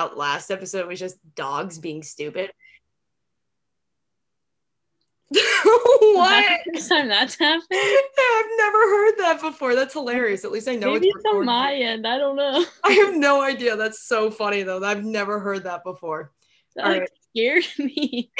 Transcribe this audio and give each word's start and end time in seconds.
out 0.00 0.16
last 0.16 0.50
episode 0.50 0.88
was 0.88 0.98
just 0.98 1.18
dogs 1.34 1.78
being 1.78 2.02
stupid. 2.02 2.50
what? 5.32 6.60
First 6.74 6.88
time 6.88 7.08
that's 7.08 7.38
happened. 7.38 7.66
I've 7.70 8.50
never 8.56 8.78
heard 8.78 9.14
that 9.18 9.38
before. 9.40 9.74
That's 9.76 9.92
hilarious. 9.92 10.44
At 10.44 10.50
least 10.50 10.68
I 10.68 10.74
know 10.74 10.92
Maybe 10.94 11.08
it's 11.08 11.16
it's 11.18 11.26
on 11.26 11.44
my 11.44 11.74
end. 11.74 12.06
I 12.06 12.18
don't 12.18 12.36
know. 12.36 12.64
I 12.84 12.92
have 12.92 13.14
no 13.14 13.40
idea. 13.42 13.76
That's 13.76 14.06
so 14.06 14.30
funny 14.30 14.62
though. 14.62 14.82
I've 14.82 15.04
never 15.04 15.38
heard 15.38 15.64
that 15.64 15.84
before. 15.84 16.32
That 16.74 16.84
All 16.84 16.92
like, 16.92 17.00
right. 17.02 17.10
scared 17.30 17.64
me. 17.78 18.32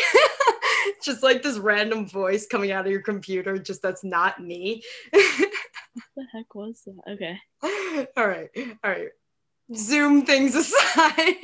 just 1.04 1.22
like 1.22 1.42
this 1.42 1.58
random 1.58 2.08
voice 2.08 2.46
coming 2.46 2.72
out 2.72 2.86
of 2.86 2.92
your 2.92 3.02
computer, 3.02 3.58
just 3.58 3.82
that's 3.82 4.02
not 4.02 4.42
me. 4.42 4.82
What 5.12 6.04
the 6.16 6.26
heck 6.32 6.54
was 6.54 6.82
that? 6.86 7.12
Okay. 7.12 7.38
all 8.16 8.26
right, 8.26 8.48
all 8.56 8.90
right. 8.90 9.08
Zoom 9.74 10.24
things 10.26 10.54
aside, 10.56 11.34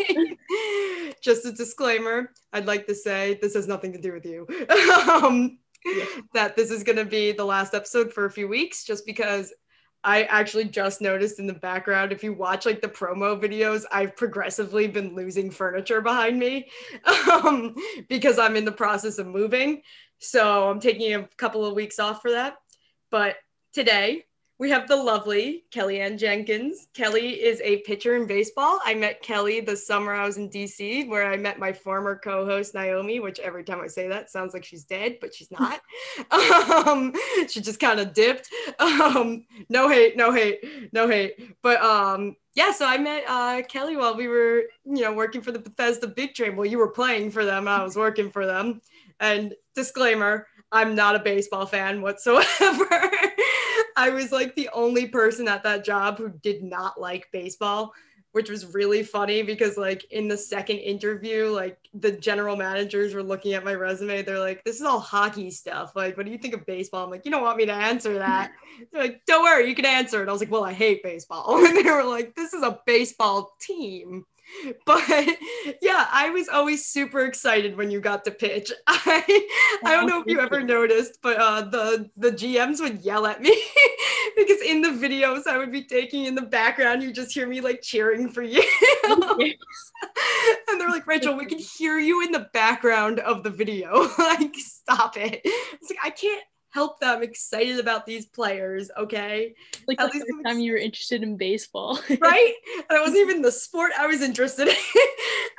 just 1.23 1.47
a 1.47 1.53
disclaimer. 1.53 2.31
I'd 2.53 2.67
like 2.67 2.87
to 2.87 2.95
say 2.95 3.39
this 3.41 3.55
has 3.55 3.69
nothing 3.69 3.93
to 3.93 4.01
do 4.01 4.13
with 4.13 4.25
you. 4.27 4.47
um, 5.11 5.59
Yeah. 5.85 6.05
that 6.35 6.57
this 6.57 6.71
is 6.71 6.83
going 6.83 6.99
to 6.99 7.05
be 7.05 7.31
the 7.33 7.45
last 7.45 7.75
episode 7.75 8.13
for 8.13 8.25
a 8.25 8.31
few 8.31 8.49
weeks, 8.49 8.85
just 8.85 9.07
because 9.07 9.53
I 10.03 10.25
actually 10.25 10.65
just 10.65 11.01
noticed 11.01 11.39
in 11.39 11.47
the 11.47 11.55
background. 11.55 12.13
If 12.13 12.23
you 12.25 12.33
watch 12.33 12.67
like 12.67 12.81
the 12.81 12.89
promo 12.89 13.41
videos, 13.41 13.85
I've 13.91 14.17
progressively 14.17 14.87
been 14.89 15.15
losing 15.15 15.51
furniture 15.51 16.01
behind 16.01 16.39
me 16.39 16.69
um, 17.33 17.75
because 18.09 18.39
I'm 18.39 18.57
in 18.57 18.65
the 18.65 18.73
process 18.73 19.19
of 19.19 19.27
moving. 19.27 19.83
So 20.19 20.69
I'm 20.71 20.81
taking 20.81 21.15
a 21.15 21.29
couple 21.37 21.65
of 21.65 21.75
weeks 21.75 21.99
off 21.99 22.23
for 22.23 22.33
that. 22.33 22.57
But 23.11 23.37
today 23.73 24.26
we 24.59 24.71
have 24.71 24.89
the 24.89 24.97
lovely 24.97 25.65
Kelliann 25.71 26.19
Jenkins. 26.19 26.89
Kelly 26.95 27.43
is 27.43 27.61
a 27.61 27.79
pitcher 27.79 28.17
in 28.17 28.27
baseball. 28.27 28.81
I 28.85 28.95
met 28.95 29.23
Kelly 29.23 29.61
the 29.61 29.77
summer 29.77 30.15
I 30.15 30.25
was 30.25 30.39
in 30.39 30.49
DC, 30.49 31.09
where 31.09 31.31
I 31.31 31.37
met 31.37 31.59
my 31.59 31.73
former 31.73 32.17
co-host 32.17 32.75
Naomi. 32.75 33.21
Which 33.21 33.39
every 33.39 33.65
time 33.65 33.81
I 33.83 33.87
say 33.87 34.09
that 34.09 34.31
sounds 34.31 34.55
like 34.55 34.65
she's 34.65 34.85
dead, 34.85 35.19
but 35.21 35.35
she's 35.35 35.51
not. 35.51 35.81
um, 36.87 37.13
she 37.49 37.61
just 37.61 37.81
kind 37.81 38.01
of 38.01 38.15
dipped. 38.15 38.49
Um, 38.79 39.45
no 39.69 39.91
hate, 39.91 40.17
no 40.17 40.33
hate, 40.33 40.93
no 40.93 41.07
hate. 41.07 41.35
But 41.63 41.83
um, 41.83 42.37
yeah, 42.55 42.73
so 42.73 42.87
I 42.87 42.97
met 42.97 43.25
uh, 43.29 43.61
Kelly 43.69 43.99
while 43.99 44.17
we 44.17 44.27
were, 44.27 44.63
you 44.87 45.03
know, 45.03 45.13
working 45.13 45.43
for 45.43 45.53
the 45.53 45.59
Bethesda 45.59 46.07
Big 46.07 46.35
Train. 46.35 46.57
Well, 46.57 46.67
you 46.67 46.79
were 46.79 46.91
playing 46.91 47.31
for 47.31 47.45
them, 47.45 47.69
I 47.69 47.85
was 47.85 47.97
working 47.97 48.31
for 48.31 48.47
them. 48.47 48.81
And 49.21 49.55
disclaimer, 49.75 50.47
I'm 50.73 50.95
not 50.95 51.15
a 51.15 51.21
baseball 51.21 51.67
fan 51.67 52.01
whatsoever. 52.01 52.89
I 53.97 54.11
was 54.11 54.31
like 54.31 54.55
the 54.55 54.69
only 54.75 55.09
person 55.09 55.49
at 55.49 55.63
that 55.63 55.85
job 55.85 56.19
who 56.19 56.29
did 56.29 56.63
not 56.63 57.01
like 57.01 57.29
baseball, 57.33 57.93
which 58.33 58.51
was 58.51 58.75
really 58.75 59.03
funny 59.03 59.43
because 59.43 59.79
like 59.79 60.05
in 60.11 60.29
the 60.29 60.37
second 60.37 60.77
interview, 60.79 61.47
like 61.47 61.79
the 61.95 62.13
general 62.13 62.57
managers 62.57 63.15
were 63.15 63.23
looking 63.23 63.55
at 63.55 63.65
my 63.65 63.75
resume. 63.75 64.23
They're 64.23 64.39
like, 64.39 64.63
"This 64.65 64.77
is 64.77 64.83
all 64.83 65.01
hockey 65.01 65.51
stuff. 65.51 65.97
Like, 65.97 66.17
what 66.17 66.27
do 66.27 66.33
you 66.33 66.39
think 66.39 66.55
of 66.55 66.67
baseball?" 66.67 67.05
I'm 67.05 67.11
like, 67.11 67.25
"You 67.25 67.31
don't 67.31 67.43
want 67.43 67.57
me 67.57 67.65
to 67.67 67.73
answer 67.73 68.19
that." 68.19 68.53
They're 68.93 69.03
like, 69.03 69.23
"Don't 69.27 69.43
worry, 69.43 69.69
you 69.69 69.75
can 69.75 69.87
answer 69.87 70.23
it." 70.23 70.29
I 70.29 70.33
was 70.33 70.43
like, 70.43 70.51
"Well, 70.51 70.65
I 70.65 70.75
hate 70.75 71.03
baseball," 71.03 71.57
and 71.67 71.77
they 71.77 71.91
were 71.91 72.05
like, 72.05 72.35
"This 72.35 72.53
is 72.53 72.63
a 72.63 72.79
baseball 72.85 73.57
team." 73.61 74.27
But 74.85 75.05
yeah, 75.83 76.07
I 76.11 76.31
was 76.31 76.49
always 76.49 76.87
super 76.87 77.21
excited 77.25 77.77
when 77.77 77.91
you 77.91 78.01
got 78.01 78.25
to 78.25 78.31
pitch. 78.31 78.73
I 78.87 79.47
I 79.85 79.95
don't 79.95 80.07
know 80.07 80.21
if 80.21 80.27
you 80.27 80.41
ever 80.41 80.63
noticed, 80.63 81.19
but 81.23 81.37
uh, 81.39 81.63
the 81.63 82.11
the 82.17 82.31
GMs 82.31 82.81
would 82.81 83.05
yell 83.05 83.27
at 83.27 83.41
me 83.41 83.57
because 84.37 84.61
in 84.63 84.83
the 84.83 84.89
videos 84.89 85.47
I 85.47 85.59
would 85.59 85.73
be 85.73 85.85
taking 85.85 86.27
in 86.27 86.35
the 86.35 86.43
background, 86.43 87.03
you 87.03 87.13
just 87.13 87.33
hear 87.33 87.47
me 87.47 87.61
like 87.61 87.83
cheering 87.83 88.29
for 88.29 88.43
you. 88.43 88.63
and 89.05 90.81
they're 90.81 90.91
like, 90.91 91.07
Rachel, 91.07 91.37
we 91.37 91.47
can 91.47 91.59
hear 91.59 91.99
you 91.99 92.23
in 92.25 92.33
the 92.33 92.49
background 92.53 93.21
of 93.21 93.43
the 93.43 93.51
video. 93.51 94.09
like, 94.19 94.55
stop 94.57 95.17
it. 95.17 95.41
It's 95.45 95.91
like 95.91 95.99
I 96.03 96.11
can't 96.11 96.43
help 96.77 97.01
them 97.01 97.23
excited 97.23 97.79
about 97.81 98.05
these 98.05 98.27
players, 98.27 98.91
okay? 98.99 99.55
like 99.89 99.99
At 99.99 100.13
the 100.13 100.19
least 100.19 100.27
first 100.31 100.45
time 100.45 100.61
you 100.61 100.73
were 100.73 100.79
interested 100.79 101.23
in 101.23 101.37
baseball. 101.39 101.99
Right? 102.21 102.55
and 102.77 102.99
it 102.99 103.01
wasn't 103.01 103.19
even 103.27 103.41
the 103.41 103.51
sport 103.51 103.93
I 103.99 104.07
was 104.07 104.21
interested 104.21 104.69
in. 104.69 104.75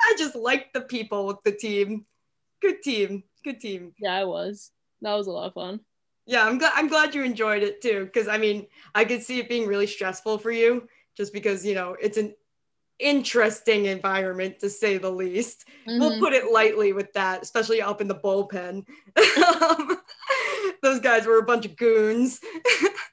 I 0.08 0.14
just 0.16 0.36
liked 0.36 0.72
the 0.74 0.82
people 0.82 1.26
with 1.26 1.38
the 1.44 1.50
team. 1.52 2.06
Good 2.62 2.82
team. 2.82 3.24
Good 3.44 3.60
team. 3.60 3.92
yeah, 3.98 4.14
I 4.14 4.24
was. 4.24 4.70
That 5.02 5.14
was 5.14 5.26
a 5.26 5.32
lot 5.32 5.48
of 5.48 5.54
fun. 5.54 5.80
Yeah, 6.26 6.44
I'm 6.46 6.58
glad 6.58 6.72
I'm 6.76 6.88
glad 6.88 7.14
you 7.16 7.22
enjoyed 7.24 7.62
it 7.64 7.80
too. 7.82 8.08
Cause 8.14 8.28
I 8.28 8.38
mean, 8.38 8.66
I 8.94 9.04
could 9.04 9.22
see 9.22 9.38
it 9.40 9.48
being 9.48 9.66
really 9.66 9.86
stressful 9.88 10.38
for 10.38 10.50
you 10.52 10.86
just 11.16 11.32
because, 11.32 11.64
you 11.66 11.74
know, 11.74 11.96
it's 12.00 12.18
an 12.18 12.34
interesting 13.00 13.86
environment 13.86 14.58
to 14.60 14.68
say 14.68 14.98
the 14.98 15.10
least. 15.10 15.66
We'll 15.86 16.12
Mhm. 16.12 16.20
put 16.20 16.32
it 16.32 16.52
lightly 16.52 16.92
with 16.92 17.12
that, 17.14 17.42
especially 17.42 17.80
up 17.80 18.00
in 18.00 18.08
the 18.08 18.14
bullpen. 18.24 18.86
Um, 19.38 19.98
Those 20.82 21.00
guys 21.00 21.26
were 21.26 21.38
a 21.38 21.42
bunch 21.44 21.66
of 21.66 21.76
goons. 21.76 22.40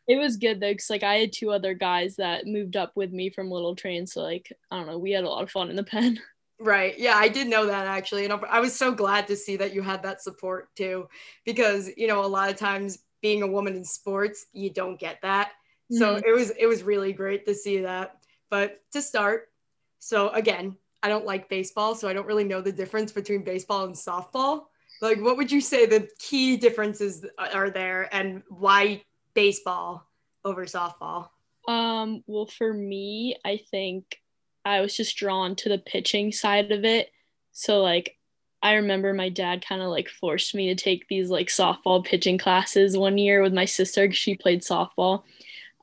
It 0.08 0.18
was 0.18 0.38
good 0.38 0.60
though, 0.60 0.72
because 0.72 0.90
like 0.90 1.02
I 1.02 1.16
had 1.16 1.34
two 1.34 1.50
other 1.52 1.74
guys 1.74 2.18
that 2.18 2.46
moved 2.46 2.76
up 2.76 2.92
with 2.96 3.12
me 3.12 3.32
from 3.32 3.50
Little 3.50 3.76
Train, 3.76 4.06
so 4.06 4.22
like 4.22 4.52
I 4.70 4.78
don't 4.78 4.86
know, 4.88 5.00
we 5.00 5.12
had 5.12 5.24
a 5.24 5.30
lot 5.30 5.42
of 5.42 5.50
fun 5.50 5.70
in 5.70 5.76
the 5.76 5.84
pen. 5.84 6.20
Right. 6.58 6.98
Yeah, 6.98 7.16
I 7.18 7.28
did 7.28 7.48
know 7.48 7.66
that 7.66 7.86
actually. 7.86 8.24
And 8.24 8.32
I 8.50 8.62
was 8.62 8.74
so 8.74 8.94
glad 8.94 9.28
to 9.28 9.36
see 9.36 9.58
that 9.58 9.74
you 9.74 9.82
had 9.82 10.04
that 10.04 10.22
support 10.22 10.74
too, 10.78 11.10
because, 11.44 11.90
you 11.98 12.08
know, 12.08 12.24
a 12.24 12.28
lot 12.28 12.50
of 12.50 12.56
times 12.56 13.00
being 13.22 13.42
a 13.44 13.48
woman 13.48 13.76
in 13.76 13.84
sports, 13.84 14.46
you 14.54 14.70
don't 14.70 14.98
get 14.98 15.20
that. 15.22 15.52
So 15.92 16.16
Mhm. 16.16 16.24
it 16.26 16.32
was 16.32 16.52
it 16.52 16.66
was 16.68 16.82
really 16.84 17.12
great 17.12 17.46
to 17.48 17.54
see 17.54 17.82
that. 17.82 18.24
But 18.50 18.80
to 18.94 19.02
start, 19.02 19.52
so 20.00 20.30
again, 20.30 20.78
I 21.04 21.10
don't 21.10 21.26
like 21.26 21.50
baseball, 21.50 21.94
so 21.94 22.08
I 22.08 22.14
don't 22.14 22.26
really 22.26 22.46
know 22.46 22.62
the 22.62 22.72
difference 22.72 23.12
between 23.12 23.44
baseball 23.44 23.84
and 23.84 23.94
softball. 23.94 24.68
Like 25.06 25.22
what 25.22 25.38
would 25.38 25.52
you 25.52 25.62
say 25.62 25.86
the 25.86 26.08
key 26.20 26.58
differences 26.58 27.26
are 27.38 27.70
there 27.70 28.14
and 28.14 28.44
why 28.50 29.04
baseball 29.34 30.08
over 30.44 30.66
softball? 30.66 31.30
Um, 31.68 32.24
well, 32.28 32.46
for 32.46 32.74
me, 32.74 33.38
I 33.46 33.60
think 33.72 34.20
I 34.64 34.82
was 34.82 34.96
just 34.96 35.18
drawn 35.18 35.56
to 35.58 35.70
the 35.70 35.78
pitching 35.78 36.32
side 36.32 36.72
of 36.72 36.84
it. 36.84 37.10
So 37.52 37.82
like 37.82 38.18
I 38.62 38.74
remember 38.74 39.14
my 39.14 39.30
dad 39.30 39.64
kind 39.64 39.82
of 39.82 39.90
like 39.90 40.10
forced 40.10 40.56
me 40.56 40.74
to 40.74 40.84
take 40.84 41.08
these 41.08 41.30
like 41.30 41.48
softball 41.48 42.04
pitching 42.04 42.40
classes 42.40 42.98
one 42.98 43.18
year 43.18 43.44
with 43.44 43.54
my 43.54 43.66
sister 43.66 44.06
because 44.06 44.18
she 44.18 44.36
played 44.36 44.62
softball. 44.62 45.24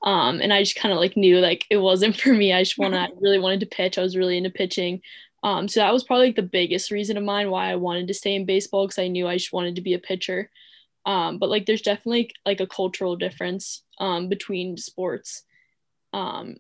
Um, 0.03 0.41
and 0.41 0.53
I 0.53 0.63
just 0.63 0.75
kind 0.75 0.93
of 0.93 0.99
like 0.99 1.17
knew 1.17 1.39
like 1.39 1.65
it 1.71 1.77
wasn't 1.77 2.17
for 2.21 2.33
me. 2.33 2.53
I 2.53 2.63
just 2.63 2.79
want 2.79 2.95
to 2.95 3.01
I 3.01 3.09
really 3.21 3.39
wanted 3.39 3.61
to 3.61 3.67
pitch. 3.67 3.99
I 3.99 4.03
was 4.03 4.17
really 4.17 4.37
into 4.37 4.51
pitching. 4.51 5.01
Um, 5.43 5.67
so 5.69 5.81
that 5.81 5.93
was 5.93 6.05
probably 6.05 6.27
like 6.27 6.37
the 6.37 6.43
biggest 6.43 6.91
reason 6.91 7.17
of 7.17 7.25
mine 7.25 7.51
why 7.51 7.71
I 7.71 7.77
wanted 7.77 8.07
to 8.09 8.15
stay 8.15 8.35
in 8.35 8.47
baseball 8.47 8.87
because 8.87 8.99
I 8.99 9.09
knew 9.09 9.27
I 9.27 9.37
just 9.37 9.53
wanted 9.53 9.77
to 9.77 9.83
be 9.83 9.95
a 9.95 9.99
pitcher. 9.99 10.51
Um, 11.05 11.39
but 11.39 11.51
like 11.51 11.67
there's 11.67 11.83
definitely 11.83 12.31
like 12.47 12.61
a 12.61 12.67
cultural 12.67 13.17
difference 13.17 13.83
um, 13.99 14.29
between 14.29 14.77
sports. 14.77 15.43
Um, 16.13 16.57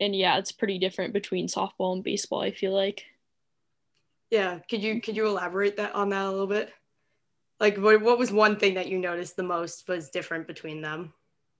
and 0.00 0.16
yeah, 0.16 0.38
it's 0.38 0.52
pretty 0.52 0.78
different 0.78 1.12
between 1.12 1.48
softball 1.48 1.94
and 1.94 2.02
baseball. 2.02 2.40
I 2.40 2.50
feel 2.50 2.72
like. 2.72 3.04
Yeah, 4.30 4.58
could 4.70 4.82
you 4.82 5.00
could 5.00 5.16
you 5.16 5.26
elaborate 5.26 5.76
that 5.76 5.94
on 5.94 6.08
that 6.10 6.24
a 6.24 6.30
little 6.30 6.46
bit? 6.46 6.72
Like 7.60 7.76
what 7.76 8.00
what 8.00 8.18
was 8.18 8.32
one 8.32 8.56
thing 8.56 8.74
that 8.74 8.88
you 8.88 8.98
noticed 8.98 9.36
the 9.36 9.42
most 9.42 9.86
was 9.86 10.10
different 10.10 10.46
between 10.46 10.80
them? 10.80 11.12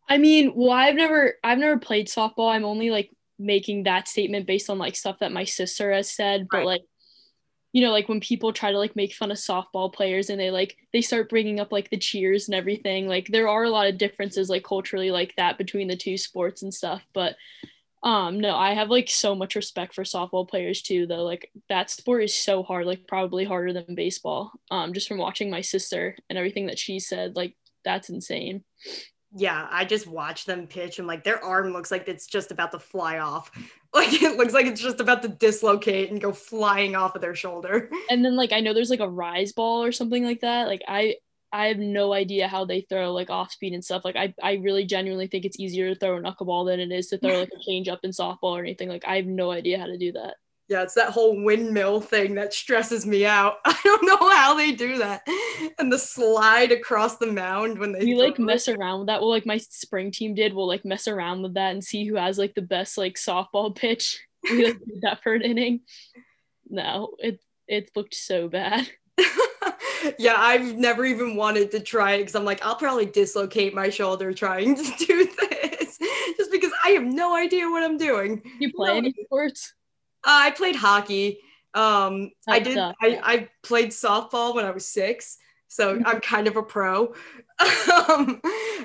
I 0.08 0.18
mean, 0.18 0.52
well, 0.54 0.72
I've 0.72 0.96
never 0.96 1.34
I've 1.44 1.58
never 1.58 1.78
played 1.78 2.08
softball. 2.08 2.52
I'm 2.52 2.64
only 2.64 2.90
like 2.90 3.10
making 3.38 3.84
that 3.84 4.08
statement 4.08 4.46
based 4.46 4.70
on 4.70 4.78
like 4.78 4.96
stuff 4.96 5.18
that 5.20 5.32
my 5.32 5.44
sister 5.44 5.92
has 5.92 6.10
said, 6.10 6.48
but 6.50 6.58
Right. 6.58 6.64
like 6.64 6.82
you 7.72 7.82
know, 7.82 7.90
like 7.90 8.08
when 8.08 8.20
people 8.20 8.52
try 8.52 8.70
to 8.70 8.78
like 8.78 8.94
make 8.94 9.12
fun 9.14 9.32
of 9.32 9.36
softball 9.36 9.92
players 9.92 10.30
and 10.30 10.38
they 10.40 10.50
like 10.50 10.76
they 10.92 11.00
start 11.00 11.28
bringing 11.28 11.58
up 11.58 11.72
like 11.72 11.90
the 11.90 11.96
cheers 11.98 12.46
and 12.48 12.54
everything, 12.54 13.08
like 13.08 13.26
there 13.28 13.48
are 13.48 13.64
a 13.64 13.70
lot 13.70 13.88
of 13.88 13.98
differences 13.98 14.48
like 14.48 14.62
culturally 14.64 15.10
like 15.10 15.34
that 15.36 15.58
between 15.58 15.88
the 15.88 15.96
two 15.96 16.16
sports 16.16 16.62
and 16.62 16.72
stuff, 16.72 17.02
but 17.12 17.34
um 18.02 18.40
no, 18.40 18.54
I 18.56 18.74
have 18.74 18.90
like 18.90 19.08
so 19.10 19.34
much 19.34 19.56
respect 19.56 19.94
for 19.94 20.04
softball 20.04 20.48
players 20.48 20.82
too 20.82 21.06
though. 21.06 21.24
Like 21.24 21.50
that 21.68 21.90
sport 21.90 22.24
is 22.24 22.34
so 22.34 22.62
hard, 22.62 22.86
like 22.86 23.08
probably 23.08 23.44
harder 23.44 23.72
than 23.72 23.94
baseball. 23.96 24.52
Um 24.70 24.92
just 24.92 25.08
from 25.08 25.18
watching 25.18 25.50
my 25.50 25.62
sister 25.62 26.16
and 26.30 26.38
everything 26.38 26.66
that 26.66 26.78
she 26.78 27.00
said, 27.00 27.36
like 27.36 27.56
that's 27.84 28.10
insane. 28.10 28.64
Yeah, 29.36 29.66
I 29.68 29.84
just 29.84 30.06
watch 30.06 30.44
them 30.44 30.68
pitch 30.68 31.00
and 31.00 31.08
like 31.08 31.24
their 31.24 31.44
arm 31.44 31.72
looks 31.72 31.90
like 31.90 32.06
it's 32.06 32.28
just 32.28 32.52
about 32.52 32.70
to 32.72 32.78
fly 32.78 33.18
off. 33.18 33.50
Like 33.94 34.12
it 34.12 34.36
looks 34.36 34.52
like 34.52 34.66
it's 34.66 34.80
just 34.80 34.98
about 34.98 35.22
to 35.22 35.28
dislocate 35.28 36.10
and 36.10 36.20
go 36.20 36.32
flying 36.32 36.96
off 36.96 37.14
of 37.14 37.20
their 37.20 37.36
shoulder. 37.36 37.88
and 38.10 38.24
then 38.24 38.34
like 38.34 38.50
I 38.50 38.58
know 38.58 38.74
there's 38.74 38.90
like 38.90 38.98
a 38.98 39.08
rise 39.08 39.52
ball 39.52 39.84
or 39.84 39.92
something 39.92 40.24
like 40.24 40.40
that. 40.40 40.66
Like 40.66 40.82
I 40.88 41.14
I 41.52 41.68
have 41.68 41.78
no 41.78 42.12
idea 42.12 42.48
how 42.48 42.64
they 42.64 42.80
throw 42.80 43.12
like 43.12 43.30
off 43.30 43.52
speed 43.52 43.72
and 43.72 43.84
stuff. 43.84 44.04
Like 44.04 44.16
I 44.16 44.34
I 44.42 44.54
really 44.54 44.84
genuinely 44.84 45.28
think 45.28 45.44
it's 45.44 45.60
easier 45.60 45.94
to 45.94 46.00
throw 46.00 46.16
a 46.16 46.20
knuckleball 46.20 46.66
than 46.66 46.80
it 46.80 46.90
is 46.90 47.06
to 47.10 47.18
throw 47.18 47.38
like 47.38 47.52
a 47.56 47.62
change 47.64 47.86
up 47.86 48.00
in 48.02 48.10
softball 48.10 48.58
or 48.58 48.62
anything. 48.64 48.88
Like 48.88 49.04
I 49.06 49.14
have 49.14 49.26
no 49.26 49.52
idea 49.52 49.78
how 49.78 49.86
to 49.86 49.96
do 49.96 50.10
that. 50.10 50.34
Yeah, 50.68 50.82
it's 50.82 50.94
that 50.94 51.10
whole 51.10 51.44
windmill 51.44 52.00
thing 52.00 52.34
that 52.36 52.54
stresses 52.54 53.04
me 53.04 53.26
out. 53.26 53.56
I 53.66 53.78
don't 53.84 54.06
know 54.06 54.30
how 54.30 54.54
they 54.54 54.72
do 54.72 54.96
that. 54.98 55.22
And 55.78 55.92
the 55.92 55.98
slide 55.98 56.72
across 56.72 57.18
the 57.18 57.26
mound 57.30 57.78
when 57.78 57.92
they 57.92 58.04
We 58.04 58.14
like 58.14 58.38
it. 58.38 58.42
mess 58.42 58.66
around 58.68 59.00
with 59.00 59.08
that. 59.08 59.20
Well, 59.20 59.30
like 59.30 59.44
my 59.44 59.58
spring 59.58 60.10
team 60.10 60.34
did. 60.34 60.54
We'll 60.54 60.66
like 60.66 60.84
mess 60.84 61.06
around 61.06 61.42
with 61.42 61.54
that 61.54 61.72
and 61.72 61.84
see 61.84 62.06
who 62.06 62.16
has 62.16 62.38
like 62.38 62.54
the 62.54 62.62
best 62.62 62.96
like 62.96 63.14
softball 63.16 63.74
pitch. 63.76 64.20
We 64.44 64.64
like 64.66 64.78
did 64.78 65.00
that 65.02 65.22
for 65.22 65.34
an 65.34 65.42
inning. 65.42 65.80
no, 66.68 67.14
it 67.18 67.40
it 67.68 67.90
looked 67.94 68.14
so 68.14 68.48
bad. 68.48 68.88
yeah, 70.18 70.34
I've 70.36 70.76
never 70.76 71.04
even 71.04 71.36
wanted 71.36 71.70
to 71.72 71.80
try 71.80 72.14
it 72.14 72.18
because 72.20 72.34
I'm 72.34 72.44
like, 72.44 72.64
I'll 72.64 72.76
probably 72.76 73.06
dislocate 73.06 73.74
my 73.74 73.88
shoulder 73.90 74.32
trying 74.32 74.76
to 74.76 74.82
do 75.06 75.28
this 75.50 75.98
just 76.36 76.50
because 76.52 76.72
I 76.84 76.90
have 76.90 77.04
no 77.04 77.34
idea 77.34 77.68
what 77.70 77.82
I'm 77.82 77.96
doing. 77.96 78.42
You 78.58 78.72
play 78.74 78.92
no. 78.92 78.96
any 78.98 79.14
sports? 79.24 79.72
Uh, 80.24 80.48
I 80.48 80.50
played 80.50 80.76
hockey. 80.76 81.40
Um, 81.74 82.30
I 82.48 82.60
did. 82.60 82.78
I, 82.78 82.94
I 83.02 83.48
played 83.62 83.90
softball 83.90 84.54
when 84.54 84.64
I 84.64 84.70
was 84.70 84.86
six, 84.86 85.38
so 85.68 86.00
I'm 86.06 86.20
kind 86.20 86.46
of 86.46 86.56
a 86.56 86.62
pro. 86.62 87.14
um, 88.08 88.40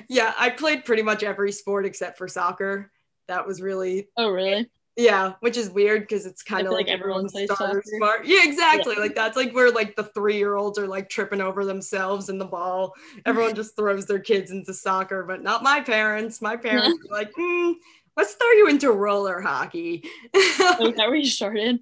yeah, 0.08 0.34
I 0.38 0.50
played 0.50 0.84
pretty 0.84 1.02
much 1.02 1.22
every 1.22 1.52
sport 1.52 1.86
except 1.86 2.18
for 2.18 2.28
soccer. 2.28 2.90
That 3.28 3.46
was 3.46 3.62
really. 3.62 4.08
Oh, 4.16 4.30
really? 4.30 4.68
Yeah, 4.96 5.34
which 5.40 5.56
is 5.56 5.70
weird 5.70 6.02
because 6.02 6.26
it's 6.26 6.42
kind 6.42 6.66
of 6.66 6.72
like, 6.72 6.88
like 6.88 6.94
everyone's 6.94 7.32
starter 7.32 7.82
smart. 7.86 8.26
Yeah, 8.26 8.40
exactly. 8.42 8.94
Yeah. 8.96 9.00
Like 9.00 9.14
that's 9.14 9.36
like 9.36 9.54
where 9.54 9.70
like 9.70 9.96
the 9.96 10.04
three 10.04 10.36
year 10.36 10.56
olds 10.56 10.78
are 10.78 10.88
like 10.88 11.08
tripping 11.08 11.40
over 11.40 11.64
themselves 11.64 12.28
in 12.28 12.38
the 12.38 12.44
ball. 12.44 12.92
Everyone 13.24 13.54
just 13.54 13.76
throws 13.76 14.04
their 14.06 14.18
kids 14.18 14.50
into 14.50 14.74
soccer, 14.74 15.22
but 15.22 15.42
not 15.42 15.62
my 15.62 15.80
parents. 15.80 16.42
My 16.42 16.56
parents 16.56 16.98
are 17.08 17.16
like, 17.16 17.32
mm, 17.32 17.74
let's 18.20 18.34
throw 18.34 18.50
you 18.50 18.68
into 18.68 18.92
roller 18.92 19.40
hockey. 19.40 20.04
oh, 20.34 20.88
is 20.88 20.96
that 20.96 21.08
where 21.08 21.14
you 21.14 21.26
started? 21.30 21.80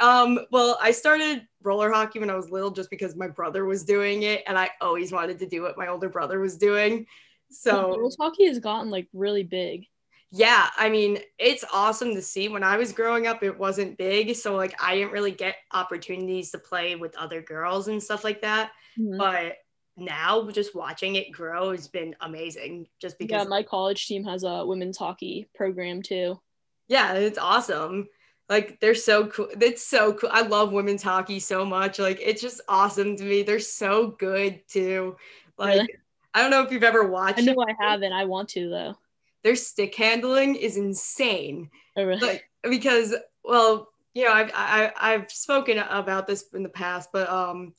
Um, 0.00 0.38
well, 0.52 0.78
I 0.80 0.92
started 0.92 1.46
roller 1.62 1.90
hockey 1.90 2.20
when 2.20 2.30
I 2.30 2.36
was 2.36 2.50
little 2.50 2.70
just 2.70 2.90
because 2.90 3.16
my 3.16 3.26
brother 3.26 3.64
was 3.64 3.84
doing 3.84 4.22
it 4.22 4.44
and 4.46 4.56
I 4.56 4.70
always 4.80 5.10
wanted 5.10 5.40
to 5.40 5.46
do 5.46 5.62
what 5.62 5.76
my 5.76 5.88
older 5.88 6.08
brother 6.08 6.38
was 6.38 6.56
doing. 6.56 7.06
So 7.50 7.96
roller 7.96 8.10
hockey 8.18 8.46
has 8.46 8.60
gotten 8.60 8.90
like 8.90 9.08
really 9.12 9.42
big 9.42 9.86
yeah, 10.32 10.68
I 10.76 10.88
mean, 10.88 11.18
it's 11.38 11.64
awesome 11.72 12.14
to 12.14 12.22
see. 12.22 12.48
When 12.48 12.62
I 12.62 12.76
was 12.76 12.92
growing 12.92 13.26
up, 13.26 13.42
it 13.42 13.58
wasn't 13.58 13.98
big. 13.98 14.36
So, 14.36 14.54
like, 14.54 14.80
I 14.80 14.94
didn't 14.94 15.10
really 15.10 15.32
get 15.32 15.56
opportunities 15.72 16.52
to 16.52 16.58
play 16.58 16.94
with 16.94 17.16
other 17.16 17.42
girls 17.42 17.88
and 17.88 18.00
stuff 18.00 18.22
like 18.22 18.42
that. 18.42 18.70
Mm-hmm. 18.96 19.18
But 19.18 19.56
now, 20.00 20.48
just 20.50 20.74
watching 20.74 21.16
it 21.16 21.32
grow 21.32 21.70
has 21.72 21.88
been 21.88 22.16
amazing. 22.20 22.88
Just 23.00 23.18
because. 23.18 23.44
Yeah, 23.44 23.48
my 23.48 23.62
college 23.62 24.06
team 24.06 24.24
has 24.24 24.44
a 24.44 24.64
women's 24.64 24.98
hockey 24.98 25.48
program 25.54 26.02
too. 26.02 26.40
Yeah, 26.88 27.14
it's 27.14 27.38
awesome. 27.38 28.08
Like, 28.48 28.80
they're 28.80 28.96
so 28.96 29.28
cool. 29.28 29.48
It's 29.60 29.86
so 29.86 30.12
cool. 30.12 30.30
I 30.32 30.42
love 30.42 30.72
women's 30.72 31.02
hockey 31.02 31.38
so 31.38 31.64
much. 31.64 31.98
Like, 31.98 32.20
it's 32.20 32.42
just 32.42 32.60
awesome 32.68 33.16
to 33.16 33.24
me. 33.24 33.42
They're 33.42 33.60
so 33.60 34.08
good 34.08 34.66
too. 34.68 35.16
Like, 35.56 35.74
really? 35.74 35.88
I 36.34 36.42
don't 36.42 36.50
know 36.50 36.62
if 36.62 36.72
you've 36.72 36.82
ever 36.82 37.06
watched. 37.06 37.38
I 37.38 37.42
know 37.42 37.64
I 37.68 37.74
haven't. 37.78 38.12
I 38.12 38.24
want 38.24 38.48
to, 38.50 38.68
though 38.68 38.96
their 39.42 39.56
stick 39.56 39.94
handling 39.94 40.56
is 40.56 40.76
insane. 40.76 41.70
Oh, 41.96 42.04
really? 42.04 42.20
Like, 42.20 42.44
because, 42.62 43.14
well, 43.44 43.88
you 44.14 44.24
know, 44.24 44.32
I've, 44.32 44.50
I, 44.54 44.92
I've 45.00 45.30
spoken 45.30 45.78
about 45.78 46.26
this 46.26 46.44
in 46.52 46.62
the 46.62 46.68
past, 46.68 47.10
but 47.12 47.28
um, 47.28 47.74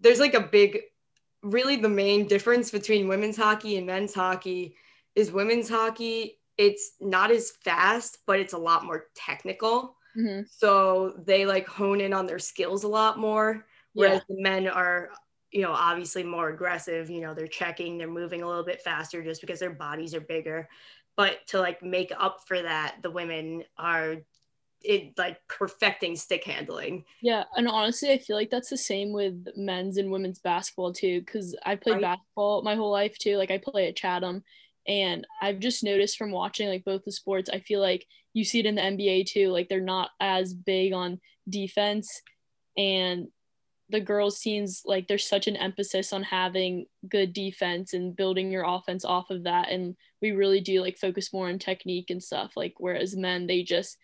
there's 0.00 0.20
like 0.20 0.34
a 0.34 0.40
big, 0.40 0.78
really 1.42 1.76
the 1.76 1.88
main 1.88 2.26
difference 2.26 2.70
between 2.70 3.08
women's 3.08 3.36
hockey 3.36 3.76
and 3.76 3.86
men's 3.86 4.14
hockey 4.14 4.76
is 5.14 5.32
women's 5.32 5.68
hockey, 5.68 6.38
it's 6.56 6.92
not 7.00 7.30
as 7.30 7.50
fast, 7.64 8.18
but 8.26 8.38
it's 8.38 8.52
a 8.52 8.58
lot 8.58 8.84
more 8.84 9.06
technical. 9.14 9.96
Mm-hmm. 10.16 10.42
So 10.48 11.14
they 11.24 11.46
like 11.46 11.66
hone 11.66 12.00
in 12.00 12.12
on 12.12 12.26
their 12.26 12.38
skills 12.38 12.84
a 12.84 12.88
lot 12.88 13.18
more. 13.18 13.66
Whereas 13.94 14.22
yeah. 14.28 14.36
the 14.36 14.42
men 14.42 14.68
are 14.68 15.10
you 15.52 15.60
know, 15.60 15.72
obviously 15.72 16.24
more 16.24 16.48
aggressive. 16.48 17.10
You 17.10 17.20
know, 17.20 17.34
they're 17.34 17.46
checking, 17.46 17.98
they're 17.98 18.08
moving 18.08 18.42
a 18.42 18.48
little 18.48 18.64
bit 18.64 18.80
faster 18.80 19.22
just 19.22 19.42
because 19.42 19.60
their 19.60 19.70
bodies 19.70 20.14
are 20.14 20.20
bigger. 20.20 20.68
But 21.14 21.46
to 21.48 21.60
like 21.60 21.82
make 21.82 22.10
up 22.18 22.40
for 22.48 22.62
that, 22.62 22.96
the 23.02 23.10
women 23.10 23.64
are 23.76 24.16
it 24.84 25.12
like 25.18 25.38
perfecting 25.48 26.16
stick 26.16 26.44
handling. 26.44 27.04
Yeah, 27.20 27.44
and 27.56 27.68
honestly, 27.68 28.10
I 28.10 28.18
feel 28.18 28.36
like 28.36 28.50
that's 28.50 28.70
the 28.70 28.76
same 28.76 29.12
with 29.12 29.46
men's 29.56 29.96
and 29.96 30.10
women's 30.10 30.38
basketball 30.38 30.92
too. 30.92 31.20
Because 31.20 31.56
I 31.64 31.76
played 31.76 31.94
right. 31.94 32.02
basketball 32.02 32.62
my 32.62 32.74
whole 32.74 32.90
life 32.90 33.18
too. 33.18 33.36
Like 33.36 33.50
I 33.50 33.58
play 33.58 33.88
at 33.88 33.96
Chatham, 33.96 34.42
and 34.86 35.26
I've 35.40 35.58
just 35.58 35.84
noticed 35.84 36.18
from 36.18 36.32
watching 36.32 36.68
like 36.68 36.84
both 36.84 37.04
the 37.04 37.12
sports, 37.12 37.50
I 37.50 37.60
feel 37.60 37.80
like 37.80 38.06
you 38.34 38.44
see 38.44 38.60
it 38.60 38.66
in 38.66 38.74
the 38.74 38.82
NBA 38.82 39.26
too. 39.26 39.50
Like 39.50 39.68
they're 39.68 39.80
not 39.80 40.10
as 40.20 40.54
big 40.54 40.92
on 40.92 41.20
defense, 41.48 42.22
and 42.76 43.28
the 43.92 44.00
girls 44.00 44.40
teams 44.40 44.82
like 44.86 45.06
there's 45.06 45.28
such 45.28 45.46
an 45.46 45.56
emphasis 45.56 46.12
on 46.12 46.22
having 46.22 46.86
good 47.08 47.32
defense 47.32 47.92
and 47.92 48.16
building 48.16 48.50
your 48.50 48.64
offense 48.66 49.04
off 49.04 49.28
of 49.30 49.44
that 49.44 49.70
and 49.70 49.94
we 50.22 50.32
really 50.32 50.60
do 50.60 50.80
like 50.80 50.96
focus 50.96 51.32
more 51.32 51.48
on 51.48 51.58
technique 51.58 52.08
and 52.08 52.22
stuff 52.22 52.52
like 52.56 52.72
whereas 52.78 53.14
men 53.14 53.46
they 53.46 53.62
just 53.62 53.98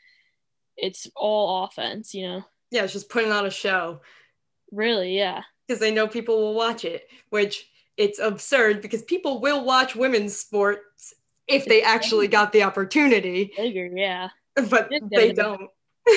it's 0.79 1.07
all 1.15 1.65
offense 1.65 2.15
you 2.15 2.27
know? 2.27 2.45
Yeah 2.71 2.85
it's 2.85 2.93
just 2.93 3.11
putting 3.11 3.33
on 3.33 3.47
a 3.47 3.51
show. 3.51 4.01
Really? 4.73 5.17
Yeah. 5.17 5.43
Because 5.67 5.81
they 5.81 5.91
know 5.91 6.09
people 6.09 6.37
will 6.41 6.55
watch 6.55 6.85
it 6.85 7.09
which 7.31 7.69
it's 7.99 8.21
absurd 8.21 8.81
because 8.81 9.03
people 9.03 9.41
will 9.41 9.65
watch 9.65 9.97
women's 9.97 10.37
sports 10.37 11.13
if 11.49 11.67
they 11.67 11.83
actually 11.83 12.29
got 12.39 12.53
the 12.53 12.63
opportunity. 12.63 13.53
Bigger, 13.57 13.91
yeah. 13.93 14.29
But 14.55 14.91
they 15.11 15.33
don't. 15.33 15.69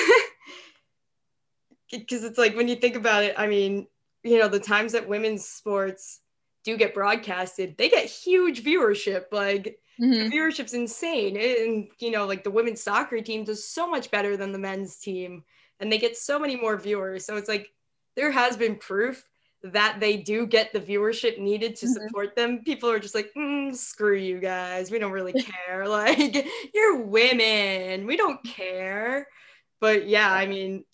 Because 1.90 2.24
it's 2.24 2.38
like 2.38 2.56
when 2.56 2.68
you 2.68 2.76
think 2.76 2.96
about 2.96 3.22
it, 3.22 3.34
I 3.36 3.46
mean, 3.46 3.86
you 4.22 4.38
know, 4.38 4.48
the 4.48 4.58
times 4.58 4.92
that 4.92 5.06
women's 5.06 5.44
sports 5.44 6.21
do 6.64 6.76
get 6.76 6.94
broadcasted, 6.94 7.76
they 7.76 7.88
get 7.88 8.06
huge 8.06 8.64
viewership. 8.64 9.24
Like 9.32 9.78
mm-hmm. 10.00 10.10
the 10.10 10.36
viewership's 10.36 10.74
insane. 10.74 11.36
And 11.36 11.88
you 11.98 12.10
know, 12.10 12.26
like 12.26 12.44
the 12.44 12.50
women's 12.50 12.82
soccer 12.82 13.20
team 13.20 13.44
does 13.44 13.68
so 13.68 13.88
much 13.88 14.10
better 14.10 14.36
than 14.36 14.52
the 14.52 14.58
men's 14.58 14.96
team, 14.96 15.44
and 15.80 15.90
they 15.90 15.98
get 15.98 16.16
so 16.16 16.38
many 16.38 16.56
more 16.56 16.76
viewers. 16.76 17.24
So 17.26 17.36
it's 17.36 17.48
like 17.48 17.70
there 18.16 18.30
has 18.30 18.56
been 18.56 18.76
proof 18.76 19.24
that 19.64 20.00
they 20.00 20.16
do 20.16 20.46
get 20.46 20.72
the 20.72 20.80
viewership 20.80 21.38
needed 21.38 21.76
to 21.76 21.86
mm-hmm. 21.86 22.06
support 22.06 22.34
them. 22.34 22.64
People 22.64 22.90
are 22.90 22.98
just 22.98 23.14
like, 23.14 23.30
mm, 23.36 23.74
screw 23.74 24.16
you 24.16 24.40
guys. 24.40 24.90
We 24.90 24.98
don't 24.98 25.12
really 25.12 25.32
care. 25.32 25.86
like, 25.88 26.46
you're 26.74 27.02
women. 27.02 28.06
We 28.06 28.16
don't 28.16 28.42
care. 28.44 29.28
But 29.80 30.08
yeah, 30.08 30.32
I 30.32 30.46
mean, 30.46 30.84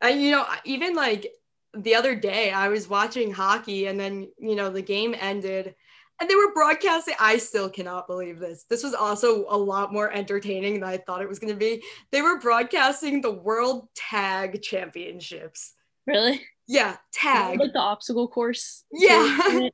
and 0.00 0.20
you 0.20 0.32
know, 0.32 0.44
even 0.64 0.94
like 0.94 1.32
the 1.76 1.94
other 1.94 2.14
day, 2.14 2.50
I 2.50 2.68
was 2.68 2.88
watching 2.88 3.32
hockey, 3.32 3.86
and 3.86 3.98
then 3.98 4.28
you 4.38 4.54
know 4.54 4.70
the 4.70 4.82
game 4.82 5.14
ended, 5.18 5.74
and 6.20 6.30
they 6.30 6.34
were 6.34 6.52
broadcasting. 6.52 7.14
I 7.20 7.38
still 7.38 7.68
cannot 7.68 8.06
believe 8.06 8.38
this. 8.38 8.64
This 8.68 8.82
was 8.82 8.94
also 8.94 9.46
a 9.48 9.56
lot 9.56 9.92
more 9.92 10.12
entertaining 10.12 10.74
than 10.74 10.88
I 10.88 10.96
thought 10.98 11.22
it 11.22 11.28
was 11.28 11.38
going 11.38 11.52
to 11.52 11.58
be. 11.58 11.82
They 12.12 12.22
were 12.22 12.40
broadcasting 12.40 13.20
the 13.20 13.32
World 13.32 13.88
Tag 13.94 14.62
Championships. 14.62 15.74
Really? 16.06 16.42
Yeah, 16.68 16.96
tag. 17.12 17.60
Like 17.60 17.72
the 17.72 17.78
obstacle 17.78 18.28
course. 18.28 18.84
Yeah. 18.92 19.68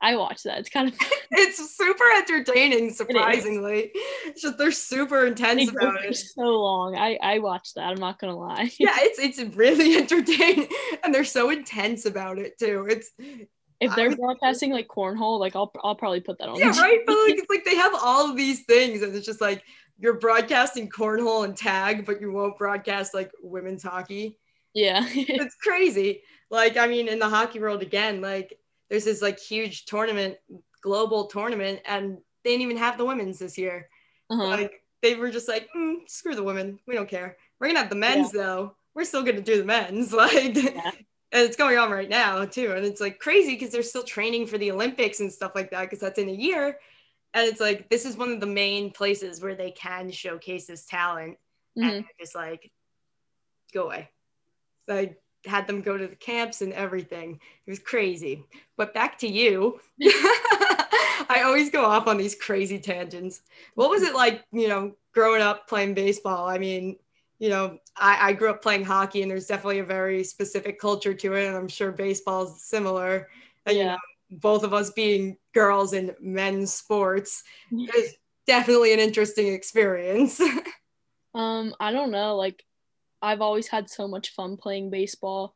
I 0.00 0.16
watch 0.16 0.44
that. 0.44 0.58
It's 0.58 0.68
kind 0.68 0.88
of 0.88 0.94
it's 1.30 1.76
super 1.76 2.04
entertaining, 2.16 2.90
surprisingly. 2.90 3.78
It 3.80 3.90
it's 4.26 4.42
just 4.42 4.58
they're 4.58 4.70
super 4.70 5.26
intense 5.26 5.70
about 5.70 6.04
it. 6.04 6.16
So 6.16 6.42
long. 6.42 6.96
I 6.96 7.18
I 7.20 7.38
watch 7.40 7.74
that. 7.74 7.84
I'm 7.84 7.98
not 7.98 8.18
gonna 8.18 8.36
lie. 8.36 8.70
yeah, 8.78 8.96
it's 8.98 9.18
it's 9.18 9.56
really 9.56 9.96
entertaining, 9.98 10.68
and 11.02 11.14
they're 11.14 11.24
so 11.24 11.50
intense 11.50 12.06
about 12.06 12.38
it 12.38 12.58
too. 12.58 12.86
It's 12.88 13.10
if 13.80 13.94
they're 13.94 14.14
broadcasting 14.16 14.72
like 14.72 14.88
cornhole, 14.88 15.40
like 15.40 15.56
I'll 15.56 15.72
I'll 15.82 15.96
probably 15.96 16.20
put 16.20 16.38
that 16.38 16.48
on. 16.48 16.58
Yeah, 16.58 16.78
right. 16.80 17.00
But 17.06 17.16
like 17.26 17.34
it's 17.38 17.50
like 17.50 17.64
they 17.64 17.76
have 17.76 17.94
all 18.00 18.30
of 18.30 18.36
these 18.36 18.64
things, 18.64 19.02
and 19.02 19.14
it's 19.14 19.26
just 19.26 19.40
like 19.40 19.62
you're 19.98 20.18
broadcasting 20.18 20.88
cornhole 20.88 21.44
and 21.44 21.56
tag, 21.56 22.06
but 22.06 22.20
you 22.20 22.30
won't 22.30 22.56
broadcast 22.56 23.14
like 23.14 23.32
women's 23.42 23.82
hockey. 23.82 24.38
Yeah, 24.74 25.04
it's 25.12 25.56
crazy. 25.56 26.22
Like 26.50 26.76
I 26.76 26.86
mean, 26.86 27.08
in 27.08 27.18
the 27.18 27.28
hockey 27.28 27.58
world 27.58 27.82
again, 27.82 28.20
like 28.20 28.58
there's 28.90 29.04
this 29.04 29.22
like 29.22 29.38
huge 29.38 29.84
tournament, 29.84 30.36
global 30.82 31.26
tournament, 31.26 31.80
and 31.86 32.18
they 32.44 32.50
didn't 32.50 32.62
even 32.62 32.76
have 32.76 32.98
the 32.98 33.04
women's 33.04 33.38
this 33.38 33.58
year. 33.58 33.88
Uh-huh. 34.30 34.46
Like 34.46 34.82
they 35.02 35.14
were 35.14 35.30
just 35.30 35.48
like, 35.48 35.68
mm, 35.76 35.96
screw 36.08 36.34
the 36.34 36.42
women, 36.42 36.78
we 36.86 36.94
don't 36.94 37.08
care. 37.08 37.36
We're 37.60 37.68
gonna 37.68 37.80
have 37.80 37.90
the 37.90 37.96
men's 37.96 38.32
yeah. 38.34 38.42
though. 38.42 38.76
We're 38.94 39.04
still 39.04 39.22
gonna 39.22 39.40
do 39.40 39.58
the 39.58 39.64
men's, 39.64 40.12
like. 40.12 40.56
Yeah. 40.56 40.90
And 41.30 41.42
it's 41.46 41.56
going 41.58 41.76
on 41.76 41.90
right 41.90 42.08
now 42.08 42.46
too, 42.46 42.72
and 42.72 42.86
it's 42.86 43.02
like 43.02 43.18
crazy 43.18 43.52
because 43.52 43.68
they're 43.68 43.82
still 43.82 44.02
training 44.02 44.46
for 44.46 44.56
the 44.56 44.72
Olympics 44.72 45.20
and 45.20 45.30
stuff 45.30 45.52
like 45.54 45.70
that 45.72 45.82
because 45.82 45.98
that's 45.98 46.18
in 46.18 46.30
a 46.30 46.32
year, 46.32 46.78
and 47.34 47.46
it's 47.46 47.60
like 47.60 47.90
this 47.90 48.06
is 48.06 48.16
one 48.16 48.32
of 48.32 48.40
the 48.40 48.46
main 48.46 48.90
places 48.90 49.42
where 49.42 49.54
they 49.54 49.70
can 49.70 50.10
showcase 50.10 50.66
this 50.66 50.86
talent, 50.86 51.36
mm-hmm. 51.78 51.86
and 51.86 52.04
just 52.18 52.34
like 52.34 52.72
go 53.74 53.84
away. 53.84 54.08
Like 54.86 55.20
had 55.44 55.66
them 55.66 55.80
go 55.80 55.96
to 55.96 56.06
the 56.06 56.16
camps 56.16 56.62
and 56.62 56.72
everything. 56.72 57.40
It 57.66 57.70
was 57.70 57.78
crazy. 57.78 58.44
But 58.76 58.94
back 58.94 59.18
to 59.18 59.28
you. 59.28 59.80
I 61.30 61.42
always 61.44 61.70
go 61.70 61.84
off 61.84 62.06
on 62.06 62.16
these 62.16 62.34
crazy 62.34 62.78
tangents. 62.78 63.42
What 63.74 63.90
was 63.90 64.02
it 64.02 64.14
like, 64.14 64.44
you 64.52 64.68
know, 64.68 64.92
growing 65.12 65.42
up 65.42 65.68
playing 65.68 65.94
baseball? 65.94 66.48
I 66.48 66.58
mean, 66.58 66.96
you 67.38 67.50
know, 67.50 67.78
I, 67.96 68.30
I 68.30 68.32
grew 68.32 68.50
up 68.50 68.62
playing 68.62 68.84
hockey 68.84 69.22
and 69.22 69.30
there's 69.30 69.46
definitely 69.46 69.80
a 69.80 69.84
very 69.84 70.24
specific 70.24 70.80
culture 70.80 71.14
to 71.14 71.34
it. 71.34 71.46
And 71.46 71.56
I'm 71.56 71.68
sure 71.68 71.92
baseball 71.92 72.44
is 72.44 72.62
similar. 72.62 73.28
And, 73.66 73.76
yeah. 73.76 73.82
you 73.82 73.88
know, 73.90 73.98
both 74.30 74.64
of 74.64 74.74
us 74.74 74.90
being 74.90 75.36
girls 75.54 75.92
in 75.92 76.14
men's 76.20 76.72
sports 76.72 77.44
is 77.96 78.14
definitely 78.46 78.92
an 78.92 79.00
interesting 79.00 79.52
experience. 79.52 80.40
um, 81.34 81.74
I 81.78 81.92
don't 81.92 82.10
know. 82.10 82.36
Like 82.36 82.64
I've 83.20 83.40
always 83.40 83.68
had 83.68 83.90
so 83.90 84.06
much 84.06 84.34
fun 84.34 84.56
playing 84.56 84.90
baseball. 84.90 85.54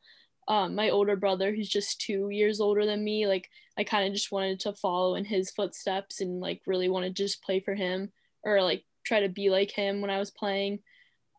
Um, 0.48 0.74
my 0.74 0.90
older 0.90 1.16
brother, 1.16 1.54
who's 1.54 1.68
just 1.68 2.00
two 2.00 2.30
years 2.30 2.60
older 2.60 2.84
than 2.84 3.04
me, 3.04 3.26
like 3.26 3.48
I 3.78 3.84
kind 3.84 4.06
of 4.06 4.12
just 4.12 4.32
wanted 4.32 4.60
to 4.60 4.72
follow 4.72 5.14
in 5.14 5.24
his 5.24 5.50
footsteps 5.50 6.20
and 6.20 6.40
like 6.40 6.62
really 6.66 6.88
wanted 6.88 7.16
to 7.16 7.22
just 7.22 7.42
play 7.42 7.60
for 7.60 7.74
him 7.74 8.10
or 8.44 8.62
like 8.62 8.84
try 9.04 9.20
to 9.20 9.28
be 9.28 9.50
like 9.50 9.70
him 9.70 10.00
when 10.00 10.10
I 10.10 10.18
was 10.18 10.30
playing. 10.30 10.80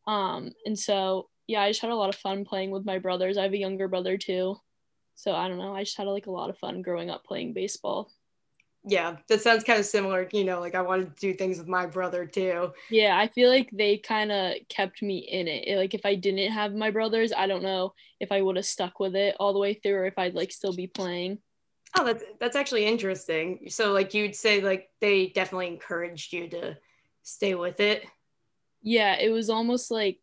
Um, 0.07 0.51
and 0.65 0.77
so 0.77 1.29
yeah, 1.47 1.61
I 1.61 1.69
just 1.69 1.81
had 1.81 1.91
a 1.91 1.95
lot 1.95 2.09
of 2.09 2.15
fun 2.15 2.45
playing 2.45 2.71
with 2.71 2.85
my 2.85 2.99
brothers. 2.99 3.37
I 3.37 3.43
have 3.43 3.53
a 3.53 3.57
younger 3.57 3.87
brother 3.87 4.17
too. 4.17 4.57
So 5.15 5.33
I 5.33 5.47
don't 5.47 5.59
know. 5.59 5.75
I 5.75 5.83
just 5.83 5.97
had 5.97 6.07
like 6.07 6.27
a 6.27 6.31
lot 6.31 6.49
of 6.49 6.57
fun 6.57 6.81
growing 6.81 7.09
up 7.09 7.25
playing 7.25 7.53
baseball. 7.53 8.09
Yeah, 8.85 9.17
that 9.29 9.41
sounds 9.41 9.63
kind 9.63 9.79
of 9.79 9.85
similar. 9.85 10.27
You 10.33 10.43
know, 10.43 10.59
like 10.59 10.75
I 10.75 10.81
wanted 10.81 11.15
to 11.15 11.19
do 11.21 11.33
things 11.33 11.57
with 11.57 11.67
my 11.67 11.85
brother 11.85 12.25
too. 12.25 12.73
Yeah, 12.89 13.17
I 13.17 13.27
feel 13.27 13.49
like 13.49 13.69
they 13.71 13.97
kind 13.97 14.31
of 14.31 14.55
kept 14.67 15.01
me 15.01 15.19
in 15.19 15.47
it. 15.47 15.77
Like 15.77 15.93
if 15.93 16.05
I 16.05 16.15
didn't 16.15 16.51
have 16.51 16.73
my 16.73 16.91
brothers, 16.91 17.31
I 17.35 17.47
don't 17.47 17.63
know 17.63 17.93
if 18.19 18.31
I 18.31 18.41
would 18.41 18.57
have 18.57 18.65
stuck 18.65 18.99
with 18.99 19.15
it 19.15 19.35
all 19.39 19.53
the 19.53 19.59
way 19.59 19.73
through 19.73 19.95
or 19.95 20.05
if 20.05 20.17
I'd 20.17 20.33
like 20.33 20.51
still 20.51 20.75
be 20.75 20.87
playing. 20.87 21.39
Oh, 21.95 22.03
that's 22.03 22.23
that's 22.39 22.55
actually 22.55 22.85
interesting. 22.85 23.69
So 23.69 23.93
like 23.93 24.13
you'd 24.13 24.35
say 24.35 24.61
like 24.61 24.89
they 24.99 25.27
definitely 25.27 25.67
encouraged 25.67 26.33
you 26.33 26.49
to 26.49 26.77
stay 27.21 27.55
with 27.55 27.79
it. 27.79 28.05
Yeah, 28.81 29.15
it 29.17 29.29
was 29.29 29.49
almost 29.49 29.91
like 29.91 30.19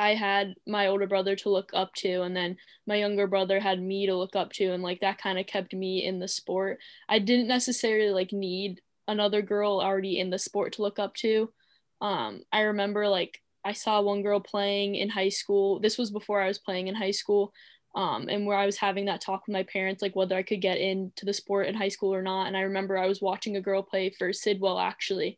I 0.00 0.14
had 0.14 0.54
my 0.66 0.86
older 0.86 1.06
brother 1.06 1.36
to 1.36 1.50
look 1.50 1.70
up 1.74 1.92
to, 1.96 2.22
and 2.22 2.34
then 2.34 2.56
my 2.86 2.96
younger 2.96 3.26
brother 3.26 3.60
had 3.60 3.80
me 3.82 4.06
to 4.06 4.16
look 4.16 4.34
up 4.34 4.50
to, 4.52 4.72
and 4.72 4.82
like 4.82 5.00
that 5.00 5.18
kind 5.18 5.38
of 5.38 5.46
kept 5.46 5.74
me 5.74 6.04
in 6.04 6.18
the 6.18 6.26
sport. 6.26 6.78
I 7.08 7.18
didn't 7.18 7.48
necessarily 7.48 8.10
like 8.10 8.32
need 8.32 8.80
another 9.06 9.42
girl 9.42 9.78
already 9.80 10.18
in 10.18 10.30
the 10.30 10.38
sport 10.38 10.72
to 10.74 10.82
look 10.82 10.98
up 10.98 11.14
to. 11.16 11.52
Um, 12.00 12.42
I 12.50 12.62
remember 12.62 13.08
like 13.08 13.42
I 13.62 13.72
saw 13.74 14.00
one 14.00 14.22
girl 14.22 14.40
playing 14.40 14.94
in 14.94 15.10
high 15.10 15.28
school. 15.28 15.80
This 15.80 15.98
was 15.98 16.10
before 16.10 16.40
I 16.40 16.48
was 16.48 16.58
playing 16.58 16.88
in 16.88 16.94
high 16.94 17.10
school, 17.10 17.52
um, 17.94 18.28
and 18.30 18.46
where 18.46 18.56
I 18.56 18.64
was 18.64 18.78
having 18.78 19.04
that 19.04 19.20
talk 19.20 19.46
with 19.46 19.52
my 19.52 19.64
parents, 19.64 20.00
like 20.00 20.16
whether 20.16 20.34
I 20.34 20.42
could 20.42 20.62
get 20.62 20.78
into 20.78 21.26
the 21.26 21.34
sport 21.34 21.66
in 21.66 21.74
high 21.74 21.88
school 21.88 22.14
or 22.14 22.22
not. 22.22 22.46
And 22.46 22.56
I 22.56 22.62
remember 22.62 22.96
I 22.96 23.06
was 23.06 23.20
watching 23.20 23.56
a 23.56 23.60
girl 23.60 23.82
play 23.82 24.14
for 24.18 24.32
Sidwell 24.32 24.78
actually, 24.78 25.36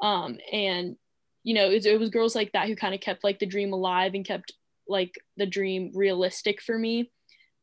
um, 0.00 0.38
and 0.50 0.96
you 1.42 1.54
know 1.54 1.70
it, 1.70 1.84
it 1.86 1.98
was 1.98 2.10
girls 2.10 2.34
like 2.34 2.52
that 2.52 2.66
who 2.66 2.76
kind 2.76 2.94
of 2.94 3.00
kept 3.00 3.24
like 3.24 3.38
the 3.38 3.46
dream 3.46 3.72
alive 3.72 4.14
and 4.14 4.26
kept 4.26 4.52
like 4.88 5.14
the 5.36 5.46
dream 5.46 5.92
realistic 5.94 6.60
for 6.60 6.78
me 6.78 7.10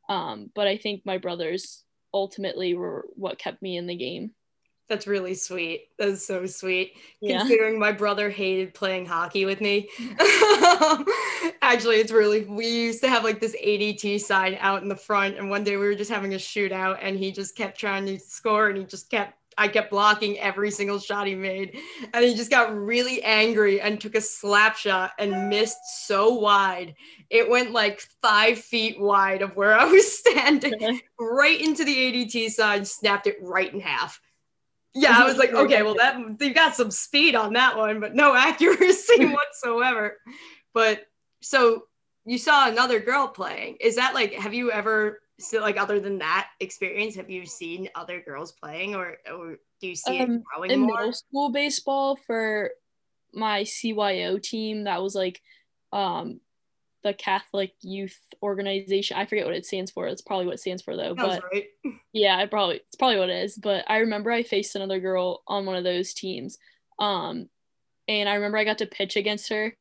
um, 0.09 0.49
but 0.53 0.67
i 0.67 0.77
think 0.77 1.01
my 1.05 1.17
brothers 1.17 1.83
ultimately 2.13 2.73
were 2.73 3.05
what 3.15 3.39
kept 3.39 3.61
me 3.61 3.77
in 3.77 3.87
the 3.87 3.95
game 3.95 4.31
that's 4.87 5.07
really 5.07 5.33
sweet. 5.33 5.87
That's 5.97 6.25
so 6.25 6.45
sweet. 6.45 6.93
Yeah. 7.19 7.39
Considering 7.39 7.79
my 7.79 7.91
brother 7.91 8.29
hated 8.29 8.73
playing 8.73 9.07
hockey 9.07 9.45
with 9.45 9.59
me. 9.59 9.89
Actually, 11.61 11.97
it's 11.97 12.11
really, 12.11 12.45
we 12.45 12.67
used 12.67 13.01
to 13.01 13.09
have 13.09 13.23
like 13.23 13.39
this 13.39 13.55
ADT 13.55 14.21
sign 14.21 14.57
out 14.59 14.83
in 14.83 14.89
the 14.89 14.95
front. 14.95 15.37
And 15.37 15.49
one 15.49 15.63
day 15.63 15.77
we 15.77 15.85
were 15.85 15.95
just 15.95 16.11
having 16.11 16.35
a 16.35 16.37
shootout 16.37 16.99
and 17.01 17.17
he 17.17 17.31
just 17.31 17.57
kept 17.57 17.79
trying 17.79 18.05
to 18.05 18.19
score 18.19 18.69
and 18.69 18.77
he 18.77 18.83
just 18.83 19.09
kept 19.09 19.33
I 19.57 19.67
kept 19.67 19.89
blocking 19.89 20.37
every 20.39 20.69
single 20.69 20.99
shot 20.99 21.27
he 21.27 21.35
made. 21.35 21.79
And 22.13 22.25
he 22.25 22.35
just 22.35 22.51
got 22.51 22.75
really 22.75 23.23
angry 23.23 23.79
and 23.79 23.99
took 23.99 24.15
a 24.15 24.21
slap 24.21 24.75
shot 24.75 25.11
and 25.17 25.49
missed 25.49 26.05
so 26.05 26.33
wide. 26.33 26.95
It 27.29 27.49
went 27.49 27.71
like 27.71 28.01
five 28.21 28.59
feet 28.59 28.99
wide 28.99 29.41
of 29.41 29.55
where 29.55 29.73
I 29.73 29.85
was 29.85 30.17
standing, 30.19 30.99
right 31.19 31.59
into 31.59 31.85
the 31.85 31.95
ADT 31.95 32.51
side, 32.51 32.87
snapped 32.87 33.27
it 33.27 33.37
right 33.41 33.73
in 33.73 33.79
half. 33.79 34.19
Yeah, 34.93 35.17
I 35.17 35.23
was 35.27 35.37
like, 35.37 35.53
okay, 35.53 35.83
well, 35.83 35.95
that 35.95 36.17
you 36.39 36.53
got 36.53 36.75
some 36.75 36.91
speed 36.91 37.35
on 37.35 37.53
that 37.53 37.77
one, 37.77 37.99
but 37.99 38.15
no 38.15 38.35
accuracy 38.35 39.25
whatsoever. 39.25 40.17
But 40.73 41.05
so 41.41 41.83
you 42.25 42.37
saw 42.37 42.67
another 42.69 42.99
girl 42.99 43.27
playing. 43.27 43.77
Is 43.79 43.95
that 43.95 44.13
like, 44.13 44.33
have 44.33 44.53
you 44.53 44.71
ever 44.71 45.19
so 45.39 45.59
like 45.59 45.77
other 45.77 45.99
than 45.99 46.19
that 46.19 46.47
experience 46.59 47.15
have 47.15 47.29
you 47.29 47.45
seen 47.45 47.89
other 47.95 48.21
girls 48.21 48.53
playing 48.53 48.95
or, 48.95 49.17
or 49.31 49.57
do 49.81 49.87
you 49.87 49.95
see 49.95 50.19
um, 50.19 50.31
it 50.31 50.43
growing 50.43 50.71
in 50.71 50.79
more? 50.81 50.97
middle 50.97 51.13
school 51.13 51.49
baseball 51.51 52.15
for 52.15 52.71
my 53.33 53.63
cyo 53.63 54.37
team 54.41 54.85
that 54.85 55.01
was 55.01 55.13
like 55.15 55.41
um 55.91 56.39
the 57.03 57.13
catholic 57.13 57.73
youth 57.81 58.17
organization 58.41 59.17
i 59.17 59.25
forget 59.25 59.45
what 59.45 59.55
it 59.55 59.65
stands 59.65 59.91
for 59.91 60.07
it's 60.07 60.21
probably 60.21 60.45
what 60.45 60.55
it 60.55 60.59
stands 60.59 60.81
for 60.81 60.95
though 60.95 61.13
but 61.13 61.43
right. 61.53 61.65
yeah 62.13 62.41
it 62.41 62.49
probably 62.49 62.77
it's 62.77 62.95
probably 62.95 63.19
what 63.19 63.29
it 63.29 63.43
is 63.43 63.55
but 63.57 63.83
i 63.87 63.97
remember 63.97 64.31
i 64.31 64.41
faced 64.41 64.75
another 64.75 64.99
girl 64.99 65.43
on 65.47 65.65
one 65.65 65.75
of 65.75 65.83
those 65.83 66.13
teams 66.13 66.57
um 66.99 67.49
and 68.07 68.29
i 68.29 68.35
remember 68.35 68.57
i 68.57 68.63
got 68.63 68.77
to 68.77 68.85
pitch 68.85 69.17
against 69.17 69.49
her 69.49 69.75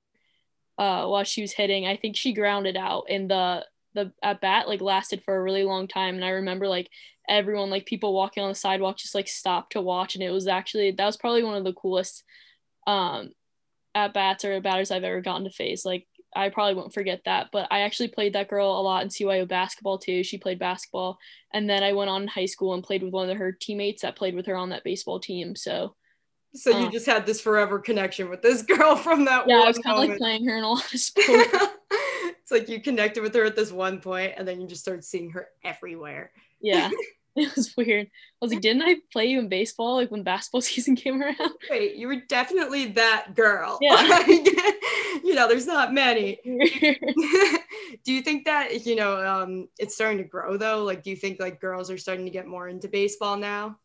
uh 0.79 1.07
while 1.07 1.25
she 1.25 1.41
was 1.41 1.53
hitting 1.53 1.87
i 1.87 1.97
think 1.97 2.17
she 2.17 2.33
grounded 2.33 2.77
out 2.77 3.05
in 3.09 3.29
the 3.29 3.65
the 3.95 4.13
at 4.23 4.41
bat 4.41 4.69
like 4.69 4.81
lasted 4.81 5.23
for 5.25 5.37
a 5.37 5.43
really 5.43 5.65
long 5.65 5.89
time. 5.89 6.15
And 6.15 6.25
i 6.25 6.31
remember 6.31 6.69
like 6.69 6.89
everyone 7.29 7.71
like 7.71 7.87
people 7.87 8.13
walking 8.13 8.43
on 8.43 8.51
the 8.51 8.55
sidewalk 8.55 8.99
just 8.99 9.15
like 9.15 9.29
stopped 9.29 9.73
to 9.73 9.81
watch. 9.81 10.15
And 10.15 10.23
it 10.23 10.31
was 10.31 10.47
actually 10.47 10.91
that 10.93 11.07
was 11.07 11.17
probably 11.17 11.43
one 11.43 11.57
of 11.57 11.65
the 11.65 11.73
coolest 11.73 12.25
um 12.87 13.31
at 13.95 14.13
bats 14.13 14.45
or 14.45 14.61
batters 14.61 14.91
i've 14.91 15.05
ever 15.05 15.21
gotten 15.21 15.45
to 15.45 15.51
face. 15.51 15.85
Like 15.85 16.07
i 16.37 16.49
probably 16.49 16.75
won't 16.75 16.95
forget 16.95 17.23
that. 17.25 17.49
But 17.53 17.69
i 17.71 17.81
actually 17.81 18.09
played 18.09 18.35
that 18.35 18.49
girl 18.49 18.79
a 18.79 18.83
lot 18.83 19.03
in 19.03 19.11
cyo 19.11 19.47
basketball 19.47 19.99
too. 19.99 20.25
She 20.25 20.39
played 20.39 20.59
basketball. 20.59 21.19
And 21.53 21.69
then 21.71 21.83
i 21.83 21.93
went 21.93 22.11
on 22.11 22.23
in 22.23 22.29
high 22.29 22.47
school 22.47 22.75
and 22.75 22.83
played 22.83 23.03
with 23.03 23.13
one 23.13 23.31
of 23.31 23.39
her 23.39 23.53
teammates 23.53 24.03
that 24.03 24.17
played 24.17 24.35
with 24.35 24.47
her 24.47 24.57
on 24.57 24.71
that 24.71 24.85
baseball 24.85 25.21
team. 25.21 25.57
So 25.57 25.95
so 26.55 26.71
you 26.71 26.87
um, 26.87 26.93
just 26.93 27.07
had 27.07 27.27
this 27.27 27.41
forever 27.41 27.79
connection 27.79 28.31
with 28.31 28.43
this 28.43 28.63
girl 28.77 28.97
from 28.97 29.25
that 29.25 29.45
yeah 29.49 29.63
i 29.63 29.67
was 29.67 29.79
kind 29.79 30.03
of 30.03 30.09
like 30.09 30.19
playing 30.19 30.47
her 30.47 30.57
in 30.57 30.65
a 30.65 30.69
lot 30.69 30.95
of 30.95 31.01
sports 31.01 31.57
it's 32.45 32.53
like 32.53 32.69
you 32.69 32.81
connected 32.81 33.23
with 33.23 33.35
her 33.35 33.45
at 33.45 33.57
this 33.57 33.73
one 33.73 34.01
point 34.01 34.35
and 34.37 34.47
then 34.47 34.61
you 34.61 34.67
just 34.67 34.83
start 34.83 35.03
seeing 35.03 35.31
her 35.31 35.49
everywhere. 35.65 36.31
Yeah. 36.61 36.91
it 37.37 37.55
was 37.57 37.77
weird. 37.77 38.07
I 38.07 38.11
was 38.45 38.53
like, 38.53 38.61
didn't 38.61 38.83
I 38.83 38.97
play 39.13 39.27
you 39.27 39.41
in 39.41 39.49
baseball 39.49 39.97
like 39.97 40.11
when 40.11 40.23
basketball 40.23 40.61
season 40.61 40.95
came 40.95 41.21
around? 41.21 41.51
Wait, 41.69 41.97
you 41.97 42.07
were 42.07 42.23
definitely 42.29 42.93
that 42.93 43.35
girl. 43.35 43.79
Yeah. 43.81 44.25
you 44.29 45.35
know, 45.35 45.49
there's 45.49 45.67
not 45.67 45.93
many. 45.93 46.39
do 46.45 48.13
you 48.13 48.23
think 48.23 48.45
that, 48.45 48.87
you 48.87 48.95
know, 48.95 49.25
um, 49.27 49.69
it's 49.79 49.97
starting 49.97 50.19
to 50.19 50.25
grow 50.25 50.57
though? 50.57 50.85
Like, 50.85 51.03
do 51.03 51.11
you 51.11 51.17
think 51.17 51.41
like 51.41 51.61
girls 51.61 51.91
are 51.91 51.99
starting 51.99 52.25
to 52.27 52.31
get 52.31 52.47
more 52.47 52.69
into 52.69 52.89
baseball 52.89 53.37
now? 53.37 53.79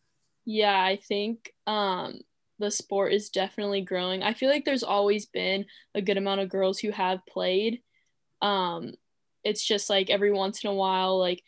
Yeah, 0.46 0.76
I 0.76 1.00
think 1.08 1.52
um 1.66 2.20
the 2.60 2.70
sport 2.70 3.14
is 3.14 3.30
definitely 3.30 3.82
growing. 3.82 4.22
I 4.22 4.34
feel 4.34 4.50
like 4.50 4.66
there's 4.66 4.84
always 4.84 5.26
been 5.26 5.66
a 5.96 6.02
good 6.02 6.18
amount 6.18 6.42
of 6.42 6.50
girls 6.50 6.78
who 6.78 6.92
have 6.92 7.26
played 7.26 7.82
um 8.42 8.94
it's 9.44 9.66
just 9.66 9.90
like 9.90 10.10
every 10.10 10.32
once 10.32 10.64
in 10.64 10.70
a 10.70 10.74
while 10.74 11.18
like 11.18 11.44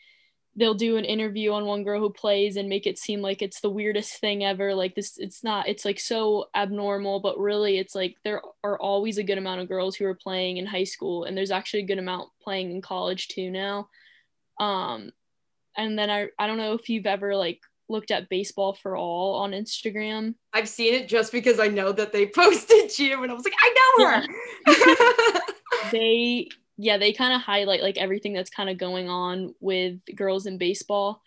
they'll 0.54 0.74
do 0.74 0.96
an 0.96 1.04
interview 1.04 1.52
on 1.52 1.64
one 1.64 1.82
girl 1.82 1.98
who 1.98 2.10
plays 2.10 2.56
and 2.56 2.68
make 2.68 2.86
it 2.86 2.98
seem 2.98 3.22
like 3.22 3.40
it's 3.40 3.60
the 3.60 3.70
weirdest 3.70 4.20
thing 4.20 4.44
ever. 4.44 4.74
Like 4.74 4.94
this 4.94 5.16
it's 5.16 5.42
not 5.42 5.66
it's 5.66 5.84
like 5.84 5.98
so 5.98 6.46
abnormal 6.54 7.20
but 7.20 7.38
really 7.38 7.78
it's 7.78 7.94
like 7.94 8.16
there 8.22 8.42
are 8.62 8.78
always 8.78 9.18
a 9.18 9.22
good 9.22 9.38
amount 9.38 9.60
of 9.62 9.68
girls 9.68 9.96
who 9.96 10.04
are 10.04 10.14
playing 10.14 10.58
in 10.58 10.66
high 10.66 10.84
school 10.84 11.24
and 11.24 11.36
there's 11.36 11.50
actually 11.50 11.80
a 11.80 11.86
good 11.86 11.98
amount 11.98 12.28
playing 12.42 12.70
in 12.70 12.82
college 12.82 13.28
too 13.28 13.50
now. 13.50 13.88
Um 14.60 15.10
and 15.76 15.98
then 15.98 16.10
i 16.10 16.26
i 16.38 16.46
don't 16.46 16.58
know 16.58 16.74
if 16.74 16.90
you've 16.90 17.06
ever 17.06 17.34
like 17.34 17.60
looked 17.88 18.10
at 18.10 18.28
baseball 18.28 18.74
for 18.74 18.94
all 18.94 19.36
on 19.36 19.52
instagram. 19.52 20.34
I've 20.52 20.68
seen 20.68 20.92
it 20.92 21.08
just 21.08 21.32
because 21.32 21.58
i 21.58 21.68
know 21.68 21.92
that 21.92 22.12
they 22.12 22.26
posted 22.34 22.98
you 22.98 23.22
and 23.22 23.32
i 23.32 23.34
was 23.34 23.44
like 23.44 23.54
i 23.58 23.94
know 23.98 24.06
her! 24.06 24.26
Yeah. 24.66 25.40
they 25.92 26.48
yeah, 26.76 26.98
they 26.98 27.12
kind 27.12 27.34
of 27.34 27.40
highlight 27.40 27.82
like 27.82 27.98
everything 27.98 28.32
that's 28.32 28.50
kind 28.50 28.70
of 28.70 28.78
going 28.78 29.08
on 29.08 29.54
with 29.60 30.00
girls 30.14 30.46
in 30.46 30.58
baseball. 30.58 31.22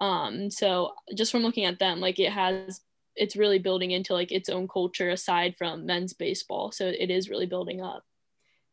Um, 0.00 0.50
so 0.50 0.92
just 1.16 1.32
from 1.32 1.42
looking 1.42 1.64
at 1.64 1.78
them, 1.78 2.00
like 2.00 2.18
it 2.18 2.32
has, 2.32 2.80
it's 3.16 3.36
really 3.36 3.58
building 3.58 3.90
into 3.90 4.12
like 4.12 4.32
its 4.32 4.48
own 4.48 4.68
culture 4.68 5.10
aside 5.10 5.56
from 5.56 5.86
men's 5.86 6.12
baseball. 6.12 6.72
So 6.72 6.86
it 6.86 7.10
is 7.10 7.28
really 7.28 7.46
building 7.46 7.80
up. 7.80 8.04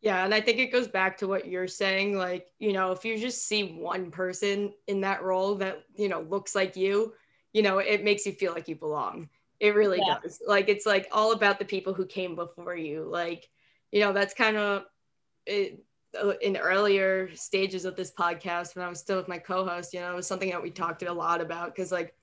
Yeah, 0.01 0.23
and 0.23 0.35
I 0.35 0.41
think 0.41 0.59
it 0.59 0.71
goes 0.71 0.87
back 0.87 1.17
to 1.17 1.27
what 1.27 1.47
you're 1.47 1.67
saying. 1.67 2.15
Like, 2.15 2.47
you 2.59 2.73
know, 2.73 2.91
if 2.91 3.03
you 3.05 3.17
just 3.17 3.47
see 3.47 3.73
one 3.73 4.11
person 4.11 4.71
in 4.87 5.01
that 5.01 5.23
role 5.23 5.55
that, 5.55 5.83
you 5.95 6.09
know, 6.09 6.21
looks 6.21 6.53
like 6.53 6.75
you, 6.75 7.13
you 7.53 7.63
know, 7.63 7.79
it 7.79 8.03
makes 8.03 8.25
you 8.25 8.33
feel 8.33 8.53
like 8.53 8.67
you 8.67 8.75
belong. 8.75 9.29
It 9.59 9.73
really 9.73 9.99
yeah. 10.05 10.17
does. 10.21 10.39
Like, 10.45 10.69
it's 10.69 10.85
like 10.85 11.07
all 11.11 11.31
about 11.31 11.57
the 11.57 11.65
people 11.65 11.93
who 11.93 12.05
came 12.05 12.35
before 12.35 12.75
you. 12.75 13.05
Like, 13.09 13.49
you 13.91 14.01
know, 14.01 14.13
that's 14.13 14.35
kind 14.35 14.57
of 14.57 14.83
it, 15.47 15.83
in 16.41 16.57
earlier 16.57 17.33
stages 17.35 17.85
of 17.85 17.95
this 17.95 18.11
podcast 18.11 18.75
when 18.75 18.85
I 18.85 18.89
was 18.89 18.99
still 18.99 19.17
with 19.17 19.27
my 19.27 19.37
co-host, 19.37 19.93
you 19.93 19.99
know, 19.99 20.11
it 20.11 20.15
was 20.15 20.27
something 20.27 20.49
that 20.49 20.61
we 20.61 20.71
talked 20.71 21.03
a 21.03 21.11
lot 21.11 21.41
about 21.41 21.75
because 21.75 21.91
like, 21.91 22.15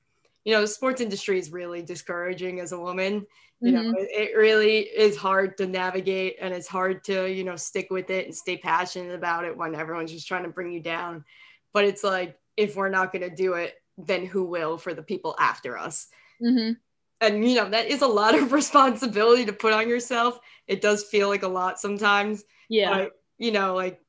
you 0.45 0.53
know, 0.53 0.61
the 0.61 0.67
sports 0.67 1.01
industry 1.01 1.39
is 1.39 1.53
really 1.53 1.83
discouraging 1.83 2.61
as 2.61 2.73
a 2.73 2.79
woman. 2.79 3.27
You 3.61 3.73
mm-hmm. 3.73 3.91
know, 3.93 3.99
it, 3.99 4.09
it 4.11 4.37
really 4.37 4.81
is 4.81 5.17
hard 5.17 5.57
to 5.59 5.67
navigate 5.67 6.37
and 6.41 6.53
it's 6.53 6.67
hard 6.67 7.05
to, 7.05 7.31
you 7.31 7.45
know, 7.45 7.57
stick 7.57 7.89
with 7.91 8.11
it 8.11 8.27
and 8.27 8.35
stay 8.35 8.57
passionate 8.57 9.15
about 9.15 9.45
it 9.45 9.57
when 9.57 9.75
everyone's 9.75 10.11
just 10.11 10.27
trying 10.27 10.43
to 10.43 10.49
bring 10.49 10.73
you 10.73 10.81
down. 10.81 11.25
But 11.73 11.85
it's 11.85 12.03
like, 12.03 12.37
if 12.57 12.77
we're 12.77 12.89
not 12.89 13.13
going 13.13 13.29
to 13.29 13.35
do 13.35 13.55
it, 13.55 13.75
then 13.97 14.27
who 14.27 14.45
will 14.45 14.79
for 14.79 14.95
the 14.95 15.03
people 15.03 15.37
after 15.39 15.79
us? 15.79 16.09
Mm-hmm. 16.43 16.73
And, 17.21 17.49
you 17.49 17.55
know, 17.55 17.69
that 17.71 17.87
is 17.87 18.03
a 18.03 18.07
lot 18.07 18.35
of 18.35 18.53
responsibility 18.53 19.45
to 19.47 19.53
put 19.53 19.73
on 19.73 19.89
yourself. 19.89 20.41
It 20.67 20.81
does 20.81 21.05
feel 21.05 21.29
like 21.29 21.45
a 21.45 21.49
lot 21.49 21.79
sometimes. 21.79 22.43
Yeah. 22.69 23.07
You 23.43 23.51
know, 23.51 23.75
like, 23.75 24.01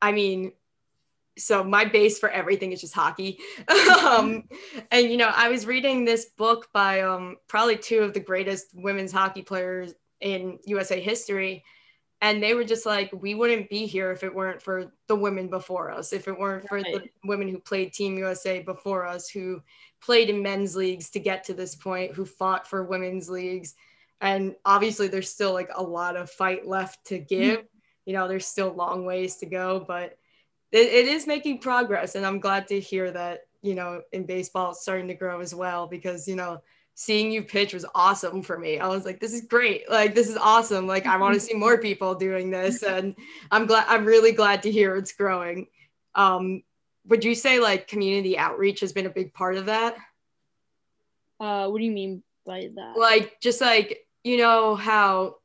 I 0.00 0.12
mean, 0.12 0.52
so 1.36 1.64
my 1.64 1.84
base 1.84 2.20
for 2.20 2.28
everything 2.28 2.70
is 2.70 2.80
just 2.80 2.94
hockey. 2.94 3.40
um, 4.04 4.44
and 4.92 5.10
you 5.10 5.16
know, 5.16 5.32
I 5.34 5.48
was 5.48 5.66
reading 5.66 6.04
this 6.04 6.26
book 6.38 6.68
by 6.72 7.00
um, 7.00 7.36
probably 7.48 7.76
two 7.76 7.98
of 7.98 8.14
the 8.14 8.20
greatest 8.20 8.68
women's 8.74 9.10
hockey 9.10 9.42
players 9.42 9.92
in 10.20 10.60
USA 10.66 11.00
history, 11.00 11.64
and 12.22 12.40
they 12.40 12.54
were 12.54 12.62
just 12.62 12.86
like, 12.86 13.10
we 13.12 13.34
wouldn't 13.34 13.68
be 13.68 13.86
here 13.86 14.12
if 14.12 14.22
it 14.22 14.32
weren't 14.32 14.62
for 14.62 14.92
the 15.08 15.16
women 15.16 15.48
before 15.48 15.90
us, 15.90 16.12
if 16.12 16.28
it 16.28 16.38
weren't 16.38 16.68
for 16.68 16.76
right. 16.76 16.84
the 16.94 17.28
women 17.28 17.48
who 17.48 17.58
played 17.58 17.92
Team 17.92 18.16
USA 18.16 18.60
before 18.60 19.04
us, 19.04 19.28
who 19.28 19.60
played 20.00 20.30
in 20.30 20.42
men's 20.42 20.74
leagues 20.76 21.10
to 21.10 21.18
get 21.18 21.44
to 21.44 21.54
this 21.54 21.74
point, 21.74 22.14
who 22.14 22.24
fought 22.24 22.66
for 22.66 22.84
women's 22.84 23.28
leagues. 23.28 23.74
And 24.20 24.54
obviously, 24.64 25.08
there's 25.08 25.28
still 25.28 25.52
like 25.52 25.70
a 25.74 25.82
lot 25.82 26.16
of 26.16 26.30
fight 26.30 26.66
left 26.66 27.04
to 27.06 27.18
give. 27.18 27.58
Mm-hmm. 27.58 27.66
You 28.06 28.14
know, 28.14 28.26
there's 28.26 28.46
still 28.46 28.72
long 28.72 29.04
ways 29.04 29.36
to 29.36 29.46
go, 29.46 29.84
but 29.86 30.16
it, 30.72 30.86
it 30.86 31.06
is 31.06 31.26
making 31.26 31.58
progress. 31.58 32.14
And 32.14 32.24
I'm 32.24 32.40
glad 32.40 32.66
to 32.68 32.80
hear 32.80 33.10
that, 33.10 33.40
you 33.62 33.74
know, 33.74 34.00
in 34.12 34.24
baseball, 34.24 34.70
it's 34.70 34.80
starting 34.80 35.08
to 35.08 35.14
grow 35.14 35.40
as 35.40 35.54
well 35.54 35.86
because, 35.86 36.26
you 36.26 36.36
know, 36.36 36.62
seeing 36.94 37.30
you 37.30 37.42
pitch 37.42 37.74
was 37.74 37.84
awesome 37.94 38.42
for 38.42 38.58
me. 38.58 38.78
I 38.78 38.88
was 38.88 39.04
like, 39.04 39.20
this 39.20 39.34
is 39.34 39.42
great. 39.42 39.90
Like, 39.90 40.14
this 40.14 40.30
is 40.30 40.36
awesome. 40.38 40.86
Like, 40.86 41.04
I 41.04 41.18
want 41.18 41.34
to 41.34 41.40
see 41.40 41.52
more 41.52 41.76
people 41.76 42.14
doing 42.14 42.50
this. 42.50 42.82
And 42.82 43.14
I'm 43.50 43.66
glad, 43.66 43.84
I'm 43.88 44.06
really 44.06 44.32
glad 44.32 44.62
to 44.62 44.72
hear 44.72 44.96
it's 44.96 45.12
growing. 45.12 45.66
Um, 46.14 46.62
would 47.06 47.22
you 47.22 47.34
say 47.34 47.60
like 47.60 47.86
community 47.86 48.38
outreach 48.38 48.80
has 48.80 48.92
been 48.92 49.06
a 49.06 49.10
big 49.10 49.34
part 49.34 49.56
of 49.56 49.66
that? 49.66 49.96
Uh, 51.38 51.68
what 51.68 51.78
do 51.78 51.84
you 51.84 51.92
mean 51.92 52.22
by 52.46 52.70
that? 52.74 52.96
Like, 52.96 53.40
just 53.40 53.60
like, 53.60 54.06
you 54.24 54.38
know, 54.38 54.74
how, 54.74 55.36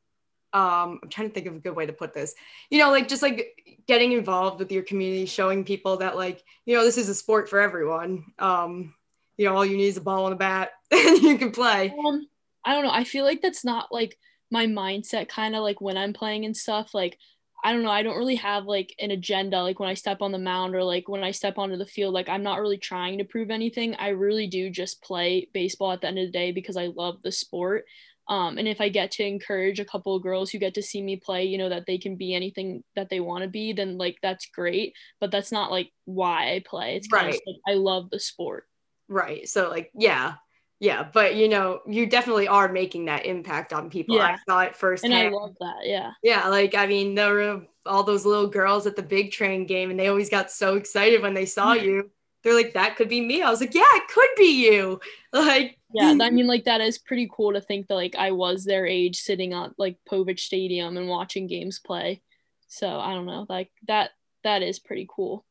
um, 0.52 1.00
I'm 1.02 1.08
trying 1.08 1.28
to 1.28 1.34
think 1.34 1.46
of 1.46 1.56
a 1.56 1.60
good 1.60 1.74
way 1.74 1.86
to 1.86 1.92
put 1.92 2.12
this, 2.12 2.34
you 2.70 2.78
know, 2.78 2.90
like 2.90 3.08
just 3.08 3.22
like 3.22 3.80
getting 3.86 4.12
involved 4.12 4.58
with 4.58 4.70
your 4.70 4.82
community, 4.82 5.26
showing 5.26 5.64
people 5.64 5.96
that 5.98 6.16
like, 6.16 6.42
you 6.66 6.76
know, 6.76 6.84
this 6.84 6.98
is 6.98 7.08
a 7.08 7.14
sport 7.14 7.48
for 7.48 7.60
everyone. 7.60 8.24
Um, 8.38 8.94
you 9.36 9.46
know, 9.46 9.56
all 9.56 9.64
you 9.64 9.76
need 9.76 9.88
is 9.88 9.96
a 9.96 10.02
ball 10.02 10.26
and 10.26 10.34
a 10.34 10.36
bat 10.36 10.72
and 10.90 11.22
you 11.22 11.38
can 11.38 11.52
play. 11.52 11.94
Um, 12.06 12.26
I 12.64 12.74
don't 12.74 12.84
know. 12.84 12.92
I 12.92 13.04
feel 13.04 13.24
like 13.24 13.40
that's 13.40 13.64
not 13.64 13.90
like 13.90 14.18
my 14.50 14.66
mindset 14.66 15.28
kind 15.28 15.56
of 15.56 15.62
like 15.62 15.80
when 15.80 15.96
I'm 15.96 16.12
playing 16.12 16.44
and 16.44 16.56
stuff. 16.56 16.92
Like, 16.92 17.18
I 17.64 17.72
don't 17.72 17.82
know. 17.82 17.90
I 17.90 18.02
don't 18.02 18.18
really 18.18 18.36
have 18.36 18.64
like 18.66 18.94
an 18.98 19.10
agenda 19.10 19.62
like 19.62 19.80
when 19.80 19.88
I 19.88 19.94
step 19.94 20.20
on 20.20 20.32
the 20.32 20.38
mound 20.38 20.74
or 20.74 20.84
like 20.84 21.08
when 21.08 21.24
I 21.24 21.30
step 21.30 21.58
onto 21.58 21.76
the 21.76 21.86
field. 21.86 22.12
Like, 22.12 22.28
I'm 22.28 22.42
not 22.42 22.60
really 22.60 22.76
trying 22.76 23.18
to 23.18 23.24
prove 23.24 23.50
anything. 23.50 23.94
I 23.94 24.08
really 24.08 24.48
do 24.48 24.68
just 24.68 25.02
play 25.02 25.48
baseball 25.54 25.92
at 25.92 26.02
the 26.02 26.08
end 26.08 26.18
of 26.18 26.26
the 26.26 26.32
day 26.32 26.52
because 26.52 26.76
I 26.76 26.88
love 26.88 27.22
the 27.22 27.32
sport. 27.32 27.86
Um, 28.28 28.58
and 28.58 28.68
if 28.68 28.80
I 28.80 28.88
get 28.88 29.10
to 29.12 29.24
encourage 29.24 29.80
a 29.80 29.84
couple 29.84 30.14
of 30.14 30.22
girls 30.22 30.50
who 30.50 30.58
get 30.58 30.74
to 30.74 30.82
see 30.82 31.02
me 31.02 31.16
play, 31.16 31.44
you 31.44 31.58
know, 31.58 31.68
that 31.68 31.86
they 31.86 31.98
can 31.98 32.16
be 32.16 32.34
anything 32.34 32.84
that 32.94 33.10
they 33.10 33.20
want 33.20 33.42
to 33.42 33.48
be, 33.48 33.72
then 33.72 33.98
like 33.98 34.18
that's 34.22 34.46
great. 34.46 34.94
But 35.20 35.30
that's 35.30 35.52
not 35.52 35.70
like 35.70 35.90
why 36.04 36.54
I 36.54 36.62
play. 36.64 36.96
It's 36.96 37.08
right. 37.12 37.34
of 37.34 37.40
like 37.46 37.56
I 37.66 37.74
love 37.74 38.10
the 38.10 38.20
sport. 38.20 38.64
Right. 39.08 39.48
So 39.48 39.68
like, 39.68 39.90
yeah. 39.94 40.34
Yeah. 40.78 41.08
But 41.12 41.36
you 41.36 41.48
know, 41.48 41.80
you 41.86 42.06
definitely 42.06 42.48
are 42.48 42.70
making 42.70 43.06
that 43.06 43.26
impact 43.26 43.72
on 43.72 43.90
people. 43.90 44.16
Yeah. 44.16 44.36
I 44.36 44.36
saw 44.48 44.60
it 44.60 44.76
first. 44.76 45.04
And 45.04 45.14
I 45.14 45.28
love 45.28 45.54
that. 45.60 45.80
Yeah. 45.84 46.12
Yeah. 46.22 46.48
Like, 46.48 46.74
I 46.74 46.86
mean, 46.86 47.14
there 47.14 47.34
were 47.34 47.62
all 47.86 48.04
those 48.04 48.24
little 48.24 48.48
girls 48.48 48.86
at 48.86 48.96
the 48.96 49.02
big 49.02 49.32
train 49.32 49.66
game 49.66 49.90
and 49.90 49.98
they 49.98 50.08
always 50.08 50.30
got 50.30 50.50
so 50.50 50.76
excited 50.76 51.22
when 51.22 51.34
they 51.34 51.46
saw 51.46 51.72
you. 51.72 52.10
They're 52.42 52.54
like, 52.54 52.74
that 52.74 52.96
could 52.96 53.08
be 53.08 53.20
me. 53.20 53.42
I 53.42 53.50
was 53.50 53.60
like, 53.60 53.74
yeah, 53.74 53.84
it 53.86 54.08
could 54.08 54.30
be 54.36 54.66
you. 54.66 55.00
Like, 55.32 55.78
yeah, 55.94 56.16
I 56.20 56.30
mean, 56.30 56.46
like, 56.46 56.64
that 56.64 56.80
is 56.80 56.98
pretty 56.98 57.30
cool 57.34 57.52
to 57.52 57.60
think 57.60 57.88
that, 57.88 57.94
like, 57.94 58.14
I 58.16 58.32
was 58.32 58.64
their 58.64 58.86
age 58.86 59.16
sitting 59.16 59.54
on, 59.54 59.74
like, 59.78 59.98
Povich 60.10 60.40
Stadium 60.40 60.96
and 60.96 61.08
watching 61.08 61.46
games 61.46 61.78
play. 61.78 62.22
So 62.68 63.00
I 63.00 63.14
don't 63.14 63.26
know. 63.26 63.46
Like, 63.48 63.70
that, 63.88 64.10
that 64.44 64.62
is 64.62 64.78
pretty 64.78 65.06
cool 65.14 65.44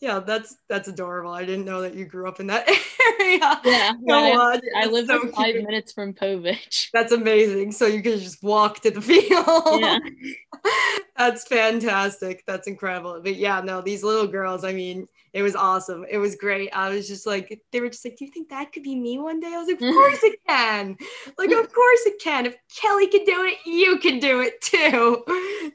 yeah, 0.00 0.18
that's 0.20 0.56
that's 0.68 0.88
adorable. 0.88 1.30
I 1.30 1.44
didn't 1.44 1.66
know 1.66 1.82
that 1.82 1.94
you 1.94 2.06
grew 2.06 2.26
up 2.26 2.40
in 2.40 2.46
that 2.46 2.66
area. 3.20 3.60
Yeah, 3.64 3.92
I, 4.10 4.60
I 4.74 4.86
live 4.86 5.06
so 5.06 5.28
five 5.28 5.52
cute. 5.52 5.64
minutes 5.64 5.92
from 5.92 6.14
Povich. 6.14 6.88
That's 6.92 7.12
amazing. 7.12 7.72
So 7.72 7.86
you 7.86 8.02
can 8.02 8.18
just 8.18 8.42
walk 8.42 8.80
to 8.80 8.90
the 8.90 9.00
field. 9.02 9.80
Yeah. 9.80 9.98
that's 11.20 11.44
fantastic. 11.44 12.44
That's 12.46 12.66
incredible. 12.66 13.20
But 13.22 13.36
yeah, 13.36 13.60
no, 13.60 13.82
these 13.82 14.02
little 14.02 14.26
girls, 14.26 14.64
I 14.64 14.72
mean, 14.72 15.06
it 15.34 15.42
was 15.42 15.54
awesome. 15.54 16.06
It 16.08 16.16
was 16.16 16.34
great. 16.34 16.70
I 16.72 16.88
was 16.88 17.06
just 17.06 17.26
like, 17.26 17.60
they 17.72 17.80
were 17.82 17.90
just 17.90 18.04
like, 18.06 18.16
Do 18.16 18.24
you 18.24 18.30
think 18.30 18.48
that 18.48 18.72
could 18.72 18.82
be 18.82 18.96
me 18.96 19.18
one 19.18 19.38
day? 19.38 19.48
I 19.48 19.58
was 19.58 19.68
like, 19.68 19.82
Of 19.82 19.94
course 19.94 20.22
it 20.22 20.40
can. 20.48 20.96
Like, 21.36 21.52
of 21.52 21.72
course 21.72 22.00
it 22.06 22.22
can. 22.22 22.46
If 22.46 22.56
Kelly 22.74 23.06
can 23.06 23.24
do 23.24 23.44
it, 23.44 23.58
you 23.66 23.98
can 23.98 24.18
do 24.18 24.40
it 24.40 24.62
too. 24.62 25.22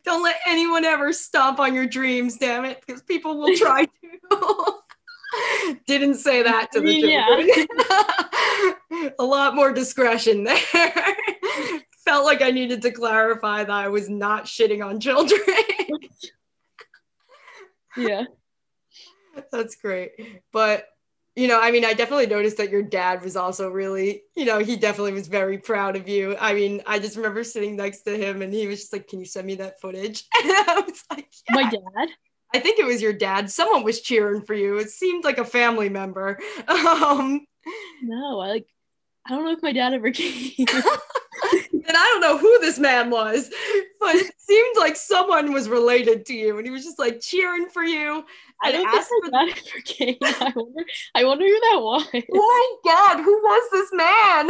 Don't 0.04 0.24
let 0.24 0.38
anyone 0.48 0.84
ever 0.84 1.14
stomp 1.14 1.60
on 1.60 1.76
your 1.76 1.86
dreams, 1.86 2.38
damn 2.38 2.66
it, 2.66 2.82
because 2.86 3.04
people 3.04 3.38
will 3.38 3.56
try 3.56 3.86
to. 4.32 4.74
Didn't 5.88 6.16
say 6.16 6.42
that 6.42 6.72
to 6.72 6.82
the 6.82 7.02
children. 7.02 7.68
Yeah. 8.90 9.12
A 9.20 9.24
lot 9.24 9.56
more 9.56 9.72
discretion 9.72 10.44
there. 10.44 11.16
Felt 12.06 12.26
like 12.26 12.42
I 12.42 12.52
needed 12.52 12.82
to 12.84 12.92
clarify 12.92 13.64
that 13.64 13.70
I 13.72 13.88
was 13.88 14.10
not 14.10 14.46
shitting 14.46 14.86
on 14.86 15.00
children. 15.00 15.40
yeah. 17.98 18.26
That's 19.52 19.76
great. 19.76 20.12
But 20.54 20.88
you 21.36 21.50
know, 21.50 21.60
I 21.60 21.72
mean, 21.72 21.84
I 21.84 21.94
definitely 21.94 22.28
noticed 22.28 22.58
that 22.58 22.70
your 22.70 22.82
dad 22.82 23.22
was 23.22 23.36
also 23.36 23.70
really, 23.70 24.24
you 24.36 24.46
know, 24.46 24.60
he 24.60 24.78
definitely 24.78 25.12
was 25.12 25.28
very 25.28 25.58
proud 25.58 25.98
of 25.98 26.08
you. 26.08 26.38
I 26.40 26.54
mean, 26.54 26.82
I 26.88 26.98
just 26.98 27.18
remember 27.18 27.44
sitting 27.44 27.76
next 27.76 28.02
to 28.04 28.18
him 28.18 28.42
and 28.42 28.54
he 28.54 28.68
was 28.68 28.80
just 28.80 28.94
like, 28.94 29.10
Can 29.10 29.20
you 29.20 29.26
send 29.26 29.46
me 29.46 29.56
that 29.56 29.82
footage? 29.82 30.24
And 30.42 30.52
I 30.52 30.84
was 30.88 31.04
like, 31.12 31.28
yeah. 31.50 31.56
My 31.56 31.70
dad? 31.70 32.10
I 32.54 32.60
think 32.60 32.80
it 32.80 32.86
was 32.86 33.02
your 33.02 33.12
dad. 33.12 33.52
Someone 33.52 33.84
was 33.84 34.00
cheering 34.00 34.44
for 34.44 34.54
you. 34.54 34.78
It 34.78 34.90
seemed 34.90 35.26
like 35.26 35.38
a 35.38 35.46
family 35.46 35.90
member. 35.90 36.40
Um, 36.68 37.46
no, 38.04 38.40
I 38.40 38.48
like, 38.48 38.68
I 39.26 39.32
don't 39.32 39.44
know 39.44 39.52
if 39.52 39.64
my 39.64 39.74
dad 39.74 39.94
ever 39.94 40.12
came. 40.12 40.68
And 41.88 41.98
I 41.98 42.04
don't 42.04 42.22
know 42.22 42.38
who 42.38 42.60
this 42.60 42.80
man 42.80 43.10
was, 43.10 43.50
but 44.00 44.16
it 44.16 44.32
seemed 44.38 44.78
like 44.78 44.96
someone 44.96 45.54
was 45.54 45.70
related 45.70 46.26
to 46.28 46.34
you, 46.34 46.58
and 46.58 46.66
he 46.66 46.72
was 46.72 46.84
just 46.84 47.00
like 47.00 47.22
cheering 47.22 47.68
for 47.70 47.84
you. 47.84 48.24
I 48.64 48.72
don't 48.72 48.86
dad 49.32 49.50
ever 49.50 49.82
came. 49.84 50.18
I 50.22 50.54
wonder. 50.56 50.86
I 51.14 51.24
wonder 51.26 51.46
who 51.46 51.60
that 51.60 51.80
was. 51.82 52.08
Oh 52.34 52.80
my 52.84 52.92
god, 52.92 53.24
who 53.24 53.34
was 53.34 53.70
this 53.72 53.90
man? 53.94 54.50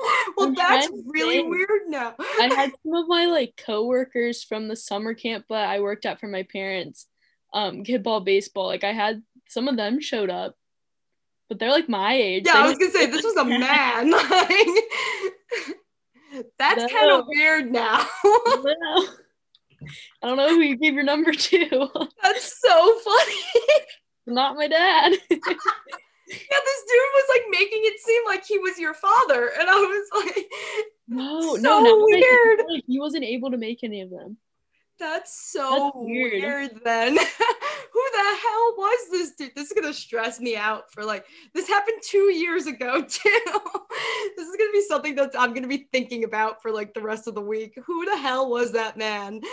well, 0.36 0.54
that's 0.54 0.88
really 1.06 1.42
weird 1.42 1.82
now. 1.88 2.14
I 2.18 2.52
had 2.54 2.72
some 2.82 2.94
of 2.94 3.08
my 3.08 3.26
like 3.26 3.60
coworkers 3.64 4.44
from 4.44 4.68
the 4.68 4.76
summer 4.76 5.14
camp 5.14 5.46
that 5.50 5.68
I 5.68 5.80
worked 5.80 6.06
at 6.06 6.20
for 6.20 6.28
my 6.28 6.44
parents, 6.44 7.06
um, 7.52 7.84
kickball, 7.84 8.24
baseball. 8.24 8.66
Like 8.66 8.84
I 8.84 8.92
had 8.92 9.22
some 9.48 9.68
of 9.68 9.76
them 9.76 10.00
showed 10.00 10.30
up, 10.30 10.56
but 11.48 11.58
they're 11.58 11.70
like 11.70 11.88
my 11.88 12.14
age. 12.14 12.44
Yeah, 12.46 12.54
they 12.54 12.58
I 12.58 12.68
was 12.68 12.78
gonna 12.78 12.90
say 12.90 13.06
this 13.06 13.24
was 13.24 13.36
a 13.36 13.44
man. 13.44 14.12
Like 14.28 15.76
that's 16.58 16.82
no. 16.82 16.88
kind 16.88 17.10
of 17.10 17.24
weird 17.26 17.70
now. 17.70 18.06
no. 18.24 19.08
I 20.22 20.26
don't 20.26 20.36
know 20.36 20.48
who 20.48 20.60
you 20.60 20.76
gave 20.76 20.94
your 20.94 21.04
number 21.04 21.32
to. 21.32 22.08
That's 22.22 22.60
so 22.60 22.98
funny. 22.98 23.34
Not 24.26 24.56
my 24.56 24.68
dad 24.68 25.14
yeah, 26.30 26.60
this 26.64 26.84
dude 26.86 27.14
was 27.14 27.24
like 27.30 27.44
making 27.50 27.80
it 27.82 28.00
seem 28.00 28.22
like 28.26 28.44
he 28.44 28.58
was 28.58 28.78
your 28.78 28.94
father, 28.94 29.50
and 29.58 29.68
I 29.68 29.74
was 29.74 30.26
like, 30.26 30.46
no, 31.08 31.56
so 31.56 31.60
no, 31.60 31.80
no, 31.80 32.04
weird. 32.04 32.60
Like, 32.68 32.84
he 32.86 33.00
wasn't 33.00 33.24
able 33.24 33.50
to 33.50 33.56
make 33.56 33.82
any 33.82 34.02
of 34.02 34.10
them. 34.10 34.36
That's 34.98 35.52
so 35.52 35.92
That's 35.94 35.96
weird. 35.96 36.32
weird. 36.32 36.80
Then, 36.84 37.16
who 37.16 38.04
the 38.12 38.36
hell 38.42 38.74
was 38.76 39.10
this 39.10 39.32
dude? 39.36 39.52
This 39.54 39.70
is 39.70 39.72
gonna 39.72 39.94
stress 39.94 40.40
me 40.40 40.56
out 40.56 40.90
for 40.92 41.04
like 41.04 41.24
this 41.54 41.68
happened 41.68 42.02
two 42.02 42.32
years 42.32 42.66
ago 42.66 43.02
too. 43.08 43.40
this 44.36 44.48
is 44.48 44.56
gonna 44.56 44.72
be 44.72 44.84
something 44.88 45.14
that 45.16 45.30
I'm 45.38 45.54
gonna 45.54 45.68
be 45.68 45.88
thinking 45.92 46.24
about 46.24 46.60
for 46.62 46.72
like 46.72 46.94
the 46.94 47.02
rest 47.02 47.28
of 47.28 47.34
the 47.34 47.40
week. 47.40 47.78
Who 47.86 48.04
the 48.04 48.16
hell 48.16 48.50
was 48.50 48.72
that 48.72 48.96
man? 48.96 49.40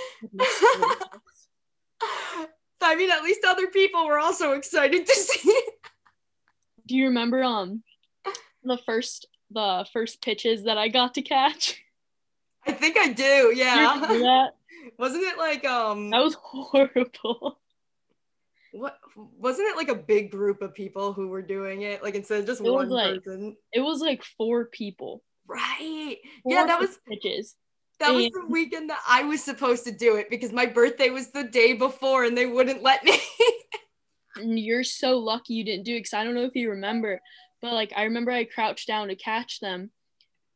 I 2.81 2.95
mean, 2.95 3.09
at 3.09 3.23
least 3.23 3.39
other 3.45 3.67
people 3.67 4.05
were 4.05 4.19
also 4.19 4.51
excited 4.51 5.05
to 5.07 5.13
see 5.13 5.61
do 6.85 6.95
you 6.95 7.05
remember 7.05 7.43
um 7.43 7.83
the 8.63 8.77
first 8.85 9.27
the 9.51 9.85
first 9.93 10.21
pitches 10.21 10.63
that 10.63 10.77
I 10.77 10.87
got 10.89 11.13
to 11.15 11.21
catch? 11.21 11.81
I 12.67 12.71
think 12.71 12.97
I 12.97 13.13
do. 13.13 13.53
Yeah. 13.55 14.49
Wasn't 14.97 15.23
it 15.23 15.37
like 15.37 15.65
um? 15.65 16.09
That 16.09 16.23
was 16.23 16.35
horrible. 16.35 17.59
What 18.71 18.97
wasn't 19.15 19.69
it 19.69 19.77
like 19.77 19.87
a 19.87 19.95
big 19.95 20.31
group 20.31 20.61
of 20.61 20.73
people 20.73 21.13
who 21.13 21.29
were 21.29 21.41
doing 21.41 21.83
it? 21.83 22.03
Like 22.03 22.13
instead 22.13 22.41
of 22.41 22.45
just 22.45 22.59
it 22.59 22.69
one 22.69 22.89
like, 22.89 23.23
person. 23.23 23.55
It 23.71 23.79
was 23.79 24.01
like 24.01 24.21
four 24.37 24.65
people. 24.65 25.23
Right. 25.47 26.17
Four 26.43 26.51
yeah, 26.51 26.65
that 26.65 26.81
was 26.81 26.99
pitches. 27.07 27.55
That 28.01 28.09
and... 28.09 28.17
was 28.17 28.29
the 28.33 28.45
weekend 28.49 28.89
that 28.89 28.99
I 29.07 29.23
was 29.23 29.41
supposed 29.41 29.85
to 29.85 29.93
do 29.93 30.17
it 30.17 30.29
because 30.29 30.51
my 30.51 30.65
birthday 30.65 31.09
was 31.09 31.31
the 31.31 31.45
day 31.45 31.71
before 31.71 32.25
and 32.25 32.37
they 32.37 32.47
wouldn't 32.47 32.83
let 32.83 33.01
me. 33.05 33.17
and 34.35 34.59
you're 34.59 34.83
so 34.83 35.19
lucky 35.19 35.53
you 35.53 35.63
didn't 35.63 35.85
do 35.85 35.95
it 35.95 35.99
because 35.99 36.13
I 36.13 36.23
don't 36.23 36.35
know 36.35 36.43
if 36.43 36.55
you 36.55 36.71
remember, 36.71 37.21
but 37.61 37.73
like 37.73 37.93
I 37.95 38.03
remember 38.03 38.31
I 38.31 38.43
crouched 38.43 38.87
down 38.87 39.07
to 39.07 39.15
catch 39.15 39.59
them, 39.59 39.91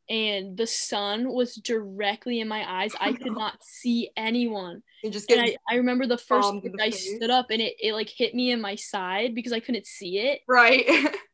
and 0.09 0.57
the 0.57 0.65
sun 0.65 1.31
was 1.31 1.55
directly 1.55 2.39
in 2.39 2.47
my 2.47 2.69
eyes. 2.69 2.93
I 2.99 3.13
could 3.13 3.33
not 3.33 3.57
see 3.63 4.09
anyone. 4.17 4.81
Just 5.09 5.29
And 5.29 5.45
get 5.45 5.57
I, 5.69 5.73
I 5.73 5.77
remember 5.77 6.07
the 6.07 6.17
first 6.17 6.49
bombed 6.49 6.65
in 6.65 6.73
pitch 6.73 6.77
the 6.77 6.83
I 6.83 6.89
stood 6.89 7.29
up 7.29 7.51
and 7.51 7.61
it, 7.61 7.75
it 7.79 7.93
like 7.93 8.09
hit 8.09 8.33
me 8.33 8.51
in 8.51 8.59
my 8.59 8.75
side 8.75 9.35
because 9.35 9.53
I 9.53 9.59
couldn't 9.59 9.85
see 9.85 10.19
it. 10.19 10.41
right. 10.47 10.85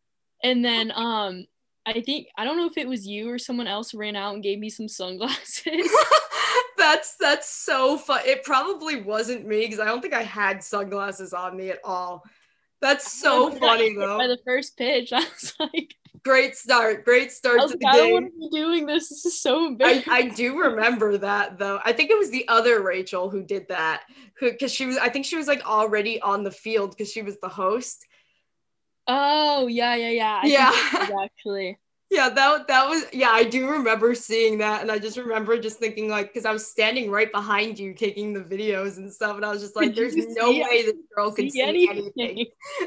And 0.44 0.64
then 0.64 0.92
um 0.92 1.46
I 1.88 2.02
think 2.02 2.28
I 2.38 2.44
don't 2.44 2.58
know 2.58 2.68
if 2.68 2.78
it 2.78 2.88
was 2.88 3.08
you 3.08 3.32
or 3.32 3.40
someone 3.40 3.68
else 3.68 3.96
ran 3.96 4.16
out 4.16 4.36
and 4.36 4.44
gave 4.44 4.60
me 4.60 4.70
some 4.70 4.88
sunglasses. 4.88 5.66
that's 6.78 7.16
that's 7.18 7.50
so 7.50 7.98
fun. 7.98 8.22
It 8.26 8.44
probably 8.44 9.02
wasn't 9.02 9.48
me 9.48 9.62
because 9.62 9.80
I 9.80 9.86
don't 9.86 10.02
think 10.02 10.14
I 10.14 10.24
had 10.24 10.64
sunglasses 10.64 11.34
on 11.34 11.58
me 11.58 11.70
at 11.70 11.80
all. 11.84 12.24
That's 12.82 13.20
so 13.20 13.50
funny 13.52 13.96
though. 13.96 14.18
By 14.18 14.28
the 14.28 14.40
first 14.46 14.78
pitch, 14.78 15.14
I 15.14 15.20
was 15.20 15.54
like, 15.60 15.96
Great 16.26 16.58
start. 16.58 17.06
Great 17.06 17.32
start 17.32 17.60
I, 17.60 17.62
to 17.62 17.68
like, 17.68 17.80
the 17.80 17.88
I 17.88 17.94
game. 17.94 18.26
to 18.26 18.32
be 18.32 18.50
doing 18.52 18.86
this. 18.88 19.10
This 19.10 19.26
is 19.26 19.40
so 19.40 19.64
I, 19.64 19.68
embarrassing. 19.68 20.04
I 20.12 20.28
do 20.30 20.60
remember 20.60 21.20
that 21.20 21.60
though. 21.60 21.80
I 21.86 21.94
think 21.94 22.10
it 22.10 22.18
was 22.18 22.32
the 22.32 22.48
other 22.48 22.82
Rachel 22.82 23.30
who 23.30 23.44
did 23.44 23.68
that. 23.68 24.04
Who 24.40 24.52
because 24.52 24.72
she 24.74 24.88
was 24.88 24.98
I 24.98 25.10
think 25.10 25.26
she 25.26 25.36
was 25.38 25.48
like 25.48 25.64
already 25.66 26.20
on 26.22 26.44
the 26.44 26.50
field 26.52 26.90
because 26.92 27.12
she 27.12 27.22
was 27.22 27.38
the 27.42 27.48
host. 27.50 28.06
oh 29.08 29.68
yeah, 29.68 29.94
yeah, 29.96 30.10
yeah. 30.10 30.40
I 30.44 30.48
Yeah. 30.48 31.24
actually. 31.24 31.78
Yeah, 32.12 32.30
that 32.30 32.68
that 32.68 32.88
was 32.88 33.04
yeah, 33.12 33.30
I 33.30 33.44
do 33.44 33.70
remember 33.70 34.14
seeing 34.16 34.60
that 34.60 34.82
and 34.82 34.92
I 34.92 35.00
just 35.00 35.18
remember 35.18 35.60
just 35.60 35.80
thinking 35.80 36.08
like 36.10 36.34
cuz 36.34 36.46
I 36.46 36.52
was 36.52 36.68
standing 36.68 37.10
right 37.10 37.32
behind 37.32 37.80
you 37.80 37.94
taking 37.94 38.32
the 38.32 38.42
videos 38.42 38.98
and 38.98 39.12
stuff 39.12 39.36
and 39.36 39.46
I 39.46 39.50
was 39.50 39.62
just 39.62 39.76
like 39.76 39.96
there's 39.96 40.16
no 40.16 40.52
see- 40.52 40.62
way 40.62 40.84
this 40.84 40.94
girl 41.16 41.32
could 41.32 41.52
see, 41.52 41.62
anything. 41.62 42.46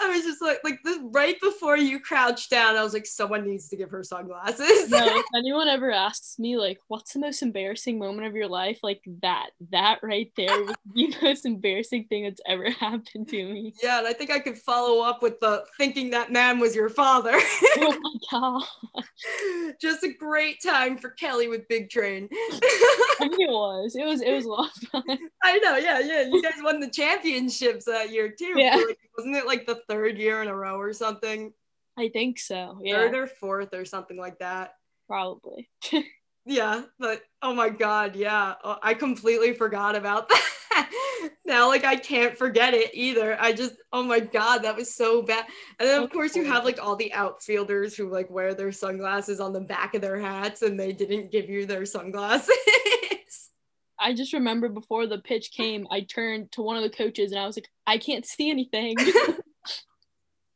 I 0.00 0.08
was 0.08 0.22
just 0.22 0.42
like 0.42 0.58
like 0.64 0.80
this 0.84 0.98
right 1.02 1.40
before 1.40 1.76
you 1.76 2.00
crouched 2.00 2.50
down 2.50 2.76
I 2.76 2.82
was 2.82 2.92
like 2.92 3.06
someone 3.06 3.46
needs 3.46 3.68
to 3.68 3.76
give 3.76 3.90
her 3.90 4.02
sunglasses. 4.02 4.90
no, 4.90 4.98
if 5.06 5.24
anyone 5.36 5.68
ever 5.68 5.90
asks 5.90 6.38
me 6.38 6.56
like, 6.56 6.80
what's 6.88 7.12
the 7.12 7.20
most 7.20 7.42
embarrassing 7.42 7.98
moment 7.98 8.26
of 8.26 8.34
your 8.34 8.48
life, 8.48 8.80
like 8.82 9.02
that, 9.22 9.50
that 9.70 10.00
right 10.02 10.30
there 10.36 10.64
was 10.64 10.74
the 10.94 11.14
most 11.22 11.46
embarrassing 11.46 12.04
thing 12.08 12.24
that's 12.24 12.40
ever 12.46 12.70
happened 12.70 13.28
to 13.28 13.52
me. 13.52 13.72
yeah, 13.82 13.98
and 13.98 14.06
I 14.06 14.12
think 14.12 14.30
I 14.30 14.38
could 14.38 14.58
follow 14.58 15.02
up 15.02 15.22
with 15.22 15.40
the 15.40 15.64
thinking 15.78 16.10
that 16.10 16.32
man 16.32 16.58
was 16.58 16.74
your 16.74 16.88
father. 16.88 17.38
Oh 17.86 18.18
my 18.32 18.62
god, 18.94 19.74
just 19.80 20.02
a 20.04 20.12
great 20.12 20.62
time 20.62 20.96
for 20.98 21.10
Kelly 21.10 21.48
with 21.48 21.68
Big 21.68 21.90
Train. 21.90 22.28
I 22.32 23.16
think 23.20 23.34
it 23.40 23.50
was. 23.50 23.94
It 23.96 24.04
was. 24.04 24.20
It 24.22 24.32
was 24.32 24.44
a 24.44 24.48
lot 24.50 24.70
of 24.82 24.88
fun. 24.88 25.18
I 25.42 25.58
know, 25.58 25.76
yeah, 25.76 26.00
yeah. 26.00 26.22
You 26.22 26.42
guys 26.42 26.54
won 26.62 26.80
the 26.80 26.90
championships 26.90 27.84
that 27.84 28.10
year 28.10 28.28
too. 28.36 28.54
Yeah. 28.56 28.76
like, 28.76 28.98
wasn't 29.16 29.36
it 29.36 29.46
like 29.46 29.66
the 29.66 29.80
third 29.88 30.18
year 30.18 30.42
in 30.42 30.48
a 30.48 30.54
row 30.56 30.76
or 30.78 30.92
something? 30.92 31.52
I 31.98 32.08
think 32.08 32.38
so. 32.38 32.78
Yeah, 32.82 32.96
Third 32.96 33.14
or 33.14 33.26
fourth 33.26 33.72
or 33.72 33.84
something 33.84 34.16
like 34.16 34.38
that. 34.40 34.74
probably. 35.06 35.68
Yeah, 36.46 36.82
but 36.98 37.22
oh 37.40 37.54
my 37.54 37.70
god, 37.70 38.16
yeah. 38.16 38.56
Oh, 38.62 38.76
I 38.82 38.92
completely 38.92 39.54
forgot 39.54 39.96
about 39.96 40.28
that. 40.28 40.42
now 41.44 41.68
like 41.68 41.84
I 41.84 41.96
can't 41.96 42.36
forget 42.36 42.74
it 42.74 42.90
either. 42.94 43.36
I 43.40 43.52
just 43.52 43.74
oh 43.92 44.02
my 44.02 44.20
god, 44.20 44.58
that 44.58 44.76
was 44.76 44.94
so 44.94 45.22
bad. 45.22 45.46
And 45.78 45.88
then 45.88 46.02
of 46.02 46.10
course 46.10 46.36
you 46.36 46.44
have 46.44 46.64
like 46.64 46.78
all 46.82 46.96
the 46.96 47.12
outfielders 47.12 47.96
who 47.96 48.10
like 48.10 48.30
wear 48.30 48.54
their 48.54 48.72
sunglasses 48.72 49.40
on 49.40 49.52
the 49.52 49.60
back 49.60 49.94
of 49.94 50.02
their 50.02 50.18
hats 50.18 50.62
and 50.62 50.78
they 50.78 50.92
didn't 50.92 51.30
give 51.30 51.48
you 51.48 51.66
their 51.66 51.84
sunglasses. 51.84 52.54
I 53.98 54.12
just 54.12 54.32
remember 54.32 54.68
before 54.68 55.06
the 55.06 55.18
pitch 55.18 55.52
came, 55.52 55.86
I 55.90 56.00
turned 56.02 56.52
to 56.52 56.62
one 56.62 56.76
of 56.76 56.82
the 56.82 56.90
coaches 56.90 57.32
and 57.32 57.40
I 57.40 57.46
was 57.46 57.56
like, 57.56 57.68
I 57.86 57.98
can't 57.98 58.26
see 58.26 58.50
anything. 58.50 58.96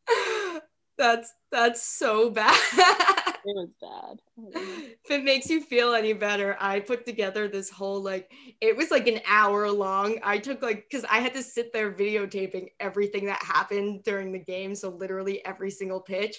that's 0.98 1.32
that's 1.50 1.82
so 1.82 2.30
bad. 2.30 3.14
Was 3.44 3.68
bad. 3.80 4.20
Oh, 4.38 4.50
know. 4.50 4.82
if 5.04 5.10
it 5.10 5.24
makes 5.24 5.48
you 5.50 5.60
feel 5.60 5.94
any 5.94 6.12
better, 6.12 6.56
I 6.60 6.80
put 6.80 7.04
together 7.04 7.48
this 7.48 7.70
whole 7.70 8.02
like 8.02 8.30
it 8.60 8.76
was 8.76 8.90
like 8.90 9.06
an 9.06 9.20
hour 9.26 9.70
long. 9.70 10.18
I 10.22 10.38
took 10.38 10.62
like 10.62 10.86
because 10.88 11.04
I 11.04 11.18
had 11.18 11.34
to 11.34 11.42
sit 11.42 11.72
there 11.72 11.92
videotaping 11.92 12.68
everything 12.80 13.26
that 13.26 13.42
happened 13.42 14.04
during 14.04 14.32
the 14.32 14.38
game, 14.38 14.74
so 14.74 14.90
literally 14.90 15.44
every 15.44 15.70
single 15.70 16.00
pitch. 16.00 16.36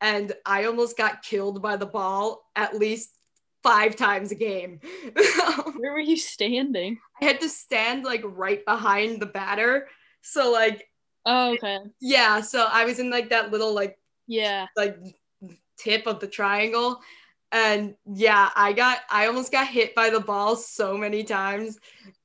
And 0.00 0.32
I 0.46 0.64
almost 0.64 0.96
got 0.96 1.22
killed 1.22 1.60
by 1.62 1.76
the 1.76 1.86
ball 1.86 2.50
at 2.56 2.74
least 2.74 3.10
five 3.62 3.96
times 3.96 4.32
a 4.32 4.34
game. 4.34 4.80
Where 5.76 5.92
were 5.92 5.98
you 6.00 6.16
standing? 6.16 6.98
I 7.20 7.26
had 7.26 7.40
to 7.42 7.48
stand 7.48 8.04
like 8.04 8.22
right 8.24 8.64
behind 8.64 9.20
the 9.20 9.26
batter. 9.26 9.88
So 10.22 10.50
like 10.50 10.86
Oh, 11.26 11.52
okay. 11.52 11.78
yeah, 12.00 12.40
so 12.40 12.66
I 12.70 12.86
was 12.86 12.98
in 12.98 13.10
like 13.10 13.28
that 13.28 13.50
little 13.50 13.74
like 13.74 13.98
Yeah. 14.26 14.66
like 14.76 14.96
tip 15.82 16.06
of 16.06 16.20
the 16.20 16.26
triangle. 16.26 17.00
And 17.52 17.96
yeah 18.14 18.50
i 18.54 18.72
got 18.72 19.00
i 19.10 19.26
almost 19.26 19.50
got 19.50 19.66
hit 19.66 19.92
by 19.96 20.08
the 20.10 20.20
ball 20.20 20.54
so 20.56 20.96
many 20.96 21.24
times. 21.24 21.78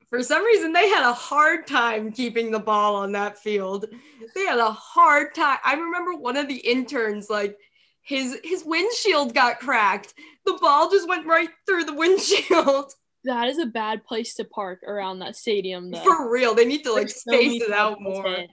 For 0.09 0.21
some 0.21 0.43
reason 0.45 0.71
they 0.71 0.87
had 0.87 1.09
a 1.09 1.13
hard 1.13 1.65
time 1.65 2.11
keeping 2.11 2.51
the 2.51 2.59
ball 2.59 2.95
on 2.95 3.11
that 3.13 3.39
field. 3.39 3.87
They 4.35 4.45
had 4.45 4.59
a 4.59 4.71
hard 4.71 5.33
time 5.33 5.57
i 5.63 5.73
remember 5.73 6.13
one 6.15 6.37
of 6.37 6.47
the 6.47 6.57
interns 6.57 7.29
like 7.29 7.57
his 8.03 8.37
his 8.43 8.63
windshield 8.63 9.33
got 9.33 9.59
cracked. 9.59 10.13
The 10.45 10.59
ball 10.61 10.91
just 10.91 11.09
went 11.09 11.25
right 11.25 11.49
through 11.65 11.85
the 11.85 11.93
windshield. 12.03 12.93
That 13.23 13.47
is 13.47 13.57
a 13.57 13.65
bad 13.65 14.05
place 14.05 14.35
to 14.35 14.43
park 14.43 14.83
around 14.83 15.17
that 15.19 15.35
stadium, 15.35 15.89
though. 15.89 16.03
for 16.03 16.31
real 16.31 16.53
they 16.53 16.65
need 16.65 16.83
to 16.83 16.91
like 16.93 17.07
There's 17.07 17.23
so 17.23 17.31
space 17.31 17.63
it 17.63 17.71
out 17.71 17.99
more. 17.99 18.23
hit. 18.23 18.51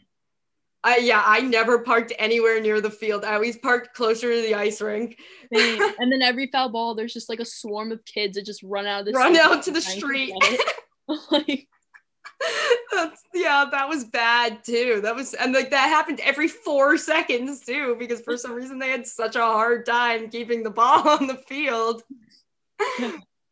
I, 0.85 0.97
yeah 0.99 1.23
i 1.25 1.40
never 1.40 1.79
parked 1.81 2.12
anywhere 2.18 2.61
near 2.61 2.81
the 2.81 2.90
field 2.90 3.25
i 3.25 3.35
always 3.35 3.57
parked 3.57 3.95
closer 3.95 4.35
to 4.35 4.42
the 4.42 4.55
ice 4.55 4.81
rink 4.81 5.16
and 5.53 6.11
then 6.11 6.23
every 6.23 6.47
foul 6.47 6.71
ball, 6.71 6.95
there's 6.95 7.12
just 7.12 7.29
like 7.29 7.40
a 7.40 7.45
swarm 7.45 7.92
of 7.92 8.05
kids 8.07 8.37
that 8.37 8.47
just 8.47 8.62
run 8.62 8.87
out 8.87 9.01
of 9.01 9.07
the 9.07 9.12
Run 9.12 9.37
out 9.37 9.62
to 9.64 9.71
the 9.71 9.83
street. 9.83 10.33
like, 11.31 11.68
That's 12.90 13.23
yeah, 13.35 13.66
that 13.71 13.88
was 13.88 14.05
bad 14.05 14.64
too. 14.64 15.01
That 15.03 15.14
was 15.14 15.35
and 15.35 15.53
like 15.53 15.71
that 15.71 15.88
happened 15.88 16.21
every 16.21 16.49
four 16.49 16.97
seconds 16.97 17.61
too, 17.61 17.97
because 17.99 18.23
for 18.23 18.38
some 18.38 18.53
reason 18.53 18.79
they 18.79 18.90
had 18.90 19.07
such 19.07 19.37
a 19.37 19.40
hard 19.40 19.85
time 19.85 20.31
keeping 20.31 20.62
the 20.62 20.71
ball 20.71 21.07
on 21.07 21.27
the 21.27 21.37
field. 21.37 22.03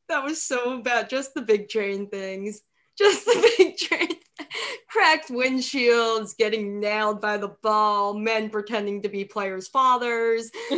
that 0.08 0.24
was 0.24 0.42
so 0.42 0.80
bad. 0.80 1.10
Just 1.10 1.34
the 1.34 1.42
big 1.42 1.68
train 1.68 2.08
things. 2.08 2.62
Just 3.00 3.24
the 3.24 3.52
big 3.58 3.76
train. 3.78 4.10
Cracked 4.88 5.30
windshields, 5.30 6.36
getting 6.36 6.78
nailed 6.80 7.18
by 7.20 7.38
the 7.38 7.56
ball, 7.62 8.12
men 8.12 8.50
pretending 8.50 9.00
to 9.02 9.08
be 9.08 9.24
players' 9.24 9.68
fathers. 9.68 10.50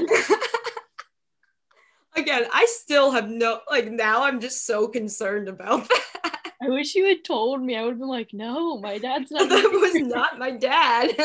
Again, 2.14 2.44
I 2.52 2.66
still 2.68 3.10
have 3.10 3.28
no 3.28 3.58
like 3.68 3.90
now 3.90 4.22
I'm 4.22 4.38
just 4.38 4.64
so 4.66 4.86
concerned 4.86 5.48
about 5.48 5.88
that. 5.88 6.52
I 6.62 6.68
wish 6.68 6.94
you 6.94 7.06
had 7.06 7.24
told 7.24 7.60
me. 7.60 7.74
I 7.76 7.82
would 7.82 7.94
have 7.94 7.98
been 7.98 8.06
like, 8.06 8.32
no, 8.32 8.78
my 8.78 8.98
dad's 8.98 9.32
not. 9.32 9.48
that 9.48 9.70
was 9.72 9.94
not 9.94 10.38
my 10.38 10.52
dad. 10.52 11.16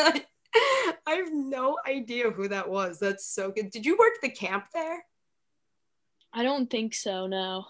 I 1.06 1.12
have 1.12 1.32
no 1.32 1.78
idea 1.86 2.30
who 2.30 2.48
that 2.48 2.68
was. 2.68 2.98
That's 2.98 3.24
so 3.26 3.52
good. 3.52 3.70
Did 3.70 3.86
you 3.86 3.96
work 3.96 4.14
the 4.20 4.30
camp 4.30 4.64
there? 4.74 5.04
I 6.32 6.42
don't 6.42 6.68
think 6.68 6.92
so. 6.94 7.28
No. 7.28 7.66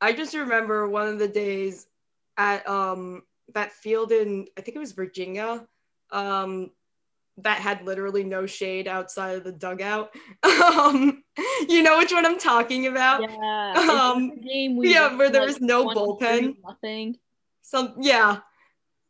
I 0.00 0.14
just 0.14 0.32
remember 0.34 0.88
one 0.88 1.08
of 1.08 1.18
the 1.18 1.28
days 1.28 1.86
at 2.40 2.66
um 2.66 3.22
that 3.52 3.72
field 3.72 4.12
in 4.12 4.46
I 4.56 4.62
think 4.62 4.76
it 4.76 4.80
was 4.80 4.92
Virginia, 4.92 5.66
um, 6.10 6.70
that 7.38 7.58
had 7.58 7.84
literally 7.84 8.24
no 8.24 8.46
shade 8.46 8.88
outside 8.88 9.36
of 9.36 9.44
the 9.44 9.52
dugout. 9.52 10.10
Um, 10.70 11.24
you 11.68 11.82
know 11.82 11.98
which 11.98 12.12
one 12.12 12.24
I'm 12.24 12.38
talking 12.38 12.86
about? 12.86 13.22
Yeah. 13.22 13.72
Um, 13.76 14.40
game 14.40 14.76
we 14.76 14.92
yeah, 14.92 15.16
where 15.16 15.30
there 15.30 15.42
like, 15.42 15.48
was 15.48 15.60
no 15.60 15.86
bullpen. 15.86 16.54
Nothing. 16.64 17.16
Some 17.62 17.94
yeah. 18.00 18.38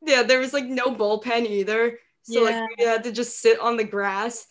Yeah, 0.05 0.23
there 0.23 0.41
was 0.41 0.53
like 0.53 0.65
no 0.65 0.95
bullpen 0.95 1.47
either. 1.47 1.99
So 2.23 2.41
Yeah. 2.41 2.61
like 2.61 2.79
we 2.79 2.85
had 2.85 3.05
to 3.05 3.13
just 3.13 3.41
sit 3.41 3.61
on 3.61 3.77
the 3.77 3.85
grass. 3.85 4.47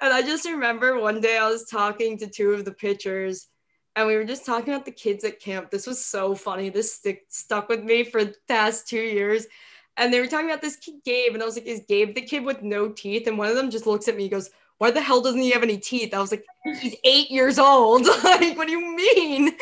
And 0.00 0.12
I 0.12 0.22
just 0.22 0.46
remember 0.46 0.98
one 0.98 1.20
day 1.20 1.36
I 1.36 1.48
was 1.48 1.66
talking 1.66 2.18
to 2.18 2.28
two 2.28 2.52
of 2.52 2.64
the 2.64 2.72
pitchers 2.72 3.48
and 3.96 4.06
we 4.06 4.16
were 4.16 4.24
just 4.24 4.44
talking 4.46 4.72
about 4.74 4.84
the 4.84 4.90
kids 4.92 5.24
at 5.24 5.40
camp. 5.40 5.70
This 5.70 5.86
was 5.86 6.04
so 6.04 6.34
funny. 6.34 6.68
This 6.68 6.94
stick 6.94 7.24
stuck 7.28 7.68
with 7.68 7.82
me 7.84 8.04
for 8.04 8.24
the 8.24 8.34
past 8.48 8.88
two 8.88 9.00
years. 9.00 9.46
And 9.96 10.12
they 10.12 10.20
were 10.20 10.26
talking 10.26 10.46
about 10.50 10.60
this 10.62 10.76
kid 10.76 10.96
Gabe, 11.04 11.34
and 11.34 11.42
I 11.42 11.46
was 11.46 11.54
like, 11.56 11.66
"Is 11.66 11.82
Gabe 11.88 12.14
the 12.16 12.20
kid 12.22 12.44
with 12.44 12.62
no 12.62 12.88
teeth?" 12.88 13.28
And 13.28 13.38
one 13.38 13.48
of 13.48 13.54
them 13.54 13.70
just 13.70 13.86
looks 13.86 14.08
at 14.08 14.16
me, 14.16 14.24
and 14.24 14.32
goes, 14.32 14.50
"Why 14.78 14.90
the 14.90 15.00
hell 15.00 15.20
doesn't 15.20 15.40
he 15.40 15.52
have 15.52 15.62
any 15.62 15.78
teeth?" 15.78 16.12
I 16.12 16.18
was 16.18 16.32
like, 16.32 16.44
"He's 16.80 16.96
eight 17.04 17.30
years 17.30 17.60
old. 17.60 18.02
like, 18.24 18.58
what 18.58 18.66
do 18.66 18.72
you 18.72 18.96
mean?" 18.96 19.44
like, 19.46 19.56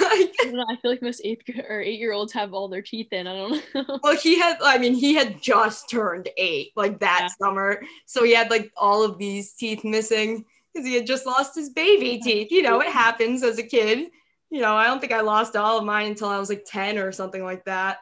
I, 0.00 0.32
don't 0.44 0.52
know, 0.54 0.64
I 0.70 0.76
feel 0.76 0.92
like 0.92 1.02
most 1.02 1.22
eighth 1.24 1.42
or 1.68 1.80
eight 1.80 1.98
year 1.98 2.12
olds 2.12 2.32
have 2.34 2.54
all 2.54 2.68
their 2.68 2.82
teeth 2.82 3.12
in. 3.12 3.26
I 3.26 3.34
don't 3.34 3.64
know. 3.74 3.98
well, 4.04 4.16
he 4.16 4.38
had. 4.38 4.58
I 4.62 4.78
mean, 4.78 4.94
he 4.94 5.14
had 5.16 5.42
just 5.42 5.90
turned 5.90 6.28
eight, 6.36 6.70
like 6.76 7.00
that 7.00 7.22
Yeah. 7.22 7.46
summer, 7.46 7.82
so 8.06 8.22
he 8.22 8.32
had 8.34 8.50
like 8.50 8.70
all 8.76 9.02
of 9.02 9.18
these 9.18 9.54
teeth 9.54 9.82
missing 9.82 10.44
because 10.78 10.88
he 10.88 10.94
had 10.94 11.06
just 11.06 11.26
lost 11.26 11.54
his 11.54 11.70
baby 11.70 12.20
teeth. 12.22 12.50
You 12.50 12.62
know, 12.62 12.80
it 12.80 12.88
happens 12.88 13.42
as 13.42 13.58
a 13.58 13.62
kid. 13.62 14.10
You 14.50 14.60
know, 14.60 14.76
I 14.76 14.86
don't 14.86 15.00
think 15.00 15.12
I 15.12 15.20
lost 15.20 15.56
all 15.56 15.78
of 15.78 15.84
mine 15.84 16.08
until 16.08 16.28
I 16.28 16.38
was 16.38 16.48
like 16.48 16.64
ten 16.64 16.98
or 16.98 17.12
something 17.12 17.42
like 17.42 17.64
that. 17.64 17.98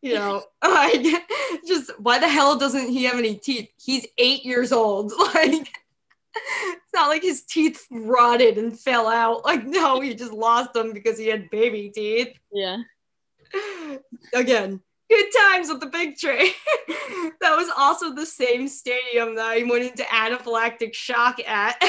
You 0.00 0.14
know, 0.14 0.42
like 0.64 1.04
just 1.66 1.90
why 1.98 2.18
the 2.18 2.28
hell 2.28 2.56
doesn't 2.56 2.88
he 2.88 3.04
have 3.04 3.18
any 3.18 3.34
teeth? 3.34 3.68
He's 3.82 4.06
eight 4.18 4.44
years 4.44 4.72
old. 4.72 5.12
Like 5.34 5.68
it's 6.32 6.94
not 6.94 7.08
like 7.08 7.22
his 7.22 7.42
teeth 7.42 7.84
rotted 7.90 8.56
and 8.56 8.78
fell 8.78 9.08
out. 9.08 9.44
Like, 9.44 9.66
no, 9.66 10.00
he 10.00 10.14
just 10.14 10.32
lost 10.32 10.72
them 10.72 10.92
because 10.92 11.18
he 11.18 11.26
had 11.26 11.50
baby 11.50 11.90
teeth. 11.92 12.36
Yeah. 12.52 12.78
Again, 14.32 14.80
good 15.10 15.26
times 15.36 15.68
with 15.68 15.80
the 15.80 15.86
big 15.86 16.16
tree. 16.16 16.54
that 17.40 17.56
was 17.56 17.68
also 17.76 18.14
the 18.14 18.24
same 18.24 18.68
stadium 18.68 19.34
that 19.34 19.46
I 19.46 19.62
went 19.64 19.84
into 19.84 20.04
anaphylactic 20.04 20.94
shock 20.94 21.40
at. 21.46 21.82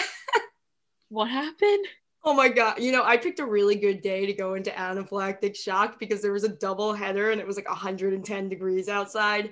what 1.09 1.29
happened? 1.29 1.85
Oh 2.23 2.33
my 2.33 2.49
god! 2.49 2.79
You 2.79 2.91
know, 2.91 3.03
I 3.03 3.17
picked 3.17 3.39
a 3.39 3.45
really 3.45 3.75
good 3.75 4.01
day 4.01 4.27
to 4.27 4.33
go 4.33 4.53
into 4.53 4.69
anaphylactic 4.69 5.55
shock 5.55 5.99
because 5.99 6.21
there 6.21 6.33
was 6.33 6.43
a 6.43 6.49
double 6.49 6.93
header 6.93 7.31
and 7.31 7.41
it 7.41 7.47
was 7.47 7.55
like 7.55 7.67
110 7.67 8.49
degrees 8.49 8.87
outside, 8.87 9.51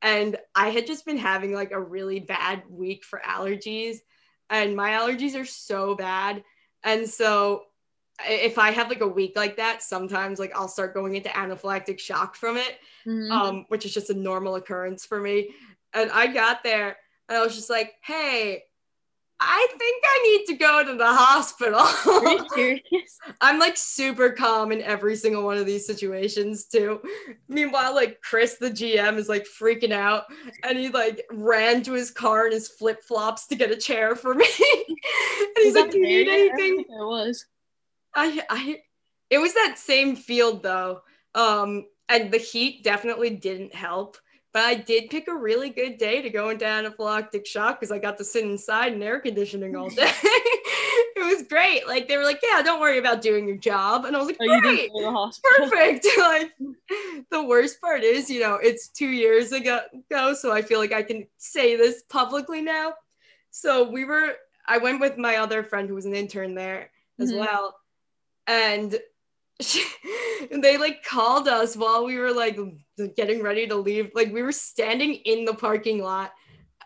and 0.00 0.36
I 0.54 0.70
had 0.70 0.86
just 0.86 1.04
been 1.04 1.18
having 1.18 1.52
like 1.52 1.72
a 1.72 1.80
really 1.80 2.20
bad 2.20 2.62
week 2.70 3.04
for 3.04 3.20
allergies, 3.26 3.96
and 4.48 4.74
my 4.74 4.90
allergies 4.90 5.38
are 5.38 5.44
so 5.44 5.94
bad, 5.94 6.42
and 6.82 7.06
so 7.06 7.64
if 8.24 8.58
I 8.58 8.70
have 8.70 8.88
like 8.88 9.00
a 9.00 9.08
week 9.08 9.34
like 9.36 9.56
that, 9.56 9.82
sometimes 9.82 10.38
like 10.38 10.54
I'll 10.54 10.68
start 10.68 10.94
going 10.94 11.14
into 11.16 11.28
anaphylactic 11.30 11.98
shock 11.98 12.36
from 12.36 12.56
it, 12.56 12.78
mm-hmm. 13.06 13.30
um, 13.30 13.64
which 13.68 13.84
is 13.84 13.92
just 13.92 14.10
a 14.10 14.14
normal 14.14 14.54
occurrence 14.54 15.04
for 15.04 15.20
me. 15.20 15.50
And 15.92 16.10
I 16.10 16.26
got 16.28 16.62
there 16.62 16.96
and 17.28 17.38
I 17.38 17.44
was 17.44 17.54
just 17.54 17.70
like, 17.70 17.94
hey, 18.02 18.62
I 19.38 19.68
think 19.78 20.02
I 20.06 20.22
need 20.22 20.46
to 20.46 20.54
go 20.54 20.84
to 20.84 20.94
the 20.94 21.06
hospital. 21.06 21.80
Are 21.80 22.32
you 22.32 22.48
serious? 22.54 23.18
I'm 23.40 23.58
like 23.58 23.76
super 23.76 24.30
calm 24.30 24.72
in 24.72 24.80
every 24.80 25.14
single 25.14 25.44
one 25.44 25.58
of 25.58 25.66
these 25.66 25.86
situations 25.86 26.64
too. 26.64 27.02
Meanwhile, 27.48 27.94
like 27.94 28.22
Chris, 28.22 28.54
the 28.54 28.70
GM, 28.70 29.18
is 29.18 29.28
like 29.28 29.46
freaking 29.46 29.92
out 29.92 30.24
and 30.62 30.78
he 30.78 30.88
like 30.88 31.22
ran 31.30 31.82
to 31.82 31.92
his 31.92 32.10
car 32.10 32.46
in 32.46 32.52
his 32.52 32.68
flip 32.68 33.02
flops 33.02 33.46
to 33.48 33.56
get 33.56 33.70
a 33.70 33.76
chair 33.76 34.16
for 34.16 34.34
me. 34.34 34.46
and 34.88 35.56
he's 35.56 35.74
like, 35.74 35.90
Do 35.90 35.98
you 35.98 36.06
need 36.06 36.28
anything? 36.28 36.80
It 36.80 36.86
was. 36.88 37.44
I 38.16 38.42
I 38.50 38.80
it 39.30 39.38
was 39.38 39.54
that 39.54 39.78
same 39.78 40.16
field 40.16 40.62
though. 40.62 41.02
Um 41.34 41.86
and 42.08 42.32
the 42.32 42.38
heat 42.38 42.82
definitely 42.82 43.30
didn't 43.30 43.74
help. 43.74 44.16
But 44.52 44.64
I 44.64 44.74
did 44.74 45.10
pick 45.10 45.28
a 45.28 45.36
really 45.36 45.68
good 45.68 45.98
day 45.98 46.22
to 46.22 46.30
go 46.30 46.48
into 46.48 46.64
anaphylactic 46.64 47.44
shock 47.44 47.78
because 47.78 47.92
I 47.92 47.98
got 47.98 48.16
to 48.18 48.24
sit 48.24 48.44
inside 48.44 48.94
in 48.94 49.02
air 49.02 49.20
conditioning 49.20 49.76
all 49.76 49.90
day. 49.90 50.10
it 51.16 51.24
was 51.24 51.46
great. 51.48 51.86
Like 51.86 52.08
they 52.08 52.16
were 52.16 52.24
like, 52.24 52.40
"Yeah, 52.42 52.62
don't 52.62 52.80
worry 52.80 52.98
about 52.98 53.22
doing 53.22 53.46
your 53.46 53.56
job," 53.56 54.04
and 54.04 54.16
I 54.16 54.18
was 54.18 54.28
like, 54.28 54.36
oh, 54.40 54.60
"Great, 54.60 54.90
perfect." 55.58 56.06
like 56.18 56.52
the 57.30 57.44
worst 57.44 57.80
part 57.80 58.02
is, 58.02 58.30
you 58.30 58.40
know, 58.40 58.54
it's 58.56 58.88
two 58.88 59.08
years 59.08 59.52
ago, 59.52 59.80
ago, 60.10 60.34
so 60.34 60.52
I 60.52 60.62
feel 60.62 60.78
like 60.78 60.92
I 60.92 61.02
can 61.02 61.26
say 61.38 61.76
this 61.76 62.02
publicly 62.08 62.60
now. 62.60 62.94
So 63.50 63.88
we 63.90 64.04
were. 64.04 64.34
I 64.66 64.78
went 64.78 65.00
with 65.00 65.16
my 65.16 65.36
other 65.36 65.62
friend 65.62 65.88
who 65.88 65.94
was 65.94 66.06
an 66.06 66.14
intern 66.14 66.54
there 66.54 66.90
as 67.20 67.30
mm-hmm. 67.30 67.40
well, 67.40 67.76
and 68.46 68.98
she, 69.60 69.84
they 70.50 70.76
like 70.76 71.02
called 71.04 71.48
us 71.48 71.76
while 71.76 72.04
we 72.04 72.18
were 72.18 72.32
like 72.32 72.58
getting 73.16 73.42
ready 73.42 73.66
to 73.66 73.76
leave. 73.76 74.10
Like 74.14 74.32
we 74.32 74.42
were 74.42 74.52
standing 74.52 75.14
in 75.14 75.44
the 75.44 75.54
parking 75.54 76.02
lot. 76.02 76.32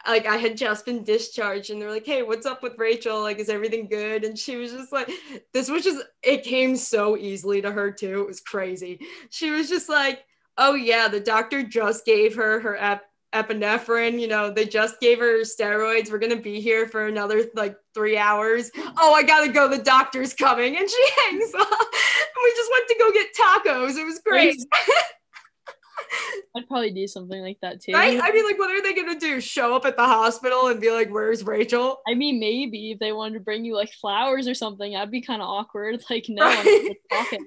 Like 0.07 0.27
I 0.27 0.37
had 0.38 0.57
just 0.57 0.87
been 0.87 1.05
discharged, 1.05 1.68
and 1.70 1.81
they're 1.81 1.90
like, 1.90 2.07
"Hey, 2.07 2.23
what's 2.23 2.46
up 2.46 2.62
with 2.62 2.79
Rachel? 2.79 3.20
Like, 3.20 3.38
is 3.38 3.51
everything 3.51 3.87
good?" 3.87 4.25
And 4.25 4.38
she 4.38 4.57
was 4.57 4.73
just 4.73 4.92
like, 4.92 5.11
"This 5.53 5.68
was 5.68 5.85
just 5.85 6.03
it 6.23 6.42
came 6.42 6.75
so 6.75 7.18
easily 7.18 7.61
to 7.61 7.70
her 7.70 7.90
too. 7.90 8.23
It 8.23 8.27
was 8.27 8.40
crazy." 8.40 9.01
She 9.29 9.51
was 9.51 9.68
just 9.68 9.90
like, 9.90 10.25
"Oh 10.57 10.75
yeah, 10.75 11.09
the 11.09 11.20
doctor 11.20 11.62
just 11.62 12.07
gave 12.07 12.35
her 12.37 12.61
her 12.61 12.77
ep- 12.79 13.10
epinephrine. 13.33 14.21
You 14.21 14.29
know, 14.29 14.51
they 14.51 14.64
just 14.66 15.01
gave 15.01 15.19
her 15.19 15.40
steroids. 15.43 16.11
We're 16.11 16.19
gonna 16.19 16.37
be 16.37 16.61
here 16.61 16.87
for 16.87 17.07
another 17.07 17.45
like 17.55 17.77
three 17.95 18.16
hours. 18.16 18.71
Oh, 18.77 19.12
I 19.14 19.23
gotta 19.23 19.53
go. 19.53 19.69
The 19.69 19.79
doctor's 19.79 20.35
coming, 20.35 20.77
and 20.77 20.88
she 20.88 21.09
hangs 21.23 21.55
up. 21.55 21.71
And 21.71 22.43
we 22.43 22.53
just 22.57 22.71
went 22.71 22.88
to 22.88 22.97
go 22.99 23.12
get 23.12 23.29
tacos. 23.35 23.97
It 23.97 24.05
was 24.05 24.21
great. 24.25 24.57
I'd 26.57 26.66
probably 26.66 26.90
do 26.90 27.07
something 27.07 27.40
like 27.40 27.59
that 27.62 27.81
too. 27.81 27.93
Right? 27.93 28.21
I 28.21 28.33
mean, 28.33 28.45
like, 28.45 28.59
what 28.59 28.71
are 28.71 28.83
they 28.83 28.95
gonna 28.95 29.19
do? 29.19 29.40
Show 29.40 29.77
up 29.77 29.87
at 29.87 29.97
the 29.97 30.05
hospital 30.05 30.66
and 30.66 30.81
be 30.81 30.90
like, 30.90 31.09
"Where's 31.11 31.45
Rachel?" 31.45 32.01
I 32.09 32.14
mean, 32.14 32.40
maybe 32.40 32.93
if 32.93 32.99
they 32.99 33.12
wanted 33.12 33.35
to 33.35 33.40
bring 33.40 33.64
you 33.64 33.77
like 33.77 33.93
flowers 33.93 34.49
or 34.49 34.55
something, 34.55 34.93
that'd 34.93 35.11
be 35.11 35.21
kind 35.21 35.43
of 35.43 35.49
awkward. 35.49 36.03
Like, 36.11 36.27
no, 36.29 36.45
right? 36.45 36.97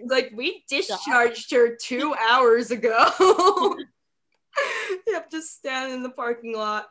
like 0.05 0.31
we 0.33 0.63
discharged 0.69 1.51
her 1.51 1.75
two 1.75 2.15
hours 2.15 2.71
ago. 2.71 3.75
yep, 5.07 5.29
just 5.29 5.55
stand 5.55 5.93
in 5.93 6.03
the 6.03 6.09
parking 6.09 6.55
lot. 6.55 6.87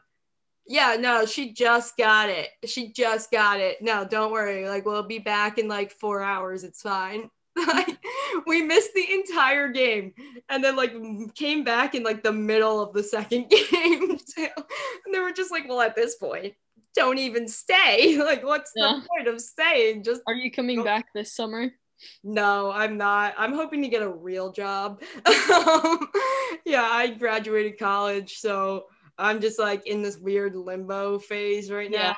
Yeah, 0.67 0.97
no, 0.99 1.27
she 1.27 1.53
just 1.53 1.97
got 1.97 2.29
it. 2.29 2.51
She 2.65 2.93
just 2.93 3.31
got 3.31 3.61
it. 3.61 3.79
No, 3.81 4.05
don't 4.05 4.33
worry. 4.33 4.69
Like, 4.69 4.87
we'll 4.87 5.03
be 5.03 5.19
back 5.19 5.59
in 5.59 5.67
like 5.67 5.93
four 5.93 6.23
hours. 6.23 6.63
It's 6.63 6.83
fine. 6.83 7.31
we 8.47 8.63
missed 8.63 8.95
the 8.95 9.13
entire 9.13 9.69
game 9.69 10.13
and 10.49 10.65
then 10.65 10.75
like 10.75 10.95
came 11.35 11.65
back 11.65 11.95
in 11.95 12.03
like 12.03 12.23
the 12.23 12.33
middle 12.33 12.81
of 12.81 12.95
the 12.95 13.03
second 13.03 13.49
game. 13.51 14.19
And 14.39 15.15
they 15.15 15.19
were 15.19 15.33
just 15.33 15.51
like, 15.51 15.69
well, 15.69 15.81
at 15.81 15.95
this 15.95 16.15
point, 16.15 16.55
don't 16.95 17.19
even 17.19 17.49
stay. 17.49 18.17
Like, 18.23 18.45
what's 18.45 18.73
yeah. 18.77 19.01
the 19.01 19.09
point 19.09 19.29
of 19.29 19.41
staying? 19.41 20.05
Just 20.05 20.23
are 20.27 20.35
you 20.35 20.51
coming 20.51 20.79
go- 20.79 20.85
back 20.85 21.07
this 21.15 21.35
summer? 21.35 21.71
No, 22.25 22.71
I'm 22.73 22.97
not. 22.97 23.35
I'm 23.37 23.53
hoping 23.55 23.83
to 23.83 23.89
get 23.89 24.03
a 24.03 24.09
real 24.09 24.53
job. 24.53 25.03
Um, 25.53 26.09
yeah, 26.65 26.83
I 26.83 27.09
graduated 27.09 27.79
college, 27.79 28.37
so 28.39 28.87
I'm 29.19 29.41
just 29.41 29.59
like 29.59 29.87
in 29.87 30.03
this 30.03 30.17
weird 30.19 30.55
limbo 30.57 31.19
phase 31.19 31.71
right 31.71 31.91
now. 31.91 32.17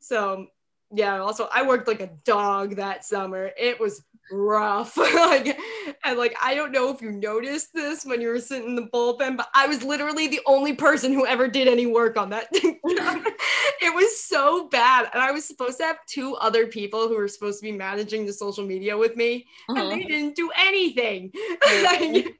So, 0.00 0.46
yeah, 0.94 1.18
also 1.18 1.48
I 1.52 1.66
worked 1.66 1.88
like 1.88 2.00
a 2.00 2.10
dog 2.24 2.76
that 2.76 3.04
summer. 3.04 3.50
It 3.58 3.80
was 3.80 4.02
rough. 4.30 4.96
like, 4.96 5.58
and 6.04 6.18
like 6.18 6.36
I 6.42 6.54
don't 6.54 6.72
know 6.72 6.90
if 6.90 7.02
you 7.02 7.10
noticed 7.10 7.72
this 7.74 8.04
when 8.04 8.20
you 8.20 8.28
were 8.28 8.40
sitting 8.40 8.68
in 8.68 8.76
the 8.76 8.88
bullpen, 8.92 9.36
but 9.36 9.48
I 9.54 9.66
was 9.66 9.82
literally 9.82 10.28
the 10.28 10.40
only 10.46 10.74
person 10.74 11.12
who 11.12 11.26
ever 11.26 11.48
did 11.48 11.68
any 11.68 11.86
work 11.86 12.16
on 12.16 12.30
that. 12.30 12.48
it 12.52 13.94
was 13.94 14.20
so 14.20 14.68
bad, 14.68 15.08
and 15.12 15.22
I 15.22 15.30
was 15.30 15.44
supposed 15.44 15.78
to 15.78 15.84
have 15.84 15.98
two 16.06 16.34
other 16.36 16.66
people 16.66 17.08
who 17.08 17.16
were 17.16 17.28
supposed 17.28 17.60
to 17.60 17.64
be 17.64 17.72
managing 17.72 18.26
the 18.26 18.32
social 18.32 18.64
media 18.64 18.96
with 18.96 19.16
me, 19.16 19.46
uh-huh. 19.68 19.80
and 19.80 19.92
they 19.92 20.04
didn't 20.04 20.36
do 20.36 20.50
anything. 20.56 21.32
like, 21.82 22.36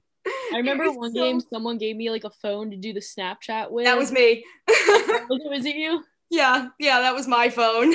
I 0.53 0.57
remember 0.57 0.91
one 0.93 1.15
so... 1.15 1.21
game 1.21 1.41
someone 1.41 1.79
gave 1.79 1.97
me 1.97 2.11
like 2.11 2.25
a 2.25 2.31
phone 2.31 2.71
to 2.71 2.77
do 2.77 2.93
the 2.93 3.01
Snapchat 3.01 3.71
with. 3.71 3.85
That 3.85 3.99
was 3.99 4.13
me. 4.13 4.45
was 4.69 5.65
it 5.65 5.77
you? 5.77 6.05
Yeah, 6.31 6.69
yeah, 6.81 7.01
that 7.01 7.15
was 7.15 7.29
my 7.29 7.49
phone. 7.49 7.95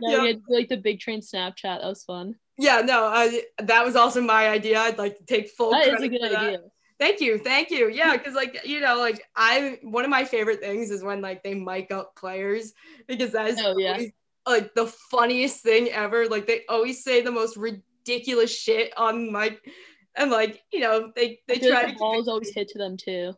Yeah, 0.00 0.10
yeah. 0.16 0.22
we 0.22 0.26
had 0.28 0.42
like 0.48 0.68
the 0.68 0.76
big 0.76 1.00
train 1.00 1.20
Snapchat. 1.20 1.62
That 1.62 1.84
was 1.84 2.04
fun. 2.04 2.36
Yeah, 2.58 2.82
no, 2.82 3.06
uh, 3.06 3.30
that 3.62 3.84
was 3.84 3.96
also 3.96 4.20
my 4.20 4.48
idea. 4.48 4.78
I'd 4.78 4.98
like 4.98 5.16
to 5.18 5.24
take 5.24 5.48
full 5.50 5.70
that 5.70 5.88
credit 5.88 6.20
for 6.20 6.36
idea. 6.36 6.58
Thank 6.98 7.22
you, 7.22 7.38
thank 7.38 7.70
you. 7.70 7.88
Yeah, 7.88 8.16
because 8.18 8.34
like 8.34 8.60
you 8.64 8.80
know, 8.80 8.98
like 8.98 9.22
I 9.34 9.78
one 9.82 10.04
of 10.04 10.10
my 10.10 10.24
favorite 10.24 10.60
things 10.60 10.90
is 10.90 11.02
when 11.02 11.22
like 11.22 11.42
they 11.42 11.54
mic 11.54 11.90
up 11.90 12.14
players 12.16 12.72
because 13.08 13.32
that 13.32 13.48
is 13.48 13.60
oh, 13.64 13.76
yeah. 13.78 13.92
always, 13.92 14.10
like 14.46 14.74
the 14.74 14.86
funniest 14.86 15.62
thing 15.62 15.88
ever. 15.88 16.28
Like 16.28 16.46
they 16.46 16.62
always 16.68 17.02
say 17.02 17.22
the 17.22 17.30
most 17.30 17.56
ridiculous 17.56 18.54
shit 18.54 18.92
on 18.98 19.32
mic, 19.32 19.58
and 20.14 20.30
like 20.30 20.62
you 20.70 20.80
know 20.80 21.10
they 21.16 21.40
they 21.48 21.58
try 21.58 21.70
like 21.70 21.86
the 21.86 21.92
to 21.92 21.98
balls 21.98 22.28
always 22.28 22.54
hit 22.54 22.68
to 22.68 22.78
them 22.78 22.98
too. 22.98 23.32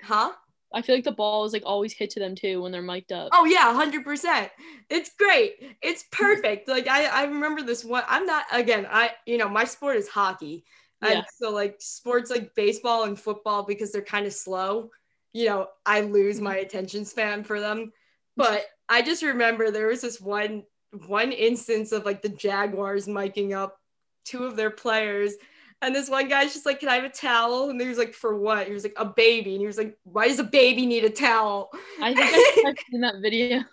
Huh? 0.00 0.30
I 0.72 0.82
feel 0.82 0.94
like 0.94 1.04
the 1.04 1.12
ball 1.12 1.44
is 1.44 1.52
like 1.52 1.64
always 1.66 1.92
hit 1.92 2.10
to 2.10 2.20
them 2.20 2.34
too 2.34 2.62
when 2.62 2.72
they're 2.72 2.82
mic'd 2.82 3.12
up. 3.12 3.30
Oh 3.32 3.44
yeah, 3.44 3.72
hundred 3.74 4.04
percent. 4.04 4.50
It's 4.88 5.10
great. 5.18 5.76
It's 5.82 6.02
mm-hmm. 6.04 6.24
perfect. 6.24 6.68
like 6.68 6.88
I, 6.88 7.06
I 7.06 7.24
remember 7.24 7.62
this 7.62 7.84
one. 7.84 8.04
I'm 8.08 8.26
not 8.26 8.44
again. 8.52 8.86
I 8.90 9.12
you 9.26 9.38
know 9.38 9.48
my 9.48 9.64
sport 9.64 9.96
is 9.96 10.08
hockey, 10.08 10.64
and 11.02 11.18
yeah. 11.18 11.24
so 11.40 11.50
like 11.50 11.76
sports 11.78 12.30
like 12.30 12.54
baseball 12.54 13.04
and 13.04 13.18
football 13.18 13.64
because 13.64 13.92
they're 13.92 14.02
kind 14.02 14.26
of 14.26 14.32
slow. 14.32 14.90
You 15.32 15.46
know, 15.46 15.68
I 15.84 16.02
lose 16.02 16.36
mm-hmm. 16.36 16.44
my 16.44 16.56
attention 16.56 17.04
span 17.04 17.44
for 17.44 17.60
them. 17.60 17.92
But 18.36 18.64
I 18.88 19.02
just 19.02 19.22
remember 19.22 19.70
there 19.70 19.88
was 19.88 20.00
this 20.00 20.18
one 20.18 20.62
one 21.06 21.32
instance 21.32 21.92
of 21.92 22.06
like 22.06 22.22
the 22.22 22.28
Jaguars 22.30 23.06
miking 23.06 23.54
up 23.54 23.78
two 24.24 24.44
of 24.44 24.56
their 24.56 24.70
players 24.70 25.34
and 25.82 25.94
this 25.94 26.10
one 26.10 26.28
guy's 26.28 26.52
just 26.52 26.66
like, 26.66 26.80
Can 26.80 26.88
I 26.88 26.96
have 26.96 27.04
a 27.04 27.08
towel? 27.08 27.70
And 27.70 27.80
he 27.80 27.86
was 27.86 27.98
like, 27.98 28.14
For 28.14 28.36
what? 28.36 28.66
He 28.66 28.72
was 28.72 28.84
like, 28.84 28.94
A 28.96 29.04
baby. 29.04 29.52
And 29.52 29.60
he 29.60 29.66
was 29.66 29.78
like, 29.78 29.96
Why 30.04 30.28
does 30.28 30.38
a 30.38 30.44
baby 30.44 30.86
need 30.86 31.04
a 31.04 31.10
towel? 31.10 31.70
I 32.02 32.14
think 32.14 32.66
I've 32.66 32.76
seen 32.90 33.00
that 33.00 33.16
video. 33.22 33.64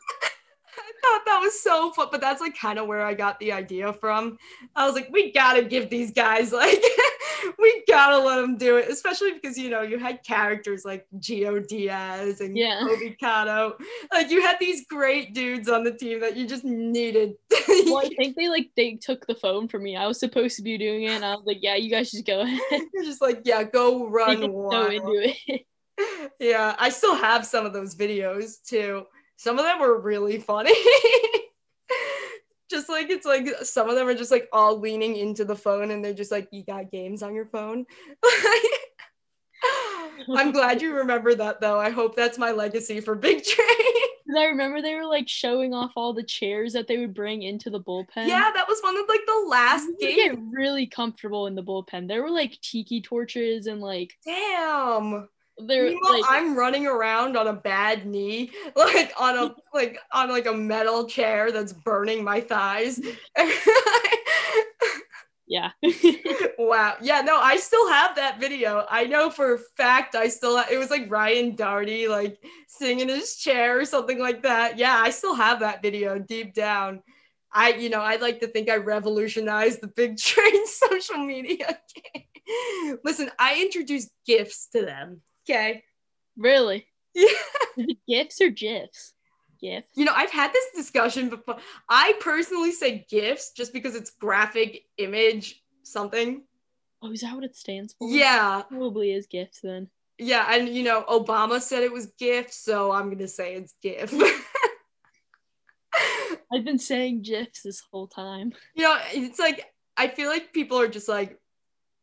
Thought 1.10 1.26
that 1.26 1.40
was 1.40 1.62
so 1.62 1.92
fun, 1.92 2.10
but 2.12 2.20
that's 2.20 2.42
like 2.42 2.58
kind 2.58 2.78
of 2.78 2.88
where 2.88 3.06
I 3.06 3.14
got 3.14 3.40
the 3.40 3.54
idea 3.54 3.94
from. 3.94 4.38
I 4.76 4.86
was 4.86 4.94
like, 4.94 5.10
we 5.12 5.32
gotta 5.32 5.64
give 5.64 5.90
these 5.90 6.12
guys 6.12 6.52
like, 6.52 6.84
we 7.58 7.84
gotta 7.88 8.18
let 8.18 8.42
them 8.42 8.58
do 8.58 8.78
it, 8.78 8.90
especially 8.90 9.32
because 9.34 9.58
you 9.58 9.70
know 9.70 9.84
you 9.84 10.00
had 10.00 10.22
characters 10.24 10.84
like 10.84 11.06
Gio 11.20 11.66
Diaz 11.66 12.42
and 12.42 12.58
yeah. 12.58 12.82
Kobe 12.82 13.16
Kato. 13.16 13.78
Like 14.12 14.30
you 14.30 14.42
had 14.42 14.58
these 14.60 14.86
great 14.88 15.34
dudes 15.34 15.70
on 15.70 15.84
the 15.84 15.94
team 15.94 16.20
that 16.20 16.36
you 16.36 16.46
just 16.46 16.66
needed. 16.66 17.36
well, 17.86 18.00
I 18.00 18.10
think 18.18 18.36
they 18.36 18.50
like 18.50 18.72
they 18.76 18.96
took 18.96 19.26
the 19.28 19.36
phone 19.36 19.70
from 19.70 19.84
me. 19.84 19.96
I 19.96 20.08
was 20.08 20.20
supposed 20.20 20.58
to 20.58 20.62
be 20.62 20.78
doing 20.78 21.04
it, 21.04 21.12
and 21.12 21.24
I 21.24 21.36
was 21.36 21.46
like, 21.46 21.60
yeah, 21.62 21.76
you 21.76 21.90
guys 21.90 22.12
just 22.12 22.26
go 22.26 22.42
ahead. 22.42 22.60
You're 22.94 23.06
just 23.06 23.22
like, 23.22 23.42
yeah, 23.46 23.64
go 23.64 24.10
run. 24.10 24.42
Go 24.42 24.88
into 24.88 25.34
it. 25.48 25.66
yeah, 26.40 26.76
I 26.78 26.90
still 26.90 27.16
have 27.16 27.46
some 27.46 27.66
of 27.66 27.72
those 27.72 27.96
videos 27.96 28.62
too 28.68 29.06
some 29.38 29.58
of 29.58 29.66
them 29.66 29.80
were 29.80 30.00
really 30.00 30.40
funny. 30.40 30.74
just 32.70 32.90
like 32.90 33.10
it's 33.10 33.26
like 33.26 33.48
some 33.64 33.90
of 33.90 33.96
them 33.96 34.08
are 34.08 34.14
just 34.14 34.32
like 34.32 34.50
all 34.52 34.78
leaning 34.80 35.16
into 35.16 35.46
the 35.46 35.56
phone 35.56 35.92
and 35.92 36.04
they're 36.04 36.14
just 36.14 36.32
like, 36.32 36.50
you 36.52 36.64
got 36.66 36.92
games 36.92 37.24
on 37.24 37.34
your 37.34 37.46
phone. 37.46 37.86
I'm 40.36 40.52
glad 40.52 40.82
you 40.82 40.96
remember 40.96 41.36
that 41.36 41.62
though. 41.62 41.80
I 41.80 41.92
hope 41.92 42.16
that's 42.16 42.38
my 42.38 42.52
legacy 42.52 43.00
for 43.00 43.16
Big 43.16 43.44
Train. 43.44 43.68
I 44.38 44.46
remember 44.46 44.82
they 44.82 44.96
were 44.96 45.06
like 45.06 45.30
showing 45.30 45.74
off 45.74 45.92
all 45.96 46.14
the 46.14 46.24
chairs 46.24 46.74
that 46.74 46.88
they 46.88 46.98
would 46.98 47.14
bring 47.14 47.44
into 47.44 47.70
the 47.70 47.80
bullpen. 47.80 48.28
Yeah, 48.28 48.52
that 48.54 48.68
was 48.68 48.80
one 48.82 48.98
of 48.98 49.08
like 49.08 49.26
the 49.26 49.46
last 49.48 49.88
games. 50.00 50.16
Get 50.16 50.38
really 50.52 50.86
comfortable 50.86 51.48
in 51.48 51.56
the 51.56 51.64
bullpen. 51.64 52.08
There 52.08 52.22
were 52.22 52.32
like 52.32 52.60
tiki 52.62 53.02
torches 53.02 53.68
and 53.68 53.80
like 53.80 54.18
damn. 54.26 55.30
There, 55.60 55.90
like, 55.90 56.24
I'm 56.28 56.56
running 56.56 56.86
around 56.86 57.36
on 57.36 57.48
a 57.48 57.54
bad 57.54 58.06
knee, 58.06 58.52
like 58.76 59.12
on 59.20 59.38
a 59.38 59.56
like 59.74 60.00
on 60.12 60.30
like 60.30 60.46
a 60.46 60.54
metal 60.54 61.08
chair 61.08 61.52
that's 61.52 61.74
burning 61.74 62.24
my 62.24 62.42
thighs. 62.42 63.02
yeah. 65.48 65.72
wow. 66.60 66.98
Yeah. 67.02 67.22
No, 67.22 67.40
I 67.40 67.58
still 67.58 67.90
have 67.90 68.16
that 68.18 68.40
video. 68.40 68.86
I 68.90 69.06
know 69.06 69.32
for 69.32 69.56
a 69.56 69.60
fact 69.78 70.14
I 70.14 70.28
still. 70.28 70.58
Have, 70.58 70.72
it 70.72 70.78
was 70.78 70.92
like 70.92 71.10
Ryan 71.10 71.56
Darty 71.56 72.08
like 72.08 72.38
sitting 72.68 73.00
in 73.00 73.10
his 73.10 73.36
chair 73.38 73.80
or 73.80 73.86
something 73.86 74.20
like 74.20 74.44
that. 74.44 74.78
Yeah, 74.78 74.96
I 74.96 75.10
still 75.10 75.34
have 75.34 75.62
that 75.62 75.82
video 75.82 76.20
deep 76.20 76.54
down. 76.54 77.02
I, 77.52 77.74
you 77.74 77.90
know, 77.90 78.02
I'd 78.02 78.22
like 78.22 78.42
to 78.42 78.48
think 78.48 78.70
I 78.70 78.76
revolutionized 78.76 79.82
the 79.82 79.88
big 79.88 80.18
train 80.18 80.68
social 80.68 81.18
media. 81.18 81.80
Listen, 83.04 83.32
I 83.40 83.62
introduced 83.62 84.10
gifts 84.26 84.68
to 84.74 84.86
them. 84.86 85.22
Okay. 85.50 85.84
Really? 86.36 86.88
Yeah. 87.14 87.30
gifts 88.08 88.42
or 88.42 88.50
gifs? 88.50 89.14
Gifts. 89.60 89.90
You 89.96 90.06
know, 90.06 90.14
I've 90.14 90.32
had 90.32 90.54
this 90.54 90.66
discussion 90.76 91.30
before. 91.30 91.58
I 91.90 92.14
personally 92.20 92.72
say 92.72 93.06
gifs 93.10 93.52
just 93.56 93.74
because 93.74 93.96
it's 93.96 94.12
graphic 94.12 94.84
image 94.98 95.64
something. 95.84 96.44
Oh, 97.02 97.12
is 97.12 97.22
that 97.22 97.34
what 97.34 97.44
it 97.44 97.56
stands 97.56 97.96
for? 97.98 98.10
Yeah. 98.10 98.64
Probably 98.70 99.14
is 99.14 99.28
gifts 99.28 99.62
then. 99.62 99.90
Yeah, 100.20 100.48
and 100.50 100.70
you 100.70 100.84
know, 100.84 101.04
Obama 101.08 101.62
said 101.62 101.84
it 101.84 101.94
was 101.94 102.08
GIF, 102.18 102.52
so 102.52 102.92
I'm 102.92 103.12
gonna 103.12 103.28
say 103.28 103.54
it's 103.54 103.76
GIF. 103.84 104.12
I've 106.52 106.66
been 106.66 106.80
saying 106.80 107.22
GIFs 107.22 107.62
this 107.62 107.84
whole 107.92 108.08
time. 108.08 108.54
You 108.74 108.84
know, 108.84 108.98
it's 109.14 109.38
like 109.38 109.66
I 109.96 110.08
feel 110.08 110.30
like 110.30 110.54
people 110.54 110.80
are 110.80 110.88
just 110.88 111.08
like 111.08 111.40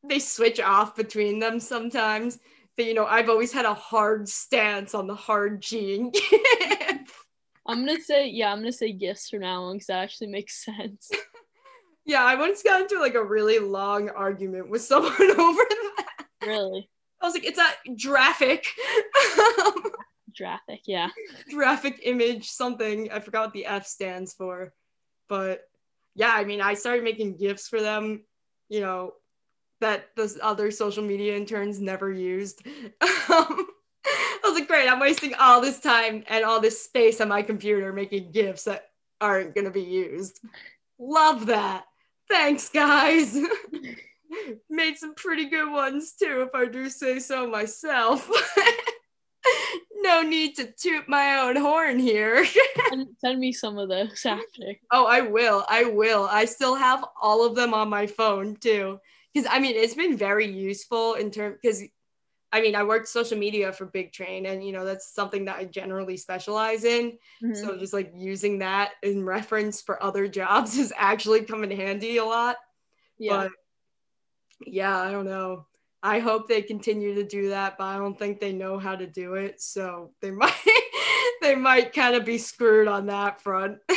they 0.08 0.20
switch 0.20 0.60
off 0.60 0.94
between 0.94 1.40
them 1.40 1.58
sometimes. 1.58 2.38
But 2.76 2.86
you 2.86 2.94
know, 2.94 3.06
I've 3.06 3.28
always 3.28 3.52
had 3.52 3.66
a 3.66 3.74
hard 3.74 4.28
stance 4.28 4.94
on 4.94 5.06
the 5.06 5.14
hard 5.14 5.62
G 5.62 5.96
and 5.96 6.12
GIF. 6.12 7.24
I'm 7.66 7.86
gonna 7.86 8.00
say 8.00 8.28
yeah, 8.28 8.52
I'm 8.52 8.58
gonna 8.58 8.72
say 8.72 8.92
GIFs 8.92 9.30
for 9.30 9.38
now 9.38 9.64
on 9.64 9.76
because 9.76 9.86
that 9.86 10.02
actually 10.02 10.28
makes 10.28 10.64
sense. 10.64 11.10
yeah, 12.04 12.22
I 12.22 12.34
once 12.34 12.62
got 12.62 12.82
into 12.82 12.98
like 12.98 13.14
a 13.14 13.24
really 13.24 13.58
long 13.58 14.10
argument 14.10 14.68
with 14.68 14.82
someone 14.90 15.12
over 15.12 15.62
that. 15.68 16.26
Really? 16.44 16.90
I 17.20 17.26
was 17.26 17.34
like, 17.34 17.46
it's 17.46 17.58
a 17.58 17.94
graphic. 18.02 18.66
graphic, 20.36 20.82
yeah. 20.84 21.08
Graphic 21.50 22.00
image, 22.02 22.50
something. 22.50 23.10
I 23.10 23.20
forgot 23.20 23.46
what 23.46 23.52
the 23.54 23.66
F 23.66 23.86
stands 23.86 24.34
for. 24.34 24.74
But 25.28 25.62
yeah, 26.14 26.32
I 26.34 26.44
mean, 26.44 26.60
I 26.60 26.74
started 26.74 27.02
making 27.02 27.36
gifts 27.38 27.68
for 27.68 27.80
them, 27.80 28.24
you 28.68 28.80
know, 28.80 29.14
that 29.80 30.10
those 30.16 30.38
other 30.42 30.70
social 30.70 31.02
media 31.02 31.36
interns 31.36 31.80
never 31.80 32.12
used. 32.12 32.66
Um, 33.26 33.66
I 34.06 34.50
was 34.50 34.58
like, 34.58 34.68
great, 34.68 34.86
I'm 34.86 35.00
wasting 35.00 35.32
all 35.34 35.62
this 35.62 35.80
time 35.80 36.24
and 36.28 36.44
all 36.44 36.60
this 36.60 36.84
space 36.84 37.22
on 37.22 37.28
my 37.28 37.40
computer 37.40 37.90
making 37.90 38.32
GIFs 38.32 38.64
that 38.64 38.90
aren't 39.18 39.54
going 39.54 39.64
to 39.64 39.70
be 39.70 39.82
used. 39.82 40.40
Love 40.98 41.46
that. 41.46 41.84
Thanks, 42.28 42.68
guys. 42.68 43.34
Made 44.70 44.98
some 44.98 45.14
pretty 45.14 45.48
good 45.48 45.70
ones 45.70 46.12
too, 46.12 46.42
if 46.46 46.54
I 46.54 46.66
do 46.66 46.90
say 46.90 47.18
so 47.18 47.48
myself. 47.48 48.30
no 49.96 50.22
need 50.22 50.56
to 50.56 50.70
toot 50.72 51.08
my 51.08 51.38
own 51.40 51.56
horn 51.56 51.98
here. 51.98 52.46
Send 53.20 53.40
me 53.40 53.52
some 53.52 53.78
of 53.78 53.88
those 53.88 54.24
after. 54.26 54.74
Oh, 54.90 55.06
I 55.06 55.22
will. 55.22 55.64
I 55.68 55.84
will. 55.84 56.28
I 56.30 56.44
still 56.44 56.74
have 56.74 57.04
all 57.20 57.44
of 57.46 57.54
them 57.54 57.72
on 57.72 57.88
my 57.88 58.06
phone 58.06 58.56
too. 58.56 59.00
Because 59.34 59.48
I 59.50 59.58
mean, 59.58 59.74
it's 59.76 59.94
been 59.94 60.16
very 60.16 60.46
useful 60.46 61.14
in 61.14 61.30
terms 61.30 61.56
because 61.60 61.82
I 62.54 62.60
mean, 62.60 62.76
I 62.76 62.84
worked 62.84 63.08
social 63.08 63.36
media 63.36 63.72
for 63.72 63.86
Big 63.86 64.12
Train, 64.12 64.46
and 64.46 64.64
you 64.64 64.72
know 64.72 64.84
that's 64.84 65.12
something 65.12 65.46
that 65.46 65.56
I 65.56 65.64
generally 65.64 66.16
specialize 66.16 66.84
in. 66.84 67.18
Mm-hmm. 67.42 67.54
So 67.54 67.76
just 67.76 67.92
like 67.92 68.12
using 68.14 68.60
that 68.60 68.92
in 69.02 69.24
reference 69.24 69.82
for 69.82 70.00
other 70.00 70.28
jobs 70.28 70.78
is 70.78 70.92
actually 70.96 71.42
come 71.42 71.64
in 71.64 71.72
handy 71.72 72.18
a 72.18 72.24
lot. 72.24 72.56
Yeah. 73.18 73.48
But 73.48 73.50
yeah, 74.66 74.96
I 74.96 75.10
don't 75.10 75.24
know. 75.24 75.66
I 76.00 76.20
hope 76.20 76.46
they 76.46 76.62
continue 76.62 77.16
to 77.16 77.24
do 77.24 77.48
that, 77.48 77.76
but 77.76 77.84
I 77.84 77.96
don't 77.96 78.16
think 78.16 78.38
they 78.38 78.52
know 78.52 78.78
how 78.78 78.94
to 78.94 79.06
do 79.06 79.34
it. 79.34 79.60
So 79.60 80.12
they 80.20 80.30
might 80.30 80.54
they 81.42 81.56
might 81.56 81.92
kind 81.92 82.14
of 82.14 82.24
be 82.24 82.38
screwed 82.38 82.86
on 82.86 83.06
that 83.06 83.40
front. 83.40 83.78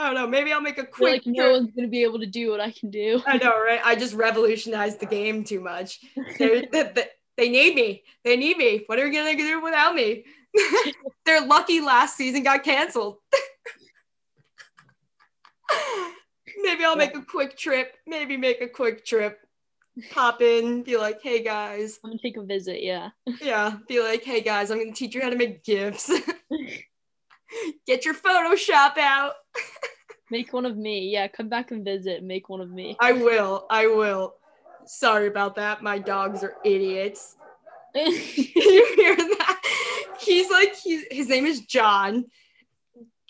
I 0.00 0.06
don't 0.06 0.14
know. 0.14 0.26
Maybe 0.26 0.50
I'll 0.50 0.62
make 0.62 0.78
a 0.78 0.86
quick. 0.86 1.26
Like 1.26 1.36
no 1.36 1.50
one's 1.52 1.72
gonna 1.72 1.86
be 1.86 2.02
able 2.04 2.20
to 2.20 2.26
do 2.26 2.50
what 2.50 2.60
I 2.60 2.70
can 2.70 2.90
do. 2.90 3.22
I 3.26 3.36
know, 3.36 3.50
right? 3.64 3.80
I 3.84 3.94
just 3.94 4.14
revolutionized 4.14 4.98
the 4.98 5.06
game 5.06 5.44
too 5.44 5.60
much. 5.60 6.00
they, 6.38 6.66
they, 6.72 7.08
they 7.36 7.48
need 7.50 7.74
me. 7.74 8.02
They 8.24 8.36
need 8.36 8.56
me. 8.56 8.84
What 8.86 8.98
are 8.98 9.04
we 9.04 9.14
gonna 9.14 9.36
do 9.36 9.60
without 9.62 9.94
me? 9.94 10.24
They're 11.26 11.46
lucky 11.46 11.82
last 11.82 12.16
season 12.16 12.42
got 12.42 12.64
canceled. 12.64 13.18
Maybe 16.62 16.84
I'll 16.84 16.96
make 16.96 17.14
a 17.14 17.22
quick 17.22 17.56
trip. 17.58 17.94
Maybe 18.06 18.38
make 18.38 18.62
a 18.62 18.68
quick 18.68 19.04
trip. 19.04 19.38
Pop 20.12 20.40
in, 20.40 20.82
be 20.82 20.96
like, 20.96 21.20
hey 21.22 21.42
guys. 21.42 21.98
I'm 22.02 22.10
gonna 22.10 22.22
take 22.22 22.38
a 22.38 22.42
visit, 22.42 22.82
yeah. 22.82 23.10
yeah, 23.42 23.76
be 23.86 24.00
like, 24.00 24.24
hey 24.24 24.40
guys, 24.40 24.70
I'm 24.70 24.78
gonna 24.78 24.92
teach 24.92 25.14
you 25.14 25.20
how 25.20 25.28
to 25.28 25.36
make 25.36 25.62
GIFs. 25.62 26.10
Get 27.86 28.06
your 28.06 28.14
Photoshop 28.14 28.96
out. 28.96 29.34
Make 30.30 30.52
one 30.52 30.66
of 30.66 30.76
me. 30.76 31.10
Yeah, 31.10 31.28
come 31.28 31.48
back 31.48 31.70
and 31.70 31.84
visit. 31.84 32.22
Make 32.22 32.48
one 32.48 32.60
of 32.60 32.70
me. 32.70 32.96
I 33.00 33.12
will. 33.12 33.66
I 33.70 33.86
will. 33.86 34.34
Sorry 34.86 35.26
about 35.26 35.56
that. 35.56 35.82
My 35.82 35.98
dogs 35.98 36.42
are 36.42 36.56
idiots. 36.64 37.36
you 37.94 38.94
hear 38.96 39.16
that? 39.16 39.60
He's 40.20 40.50
like, 40.50 40.74
he, 40.76 41.04
his 41.10 41.28
name 41.28 41.46
is 41.46 41.60
John 41.62 42.26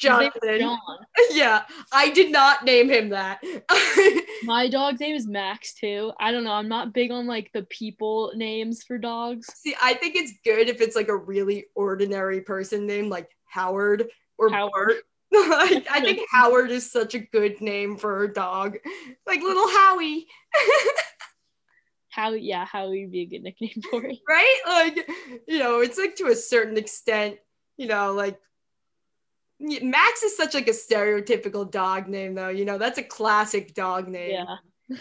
Jonathan. 0.00 0.58
John. 0.58 0.78
Yeah, 1.32 1.62
I 1.92 2.10
did 2.10 2.32
not 2.32 2.64
name 2.64 2.90
him 2.90 3.10
that. 3.10 3.40
My 4.42 4.68
dog's 4.68 4.98
name 4.98 5.14
is 5.14 5.28
Max 5.28 5.74
too. 5.74 6.12
I 6.18 6.32
don't 6.32 6.42
know. 6.42 6.52
I'm 6.52 6.68
not 6.68 6.92
big 6.92 7.12
on 7.12 7.26
like 7.26 7.50
the 7.52 7.62
people 7.64 8.32
names 8.34 8.82
for 8.82 8.98
dogs. 8.98 9.46
See, 9.54 9.76
I 9.80 9.94
think 9.94 10.16
it's 10.16 10.32
good 10.44 10.68
if 10.68 10.80
it's 10.80 10.96
like 10.96 11.08
a 11.08 11.16
really 11.16 11.66
ordinary 11.76 12.40
person 12.40 12.86
name 12.86 13.08
like 13.08 13.28
Howard 13.44 14.08
or 14.38 14.50
Howard. 14.50 14.72
Bart. 14.72 14.96
like, 15.48 15.86
I 15.90 16.00
think 16.00 16.26
Howard 16.30 16.70
is 16.70 16.90
such 16.90 17.14
a 17.14 17.20
good 17.20 17.60
name 17.60 17.96
for 17.96 18.24
a 18.24 18.32
dog. 18.32 18.76
Like 19.26 19.42
little 19.42 19.68
Howie. 19.68 20.26
Howie, 22.08 22.40
yeah, 22.40 22.64
Howie 22.64 23.04
would 23.04 23.12
be 23.12 23.22
a 23.22 23.26
good 23.26 23.42
nickname 23.42 23.82
for 23.90 24.04
it. 24.04 24.18
Right? 24.28 24.60
Like, 24.66 25.08
you 25.46 25.60
know, 25.60 25.80
it's 25.80 25.98
like 25.98 26.16
to 26.16 26.26
a 26.26 26.34
certain 26.34 26.76
extent, 26.76 27.36
you 27.76 27.86
know, 27.86 28.12
like 28.12 28.40
Max 29.60 30.22
is 30.22 30.36
such 30.36 30.54
like 30.54 30.68
a 30.68 30.72
stereotypical 30.72 31.70
dog 31.70 32.08
name 32.08 32.34
though. 32.34 32.48
You 32.48 32.64
know, 32.64 32.78
that's 32.78 32.98
a 32.98 33.02
classic 33.02 33.74
dog 33.74 34.08
name. 34.08 34.46
Yeah. 34.88 34.96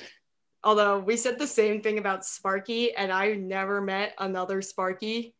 Although 0.63 0.99
we 0.99 1.15
said 1.15 1.39
the 1.39 1.47
same 1.47 1.81
thing 1.81 1.97
about 1.97 2.25
Sparky 2.25 2.93
and 2.93 3.11
I 3.11 3.33
never 3.33 3.81
met 3.81 4.13
another 4.19 4.61
Sparky. 4.61 5.33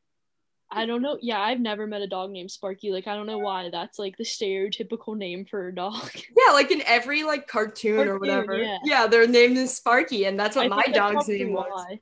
I 0.71 0.85
don't 0.85 1.01
know. 1.01 1.17
Yeah, 1.21 1.39
I've 1.39 1.59
never 1.59 1.87
met 1.87 2.01
a 2.01 2.07
dog 2.07 2.31
named 2.31 2.51
Sparky. 2.51 2.91
Like 2.91 3.07
I 3.07 3.15
don't 3.15 3.25
know 3.25 3.39
why 3.39 3.69
that's 3.69 3.97
like 3.97 4.17
the 4.17 4.23
stereotypical 4.23 5.17
name 5.17 5.45
for 5.45 5.67
a 5.67 5.75
dog. 5.75 6.09
Yeah, 6.37 6.53
like 6.53 6.71
in 6.71 6.81
every 6.85 7.23
like 7.23 7.47
cartoon, 7.47 7.95
cartoon 7.95 8.13
or 8.13 8.19
whatever. 8.19 8.57
Yeah. 8.57 8.77
yeah, 8.83 9.07
their 9.07 9.27
name 9.27 9.57
is 9.57 9.75
Sparky 9.75 10.25
and 10.25 10.39
that's 10.39 10.55
what 10.55 10.65
I 10.65 10.69
my 10.69 10.83
dog's 10.83 11.27
name 11.27 11.53
was. 11.53 11.67
Why. 11.71 11.99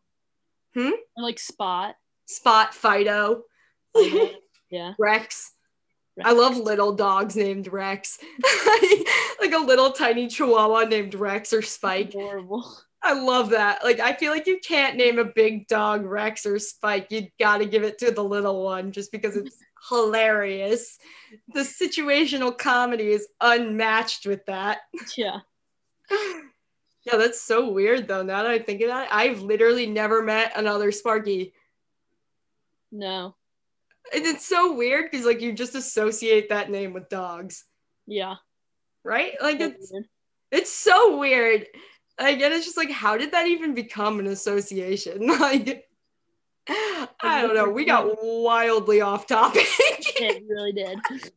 Hmm? 0.73 0.91
Or 1.15 1.23
like 1.23 1.39
Spot. 1.39 1.95
Spot 2.25 2.73
Fido. 2.73 3.43
yeah. 4.69 4.93
Rex. 4.99 5.53
Rex. 6.17 6.29
I 6.29 6.31
love 6.33 6.57
little 6.57 6.93
dogs 6.93 7.35
named 7.35 7.67
Rex. 7.71 8.19
like 9.39 9.53
a 9.53 9.63
little 9.63 9.91
tiny 9.91 10.27
chihuahua 10.27 10.83
named 10.83 11.15
Rex 11.15 11.53
or 11.53 11.61
Spike. 11.61 12.09
Adorable. 12.09 12.77
I 13.03 13.13
love 13.13 13.51
that. 13.51 13.83
Like 13.83 13.99
I 13.99 14.13
feel 14.13 14.31
like 14.31 14.47
you 14.47 14.59
can't 14.59 14.97
name 14.97 15.19
a 15.19 15.23
big 15.25 15.67
dog 15.67 16.03
Rex 16.05 16.45
or 16.45 16.59
Spike. 16.59 17.07
You 17.11 17.27
got 17.39 17.59
to 17.59 17.65
give 17.65 17.83
it 17.83 17.99
to 17.99 18.11
the 18.11 18.23
little 18.23 18.63
one 18.63 18.91
just 18.91 19.11
because 19.11 19.37
it's 19.37 19.57
hilarious. 19.89 20.97
The 21.53 21.61
situational 21.61 22.57
comedy 22.57 23.09
is 23.11 23.27
unmatched 23.39 24.25
with 24.25 24.45
that. 24.47 24.79
Yeah. 25.15 25.39
yeah, 26.11 27.17
that's 27.17 27.41
so 27.41 27.69
weird 27.71 28.07
though. 28.07 28.23
Now 28.23 28.43
that 28.43 28.51
I 28.51 28.59
think 28.59 28.81
about 28.81 29.03
it, 29.03 29.09
I've 29.13 29.41
literally 29.41 29.85
never 29.87 30.23
met 30.23 30.53
another 30.55 30.91
Sparky. 30.91 31.53
No. 32.91 33.35
And 34.13 34.25
it's 34.25 34.45
so 34.45 34.73
weird 34.73 35.11
because 35.11 35.25
like 35.25 35.41
you 35.41 35.53
just 35.53 35.75
associate 35.75 36.49
that 36.49 36.71
name 36.71 36.93
with 36.93 37.09
dogs, 37.09 37.65
Yeah. 38.05 38.35
right? 39.03 39.33
Like 39.41 39.59
it's 39.59 39.91
it's 40.51 40.71
so 40.71 41.17
weird. 41.17 41.67
And 42.19 42.41
it's 42.41 42.65
just 42.65 42.77
like 42.77 42.91
how 42.91 43.17
did 43.17 43.31
that 43.31 43.47
even 43.47 43.73
become 43.73 44.19
an 44.19 44.27
association? 44.27 45.27
Like 45.39 45.87
I 47.21 47.41
don't 47.41 47.55
know. 47.55 47.69
We 47.69 47.85
got 47.85 48.17
wildly 48.21 49.01
off 49.01 49.25
topic. 49.25 49.65
It 50.19 50.43
really 50.49 50.73
did. 50.73 50.99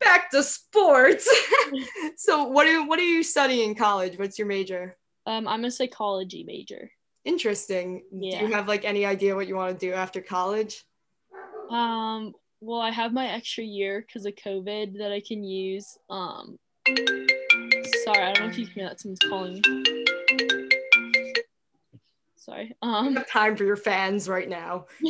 Back 0.00 0.30
to 0.30 0.42
sports. 0.42 1.28
so 2.16 2.44
what 2.44 2.66
are 2.66 2.86
what 2.86 2.98
are 2.98 3.04
you 3.04 3.22
studying 3.22 3.70
in 3.70 3.74
college? 3.74 4.18
What's 4.18 4.38
your 4.38 4.48
major? 4.48 4.96
Um, 5.26 5.48
I'm 5.48 5.64
a 5.64 5.70
psychology 5.70 6.44
major. 6.44 6.90
Interesting. 7.24 8.02
Do 8.12 8.26
you 8.26 8.52
have 8.52 8.68
like 8.68 8.84
any 8.84 9.06
idea 9.06 9.34
what 9.34 9.48
you 9.48 9.56
want 9.56 9.78
to 9.78 9.86
do 9.86 9.92
after 9.92 10.20
college? 10.20 10.84
Um, 11.70 12.32
well, 12.60 12.80
I 12.80 12.90
have 12.90 13.12
my 13.12 13.28
extra 13.28 13.64
year 13.64 14.04
because 14.06 14.26
of 14.26 14.34
COVID 14.34 14.98
that 14.98 15.12
I 15.12 15.20
can 15.20 15.42
use. 15.42 15.96
Um, 16.10 16.58
sorry, 18.04 18.18
I 18.22 18.32
don't 18.32 18.44
know 18.44 18.50
if 18.50 18.58
you 18.58 18.66
can 18.66 18.74
hear 18.74 18.88
that. 18.88 19.00
Someone's 19.00 19.18
calling 19.28 19.54
me. 19.54 20.04
Sorry. 22.36 22.76
I 22.82 22.98
Um, 22.98 23.16
have 23.16 23.28
time 23.28 23.56
for 23.56 23.64
your 23.64 23.76
fans 23.76 24.28
right 24.28 24.48
now. 24.48 24.86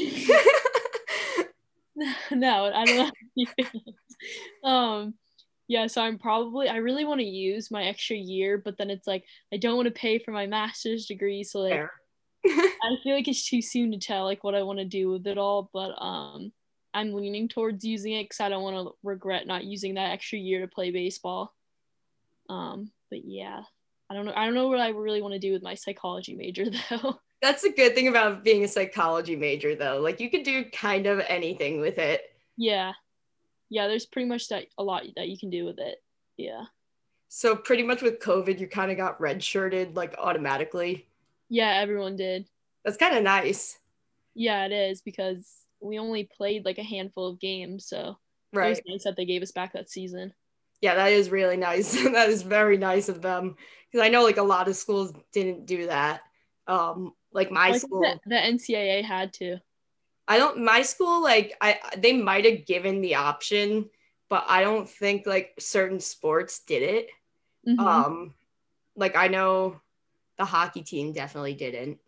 no, 2.30 2.70
I 2.74 2.84
don't 2.84 3.12
know. 4.64 4.68
um, 4.68 5.14
yeah, 5.68 5.86
so 5.86 6.02
I'm 6.02 6.18
probably 6.18 6.68
I 6.68 6.76
really 6.76 7.04
want 7.04 7.20
to 7.20 7.26
use 7.26 7.70
my 7.70 7.84
extra 7.84 8.16
year, 8.16 8.58
but 8.58 8.76
then 8.78 8.90
it's 8.90 9.06
like 9.06 9.24
I 9.52 9.56
don't 9.56 9.76
want 9.76 9.86
to 9.86 9.92
pay 9.92 10.18
for 10.18 10.30
my 10.30 10.46
master's 10.46 11.06
degree, 11.06 11.42
so 11.44 11.60
like 11.60 11.72
Fair. 11.72 11.90
I 12.46 12.96
feel 13.02 13.14
like 13.14 13.28
it's 13.28 13.48
too 13.48 13.62
soon 13.62 13.90
to 13.92 13.98
tell 13.98 14.24
like 14.24 14.44
what 14.44 14.54
I 14.54 14.62
want 14.62 14.78
to 14.80 14.84
do 14.84 15.08
with 15.10 15.26
it 15.26 15.38
all, 15.38 15.70
but 15.72 15.94
um 16.00 16.52
I'm 16.92 17.12
leaning 17.12 17.48
towards 17.48 17.84
using 17.84 18.12
it 18.12 18.24
because 18.24 18.40
I 18.40 18.48
don't 18.48 18.62
want 18.62 18.76
to 18.76 18.94
regret 19.02 19.46
not 19.46 19.64
using 19.64 19.94
that 19.94 20.12
extra 20.12 20.38
year 20.38 20.60
to 20.60 20.68
play 20.68 20.90
baseball. 20.92 21.52
Um, 22.48 22.90
but 23.10 23.24
yeah, 23.24 23.62
I 24.10 24.14
don't 24.14 24.26
know. 24.26 24.32
I 24.34 24.44
don't 24.46 24.54
know 24.54 24.68
what 24.68 24.80
I 24.80 24.88
really 24.90 25.22
want 25.22 25.34
to 25.34 25.38
do 25.40 25.52
with 25.52 25.62
my 25.62 25.74
psychology 25.74 26.34
major 26.34 26.66
though. 26.90 27.20
That's 27.42 27.64
a 27.64 27.70
good 27.70 27.94
thing 27.94 28.08
about 28.08 28.42
being 28.42 28.64
a 28.64 28.68
psychology 28.68 29.36
major, 29.36 29.74
though. 29.74 30.00
Like 30.00 30.18
you 30.20 30.30
could 30.30 30.44
do 30.44 30.64
kind 30.70 31.06
of 31.06 31.20
anything 31.28 31.80
with 31.80 31.98
it. 31.98 32.22
yeah, 32.56 32.92
yeah. 33.70 33.88
There's 33.88 34.06
pretty 34.06 34.28
much 34.28 34.48
that 34.48 34.66
a 34.78 34.82
lot 34.84 35.04
that 35.16 35.28
you 35.28 35.38
can 35.38 35.50
do 35.50 35.64
with 35.66 35.78
it. 35.78 35.98
Yeah, 36.36 36.64
So 37.28 37.54
pretty 37.56 37.82
much 37.82 38.00
with 38.02 38.18
COVID, 38.20 38.58
you 38.60 38.66
kind 38.66 38.90
of 38.90 38.96
got 38.96 39.18
redshirted 39.20 39.94
like 39.96 40.14
automatically. 40.18 41.06
yeah. 41.48 41.70
Everyone 41.80 42.16
did. 42.16 42.48
That's 42.84 42.96
kind 42.98 43.16
of 43.16 43.22
nice, 43.22 43.78
Yeah, 44.34 44.66
it 44.66 44.72
is 44.72 45.00
because 45.02 45.46
we 45.80 45.98
only 45.98 46.24
played 46.24 46.64
like 46.64 46.78
a 46.78 46.82
handful 46.82 47.28
of 47.28 47.40
games, 47.40 47.86
so 47.86 48.18
it 48.52 48.58
right? 48.58 48.68
was 48.68 48.80
nice 48.86 49.04
that 49.04 49.16
they 49.16 49.24
gave 49.26 49.42
us 49.42 49.52
back 49.52 49.72
that 49.74 49.90
season. 49.90 50.34
Yeah, 50.84 50.96
that 50.96 51.12
is 51.12 51.30
really 51.30 51.56
nice. 51.56 51.92
that 52.12 52.28
is 52.28 52.42
very 52.42 52.76
nice 52.76 53.08
of 53.08 53.22
them 53.22 53.56
because 53.90 54.04
I 54.04 54.10
know 54.10 54.22
like 54.22 54.36
a 54.36 54.42
lot 54.42 54.68
of 54.68 54.76
schools 54.76 55.14
didn't 55.32 55.64
do 55.64 55.86
that. 55.86 56.20
Um, 56.66 57.14
like 57.32 57.50
my 57.50 57.70
think 57.70 57.84
school, 57.84 58.02
that 58.02 58.20
the 58.26 58.34
NCAA 58.34 59.02
had 59.02 59.32
to. 59.34 59.60
I 60.28 60.36
don't. 60.36 60.62
My 60.62 60.82
school, 60.82 61.22
like 61.22 61.54
I, 61.58 61.80
they 61.96 62.12
might 62.12 62.44
have 62.44 62.66
given 62.66 63.00
the 63.00 63.14
option, 63.14 63.88
but 64.28 64.44
I 64.46 64.60
don't 64.60 64.86
think 64.86 65.26
like 65.26 65.54
certain 65.58 66.00
sports 66.00 66.58
did 66.58 66.82
it. 66.82 67.08
Mhm. 67.66 67.78
Um, 67.78 68.34
like 68.94 69.16
I 69.16 69.28
know 69.28 69.80
the 70.36 70.44
hockey 70.44 70.82
team 70.82 71.14
definitely 71.14 71.54
didn't. 71.54 71.98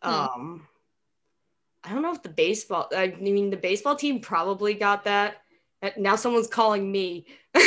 Hmm. 0.00 0.10
Um, 0.10 0.68
I 1.84 1.90
don't 1.90 2.00
know 2.00 2.14
if 2.14 2.22
the 2.22 2.30
baseball. 2.30 2.88
I 2.96 3.08
mean, 3.20 3.50
the 3.50 3.58
baseball 3.58 3.94
team 3.94 4.20
probably 4.20 4.72
got 4.72 5.04
that. 5.04 5.42
Now 5.98 6.16
someone's 6.16 6.48
calling 6.48 6.90
me. 6.90 7.26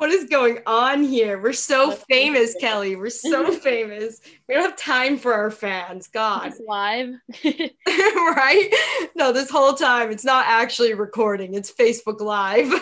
what 0.00 0.10
is 0.10 0.24
going 0.24 0.60
on 0.64 1.02
here? 1.02 1.38
We're 1.38 1.52
so 1.52 1.90
famous. 1.90 2.56
Kelli. 2.56 2.96
We're 2.96 3.10
so 3.10 3.52
famous. 3.58 4.22
We 4.48 4.54
don't 4.54 4.64
have 4.64 4.76
time 4.76 5.18
for 5.18 5.34
our 5.34 5.50
fans. 5.50 6.08
God, 6.08 6.46
It's 6.46 6.60
live. 6.66 7.16
right? 7.44 8.70
No, 9.14 9.30
this 9.30 9.50
whole 9.50 9.74
time 9.74 10.10
it's 10.10 10.24
not 10.24 10.46
actually 10.48 10.94
recording. 10.94 11.52
It's 11.52 11.70
Facebook 11.70 12.20
Live. 12.20 12.72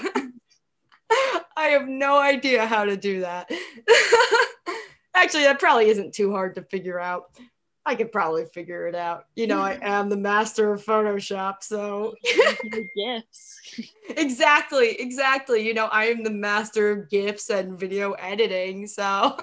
I 1.57 1.71
have 1.71 1.89
no 1.89 2.21
idea 2.21 2.64
how 2.69 2.85
to 2.85 2.97
do 2.97 3.23
that. 3.23 3.51
Actually, 5.12 5.43
that 5.43 5.59
probably 5.59 5.89
isn't 5.89 6.14
too 6.14 6.31
hard 6.31 6.55
to 6.55 6.62
figure 6.62 7.01
out. 7.01 7.33
I 7.89 7.95
could 7.95 8.12
probably 8.12 8.45
figure 8.45 8.86
it 8.86 8.95
out. 8.95 9.24
You 9.34 9.47
know, 9.47 9.61
I 9.61 9.78
am 9.82 10.09
the 10.11 10.16
master 10.16 10.72
of 10.72 10.84
Photoshop, 10.84 11.62
so 11.62 12.14
gifts. 12.95 13.61
exactly, 14.11 15.01
exactly. 15.01 15.66
You 15.66 15.72
know, 15.74 15.86
I 15.86 16.05
am 16.07 16.22
the 16.22 16.30
master 16.30 16.91
of 16.93 17.09
GIFs 17.11 17.49
and 17.51 17.78
video 17.78 18.12
editing, 18.12 18.86
so 18.86 19.39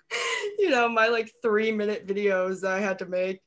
you 0.58 0.70
know, 0.70 0.88
my 0.88 1.08
like 1.08 1.32
3-minute 1.44 2.06
videos 2.06 2.60
that 2.60 2.72
I 2.72 2.80
had 2.80 2.98
to 3.00 3.06
make. 3.06 3.40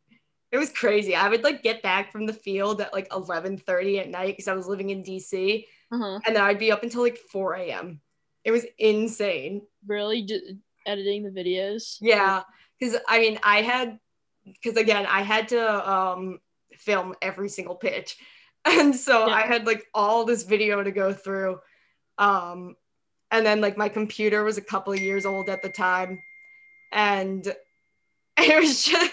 It 0.51 0.57
was 0.57 0.69
crazy. 0.71 1.15
I 1.15 1.29
would 1.29 1.43
like 1.43 1.63
get 1.63 1.81
back 1.81 2.11
from 2.11 2.25
the 2.27 2.33
field 2.33 2.79
at 2.81 2.93
like 2.93 3.09
11:30 3.09 3.99
at 4.01 4.09
night 4.09 4.33
because 4.33 4.47
I 4.47 4.53
was 4.53 4.67
living 4.67 4.91
in 4.91 5.03
DC, 5.03 5.65
Uh-huh. 5.91 6.19
and 6.27 6.35
then 6.35 6.43
I'd 6.43 6.59
be 6.59 6.71
up 6.71 6.83
until 6.83 7.01
like 7.01 7.17
4 7.17 7.55
a.m. 7.55 8.01
It 8.43 8.51
was 8.51 8.65
insane. 8.77 9.61
Really 9.87 10.21
just 10.23 10.43
editing 10.85 11.23
the 11.23 11.31
videos. 11.31 11.97
Yeah, 12.01 12.43
because 12.77 12.97
I 13.07 13.19
mean, 13.19 13.39
I 13.41 13.61
had, 13.61 13.97
because 14.45 14.77
again, 14.77 15.05
I 15.05 15.21
had 15.21 15.47
to 15.49 15.91
um, 15.91 16.39
film 16.77 17.15
every 17.21 17.49
single 17.49 17.75
pitch, 17.75 18.17
and 18.65 18.95
so 18.95 19.27
Yeah. 19.27 19.33
I 19.33 19.41
had 19.41 19.65
like 19.65 19.85
all 19.93 20.25
this 20.25 20.43
video 20.43 20.83
to 20.83 20.91
go 20.91 21.13
through, 21.13 21.59
um, 22.17 22.75
and 23.31 23.45
then 23.45 23.61
like 23.61 23.77
my 23.77 23.89
computer 23.89 24.43
was 24.43 24.57
a 24.57 24.61
couple 24.61 24.93
of 24.93 24.99
years 25.01 25.25
old 25.25 25.49
at 25.49 25.61
the 25.61 25.69
time, 25.69 26.19
and 26.91 27.45
it 28.37 28.59
was 28.61 28.83
just, 28.83 29.11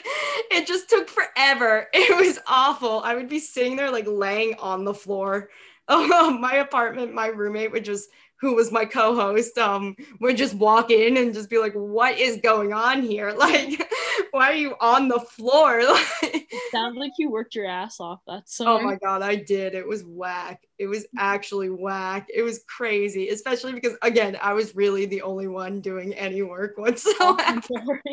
it 0.51 0.67
just 0.67 0.89
took 0.89 1.09
forever. 1.09 1.89
It 1.95 2.17
was 2.17 2.39
awful. 2.47 3.01
I 3.01 3.15
would 3.15 3.29
be 3.29 3.39
sitting 3.39 3.77
there 3.77 3.91
like 3.91 4.07
laying 4.07 4.55
on 4.55 4.85
the 4.85 4.95
floor. 4.95 5.51
My 5.89 6.57
apartment, 6.57 7.13
my 7.15 7.27
roommate 7.27 7.73
would 7.73 7.85
just 7.85 8.09
who 8.41 8.55
was 8.55 8.73
my 8.73 8.85
co-host 8.85 9.57
um 9.59 9.95
would 10.21 10.37
just 10.37 10.55
walk 10.55 10.91
in 10.91 11.17
and 11.17 11.35
just 11.35 11.51
be 11.51 11.59
like 11.59 11.75
what 11.75 12.19
is 12.19 12.39
going 12.43 12.73
on 12.73 13.03
here? 13.03 13.35
Like 13.41 13.91
why 14.33 14.51
are 14.51 14.55
you 14.55 14.75
on 14.81 15.09
the 15.09 15.21
floor? 15.21 15.83
Like, 16.23 16.47
Sounds 16.71 16.97
like 16.97 17.13
you 17.19 17.31
worked 17.31 17.55
your 17.55 17.67
ass 17.67 18.01
off 18.01 18.21
that 18.27 18.45
oh 18.61 18.81
my 18.81 18.97
god 18.97 19.23
i 19.23 19.35
did. 19.35 19.75
It 19.75 19.87
was 19.87 20.05
whack. 20.05 20.61
It 20.79 20.87
was 20.87 21.07
actually 21.19 21.71
whack. 21.71 22.27
It 22.33 22.43
was 22.43 22.65
crazy 22.69 23.29
especially 23.29 23.73
because 23.73 23.97
again 24.03 24.37
i 24.43 24.53
was 24.53 24.75
really 24.75 25.07
the 25.07 25.23
only 25.23 25.49
one 25.49 25.81
doing 25.81 26.15
any 26.15 26.43
work 26.43 26.77
whatsoever. 26.77 28.01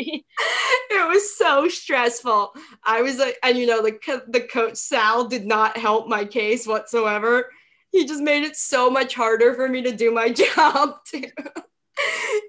It 0.90 1.08
was 1.08 1.38
so 1.38 1.68
stressful. 1.68 2.54
I 2.84 3.02
was 3.02 3.18
like 3.18 3.38
and 3.44 3.58
you 3.58 3.68
know 3.68 3.82
the, 3.82 4.24
the 4.30 4.42
coach 4.42 4.78
sal 4.78 5.28
did 5.28 5.46
not 5.46 5.78
help 5.78 6.08
my 6.08 6.26
case 6.26 6.66
whatsoever 6.66 7.50
he 7.98 8.06
just 8.06 8.22
made 8.22 8.44
it 8.44 8.56
so 8.56 8.90
much 8.90 9.16
harder 9.16 9.54
for 9.56 9.68
me 9.68 9.82
to 9.82 9.92
do 9.92 10.12
my 10.12 10.30
job 10.44 11.04
too. 11.06 11.24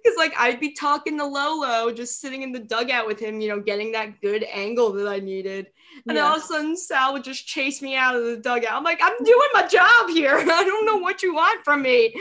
Because 0.03 0.19
like 0.19 0.35
i'd 0.37 0.61
be 0.61 0.73
talking 0.75 1.17
to 1.17 1.25
lolo 1.25 1.91
just 1.91 2.21
sitting 2.21 2.43
in 2.43 2.53
the 2.53 2.59
dugout 2.59 3.07
with 3.07 3.19
him 3.19 3.41
you 3.41 3.49
know 3.49 3.59
getting 3.59 3.91
that 3.93 4.21
good 4.21 4.45
angle 4.53 4.93
that 4.93 5.09
i 5.09 5.19
needed. 5.21 5.69
And 6.07 6.15
then 6.15 6.17
Yeah. 6.17 6.29
all 6.29 6.37
of 6.37 6.43
a 6.43 6.47
sudden 6.47 6.77
sal 6.77 7.15
would 7.15 7.25
just 7.25 7.47
chase 7.47 7.81
me 7.81 7.97
out 7.97 8.15
of 8.15 8.25
the 8.25 8.37
dugout. 8.37 8.73
I'm 8.73 8.85
like 8.85 9.01
i'm 9.03 9.17
doing 9.25 9.49
my 9.55 9.67
job 9.67 10.11
here. 10.11 10.37
I 10.39 10.65
don't 10.65 10.85
know 10.85 10.99
what 10.99 11.23
you 11.23 11.35
want 11.35 11.65
from 11.65 11.81
me. 11.81 12.15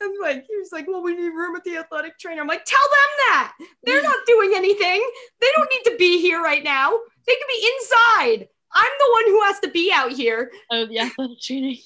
And 0.00 0.14
like 0.22 0.46
he 0.48 0.56
was 0.56 0.72
like 0.72 0.88
well 0.88 1.02
we 1.02 1.14
need 1.14 1.28
room 1.28 1.54
at 1.54 1.64
the 1.64 1.76
athletic 1.76 2.18
trainer. 2.18 2.40
I'm 2.40 2.48
like 2.48 2.64
tell 2.64 2.80
them 2.80 3.10
that. 3.28 3.52
They're 3.84 4.02
not 4.02 4.24
doing 4.26 4.52
anything. 4.56 5.06
They 5.42 5.48
don't 5.54 5.70
need 5.70 5.90
to 5.90 5.96
be 5.98 6.18
here 6.22 6.40
right 6.42 6.64
now. 6.64 6.98
They 7.26 7.34
can 7.34 7.48
be 7.48 7.68
inside. 7.74 8.48
I'm 8.72 8.92
the 8.98 9.10
one 9.12 9.24
who 9.26 9.42
has 9.42 9.60
to 9.60 9.68
be 9.70 9.92
out 9.92 10.12
here. 10.12 10.50
Oh, 10.70 10.86
the 10.86 11.00
athletic 11.00 11.40
training. 11.42 11.78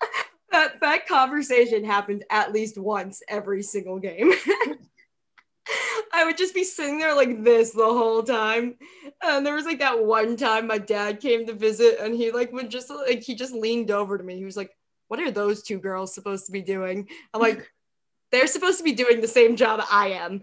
that 0.52 0.80
that 0.80 1.06
conversation 1.06 1.84
happened 1.84 2.24
at 2.30 2.52
least 2.52 2.78
once 2.78 3.22
every 3.28 3.62
single 3.62 3.98
game. 3.98 4.32
I 6.12 6.24
would 6.24 6.36
just 6.36 6.54
be 6.54 6.64
sitting 6.64 6.98
there 6.98 7.14
like 7.14 7.44
this 7.44 7.70
the 7.72 7.84
whole 7.84 8.22
time. 8.22 8.74
And 9.22 9.46
there 9.46 9.54
was 9.54 9.64
like 9.64 9.78
that 9.78 10.04
one 10.04 10.36
time 10.36 10.66
my 10.66 10.78
dad 10.78 11.20
came 11.20 11.46
to 11.46 11.52
visit 11.52 11.98
and 12.00 12.14
he 12.14 12.30
like 12.30 12.52
would 12.52 12.70
just 12.70 12.90
like 12.90 13.22
he 13.22 13.34
just 13.34 13.54
leaned 13.54 13.90
over 13.90 14.18
to 14.18 14.24
me. 14.24 14.36
He 14.36 14.44
was 14.44 14.56
like, 14.56 14.72
"What 15.08 15.20
are 15.20 15.30
those 15.30 15.62
two 15.62 15.78
girls 15.78 16.14
supposed 16.14 16.46
to 16.46 16.52
be 16.52 16.62
doing?" 16.62 17.08
I'm 17.32 17.40
like, 17.40 17.70
"They're 18.32 18.46
supposed 18.46 18.78
to 18.78 18.84
be 18.84 18.92
doing 18.92 19.20
the 19.20 19.28
same 19.28 19.56
job 19.56 19.82
I 19.90 20.08
am." 20.08 20.40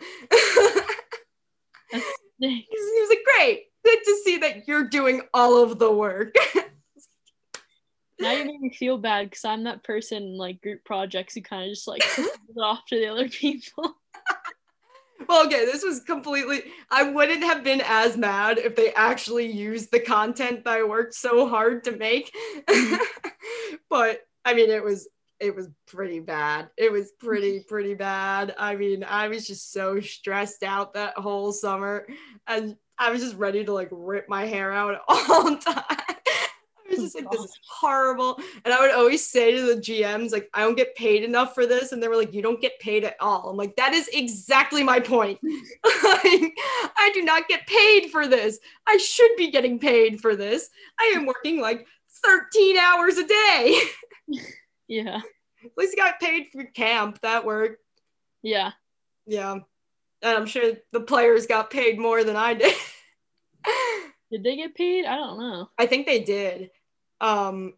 he 2.39 2.67
was 2.71 3.09
like, 3.09 3.23
"Great. 3.35 3.63
Good 3.85 3.99
to 4.05 4.15
see 4.23 4.37
that 4.37 4.67
you're 4.67 4.87
doing 4.87 5.21
all 5.33 5.61
of 5.61 5.79
the 5.79 5.91
work." 5.91 6.35
Now 8.19 8.31
you 8.31 8.45
make 8.45 8.59
me 8.59 8.73
feel 8.73 8.97
bad 8.97 9.29
because 9.29 9.45
I'm 9.45 9.63
that 9.65 9.83
person 9.83 10.23
in 10.23 10.37
like 10.37 10.61
group 10.61 10.83
projects 10.83 11.35
who 11.35 11.41
kind 11.41 11.63
of 11.63 11.69
just 11.69 11.87
like 11.87 12.03
it 12.17 12.59
off 12.61 12.85
to 12.89 12.97
the 12.97 13.07
other 13.07 13.29
people. 13.29 13.95
well, 15.27 15.45
okay, 15.45 15.65
this 15.65 15.83
was 15.83 16.01
completely. 16.01 16.63
I 16.89 17.03
wouldn't 17.03 17.43
have 17.43 17.63
been 17.63 17.81
as 17.85 18.17
mad 18.17 18.57
if 18.57 18.75
they 18.75 18.93
actually 18.93 19.51
used 19.51 19.91
the 19.91 19.99
content 19.99 20.63
that 20.63 20.79
I 20.79 20.83
worked 20.83 21.13
so 21.13 21.47
hard 21.47 21.83
to 21.85 21.91
make. 21.91 22.33
Mm-hmm. 22.67 23.29
but 23.89 24.21
I 24.45 24.53
mean, 24.53 24.69
it 24.69 24.83
was 24.83 25.07
it 25.39 25.55
was 25.55 25.69
pretty 25.87 26.19
bad. 26.19 26.69
It 26.77 26.91
was 26.91 27.11
pretty 27.19 27.59
pretty 27.67 27.93
bad. 27.93 28.55
I 28.57 28.75
mean, 28.75 29.03
I 29.03 29.27
was 29.27 29.45
just 29.45 29.71
so 29.71 29.99
stressed 29.99 30.63
out 30.63 30.93
that 30.93 31.17
whole 31.17 31.51
summer, 31.51 32.07
and 32.47 32.75
I 32.97 33.11
was 33.11 33.21
just 33.21 33.35
ready 33.35 33.63
to 33.65 33.73
like 33.73 33.89
rip 33.91 34.27
my 34.27 34.45
hair 34.45 34.71
out 34.71 35.01
all 35.07 35.51
the 35.51 35.57
time. 35.57 36.16
Was 36.97 37.15
oh 37.15 37.19
just 37.19 37.25
like, 37.25 37.31
this 37.31 37.41
is 37.41 37.59
horrible. 37.67 38.39
And 38.65 38.73
I 38.73 38.79
would 38.79 38.91
always 38.91 39.25
say 39.25 39.55
to 39.55 39.61
the 39.61 39.81
GMs, 39.81 40.31
like, 40.31 40.49
I 40.53 40.61
don't 40.61 40.77
get 40.77 40.95
paid 40.95 41.23
enough 41.23 41.53
for 41.53 41.65
this. 41.65 41.91
And 41.91 42.01
they 42.01 42.07
were 42.07 42.15
like, 42.15 42.33
you 42.33 42.41
don't 42.41 42.61
get 42.61 42.79
paid 42.79 43.03
at 43.03 43.15
all. 43.19 43.49
I'm 43.49 43.57
like, 43.57 43.75
that 43.75 43.93
is 43.93 44.09
exactly 44.13 44.83
my 44.83 44.99
point. 44.99 45.39
I 45.85 47.11
do 47.13 47.23
not 47.23 47.47
get 47.47 47.67
paid 47.67 48.09
for 48.11 48.27
this. 48.27 48.59
I 48.87 48.97
should 48.97 49.31
be 49.37 49.51
getting 49.51 49.79
paid 49.79 50.21
for 50.21 50.35
this. 50.35 50.69
I 50.99 51.13
am 51.15 51.25
working 51.27 51.61
like 51.61 51.85
13 52.25 52.77
hours 52.77 53.17
a 53.17 53.27
day. 53.27 53.81
yeah. 54.87 55.21
At 55.63 55.71
least 55.77 55.95
I 55.97 56.11
got 56.11 56.19
paid 56.19 56.47
for 56.51 56.63
camp. 56.63 57.19
That 57.21 57.45
worked. 57.45 57.81
Yeah. 58.41 58.71
Yeah. 59.25 59.53
And 60.21 60.37
I'm 60.37 60.45
sure 60.45 60.73
the 60.91 61.01
players 61.01 61.47
got 61.47 61.69
paid 61.69 61.99
more 61.99 62.23
than 62.23 62.35
I 62.35 62.53
did. 62.53 62.73
did 64.31 64.43
they 64.43 64.55
get 64.55 64.75
paid? 64.75 65.05
I 65.05 65.15
don't 65.15 65.39
know. 65.39 65.69
I 65.77 65.85
think 65.85 66.05
they 66.05 66.19
did. 66.23 66.71
Um, 67.21 67.73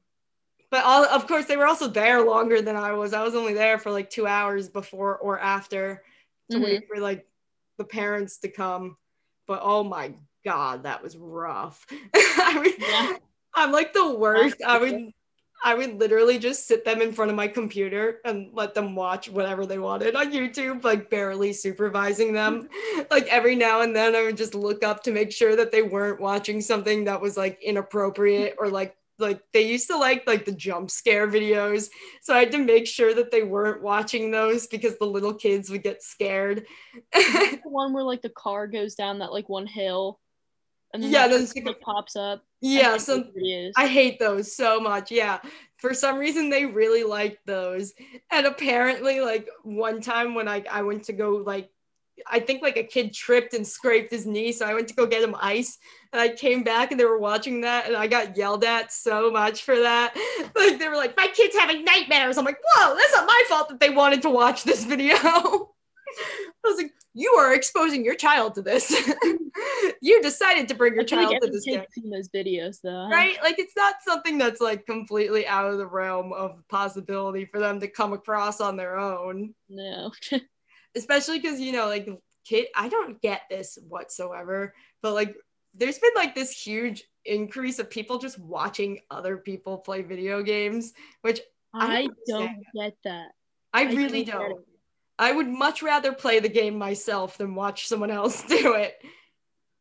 but 0.72 0.84
all, 0.86 1.06
of 1.06 1.28
course, 1.28 1.46
they 1.46 1.58
were 1.58 1.66
also 1.68 1.88
there 1.88 2.22
longer 2.22 2.62
than 2.62 2.76
I 2.76 2.92
was. 2.94 3.14
I 3.14 3.24
was 3.24 3.36
only 3.36 3.54
there 3.54 3.80
for 3.80 3.92
like 3.92 4.10
two 4.10 4.28
hours 4.28 4.70
before 4.70 5.18
or 5.18 5.40
after 5.40 6.04
to 6.52 6.58
mm-hmm. 6.58 6.64
wait 6.64 6.88
for 6.88 7.00
like 7.00 7.26
the 7.78 7.86
parents 7.86 8.38
to 8.40 8.50
come. 8.50 8.98
But 9.48 9.62
oh 9.64 9.84
my 9.84 10.14
god, 10.46 10.84
that 10.84 11.02
was 11.02 11.18
rough. 11.18 11.86
I 12.16 12.62
mean, 12.62 12.74
yeah. 12.78 13.18
I'm 13.56 13.72
like 13.72 13.94
the 13.94 14.14
worst. 14.14 14.62
I 14.66 14.78
would 14.78 15.12
I 15.62 15.76
would 15.76 16.00
literally 16.00 16.40
just 16.40 16.68
sit 16.68 16.86
them 16.86 17.02
in 17.02 17.12
front 17.12 17.32
of 17.32 17.36
my 17.36 17.48
computer 17.48 18.20
and 18.24 18.50
let 18.54 18.74
them 18.74 18.96
watch 18.96 19.30
whatever 19.30 19.66
they 19.66 19.78
wanted 19.78 20.16
on 20.16 20.32
YouTube, 20.32 20.84
like 20.84 21.10
barely 21.10 21.52
supervising 21.52 22.32
them. 22.32 22.70
like 23.12 23.28
every 23.28 23.56
now 23.56 23.82
and 23.82 23.94
then 23.94 24.16
I 24.16 24.24
would 24.24 24.38
just 24.38 24.56
look 24.56 24.84
up 24.84 25.04
to 25.04 25.12
make 25.12 25.32
sure 25.32 25.56
that 25.58 25.72
they 25.72 25.82
weren't 25.82 26.22
watching 26.22 26.62
something 26.62 27.04
that 27.06 27.20
was 27.20 27.36
like 27.36 27.62
inappropriate 27.62 28.56
or 28.58 28.70
like 28.70 28.96
like 29.20 29.42
they 29.54 29.68
used 29.68 29.88
to 29.88 29.98
like 29.98 30.26
like 30.28 30.46
the 30.46 30.52
jump 30.52 30.90
scare 30.90 31.28
videos. 31.28 31.90
So 32.22 32.34
i 32.34 32.40
had 32.40 32.52
to 32.52 32.58
make 32.58 32.88
sure 32.88 33.14
that 33.14 33.32
they 33.32 33.44
weren't 33.44 33.82
watching 33.82 34.32
those 34.32 34.68
because 34.68 34.98
the 34.98 35.06
little 35.06 35.34
kids 35.34 35.70
would 35.70 35.84
get 35.84 36.02
scared. 36.04 36.66
The 37.14 37.60
one 37.64 37.94
where 37.94 38.04
like 38.04 38.22
the 38.22 38.30
car 38.30 38.68
goes 38.68 38.96
down 38.96 39.20
that 39.20 39.32
like 39.32 39.50
one 39.50 39.68
hill 39.68 40.20
and 40.94 41.04
then 41.04 41.12
yeah 41.12 41.28
those 41.28 41.56
like, 41.56 41.80
pops 41.82 42.16
up. 42.16 42.44
Yeah 42.62 42.98
so 42.98 43.24
i 43.78 43.88
hate 43.88 44.20
those 44.20 44.56
so 44.56 44.80
much 44.80 45.12
yeah. 45.12 45.40
For 45.78 45.94
some 45.94 46.18
reason 46.18 46.50
they 46.50 46.66
really 46.66 47.04
like 47.04 47.40
those. 47.46 47.94
And 48.32 48.46
apparently 48.46 49.22
like 49.22 49.48
one 49.64 50.02
time 50.02 50.36
when 50.36 50.48
i 50.48 50.64
i 50.70 50.82
went 50.82 51.04
to 51.06 51.14
go 51.14 51.38
like 51.38 51.70
I 52.28 52.40
think 52.40 52.62
like 52.62 52.78
a 52.78 52.84
kid 52.84 53.14
tripped 53.14 53.54
and 53.54 53.66
scraped 53.66 54.12
his 54.12 54.26
knee. 54.26 54.52
So 54.52 54.66
I 54.66 54.74
went 54.74 54.88
to 54.90 54.96
go 54.96 55.06
get 55.06 55.24
him 55.24 55.36
ice 55.40 55.78
and 56.12 56.22
I 56.22 56.30
came 56.30 56.64
back 56.64 56.92
and 56.92 57.00
they 57.00 57.06
were 57.06 57.20
watching 57.20 57.62
that 57.62 57.88
and 57.88 57.96
I 57.96 58.08
got 58.08 58.38
yelled 58.38 58.64
at 58.64 58.92
so 58.92 59.32
much 59.32 59.64
for 59.64 59.80
that. 59.80 60.16
Like 60.56 60.80
they 60.80 60.90
were 60.90 60.96
like, 60.96 61.16
my 61.16 61.28
kid's 61.28 61.56
having 61.56 61.86
nightmares. 61.86 62.38
I'm 62.38 62.46
like, 62.46 62.60
whoa, 62.74 62.96
that's 62.96 63.14
not 63.14 63.26
my 63.26 63.44
fault 63.48 63.70
that 63.70 63.80
they 63.80 63.90
wanted 63.90 64.22
to 64.24 64.30
watch 64.30 64.64
this 64.64 64.84
video. 64.84 65.16
I 65.16 65.68
was 66.66 66.78
like, 66.78 66.92
you 67.14 67.32
are 67.34 67.54
exposing 67.54 68.04
your 68.04 68.16
child 68.16 68.56
to 68.56 68.62
this. 68.62 68.90
you 70.02 70.22
decided 70.22 70.68
to 70.68 70.76
bring 70.76 70.96
your 70.96 71.04
child 71.04 71.32
like 71.32 71.42
to 71.42 71.48
this. 71.48 71.64
Kids 71.64 71.86
seen 71.92 72.10
those 72.10 72.30
videos 72.30 72.82
though, 72.82 73.10
right? 73.10 73.38
Like 73.44 73.60
it's 73.60 73.76
not 73.76 73.96
something 74.06 74.38
that's 74.38 74.62
like 74.62 74.86
completely 74.86 75.48
out 75.48 75.72
of 75.72 75.78
the 75.78 75.88
realm 75.88 76.34
of 76.34 76.62
possibility 76.70 77.46
for 77.46 77.60
them 77.60 77.80
to 77.80 77.88
come 77.88 78.14
across 78.14 78.62
on 78.62 78.78
their 78.78 78.98
own. 78.98 79.54
No. 79.70 80.12
Especially 80.96 81.40
because 81.40 81.60
you 81.60 81.72
know 81.72 81.88
like 81.88 82.08
kid 82.46 82.68
i 82.76 82.90
don't 82.90 83.22
get 83.22 83.42
this 83.50 83.78
whatsoever 83.88 84.74
but 85.02 85.14
like 85.14 85.36
there's 85.76 86.00
been 86.00 86.12
like 86.16 86.34
this 86.36 86.52
huge 86.52 87.04
increase 87.26 87.80
of 87.80 87.90
people 87.90 88.18
just 88.18 88.40
watching 88.40 89.00
other 89.12 89.38
people 89.38 89.78
play 89.78 90.02
video 90.02 90.42
games 90.42 90.94
which 91.22 91.42
i, 91.74 92.04
I 92.04 92.08
don't 92.28 92.64
get 92.76 92.96
that 93.04 93.30
i, 93.74 93.84
I 93.84 93.94
really 93.94 94.24
don't, 94.24 94.50
don't. 94.50 94.66
i 95.20 95.32
would 95.32 95.48
much 95.48 95.84
rather 95.84 96.14
play 96.14 96.40
the 96.40 96.50
game 96.50 96.78
myself 96.78 97.38
than 97.38 97.56
watch 97.56 97.88
someone 97.88 98.12
else 98.12 98.44
do 98.48 98.74
it 98.74 98.96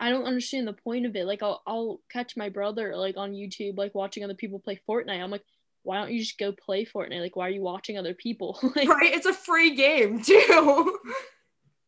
I 0.00 0.10
don't 0.10 0.26
understand 0.26 0.68
the 0.68 0.74
point 0.74 1.06
of 1.06 1.16
it. 1.16 1.26
Like 1.26 1.42
I'll 1.42 1.62
I'll 1.66 2.00
catch 2.08 2.36
my 2.36 2.48
brother 2.48 2.96
like 2.96 3.16
on 3.16 3.32
YouTube 3.32 3.76
like 3.76 3.94
watching 3.94 4.22
other 4.22 4.34
people 4.34 4.60
play 4.60 4.80
Fortnite. 4.88 5.20
I'm 5.20 5.30
like, 5.30 5.44
why 5.82 5.96
don't 5.98 6.12
you 6.12 6.20
just 6.20 6.38
go 6.38 6.52
play 6.52 6.84
Fortnite? 6.84 7.20
Like, 7.20 7.36
why 7.36 7.46
are 7.46 7.50
you 7.50 7.62
watching 7.62 7.98
other 7.98 8.14
people? 8.14 8.58
like, 8.76 8.88
right? 8.88 9.14
It's 9.14 9.26
a 9.26 9.32
free 9.32 9.74
game 9.74 10.22
too. 10.22 10.98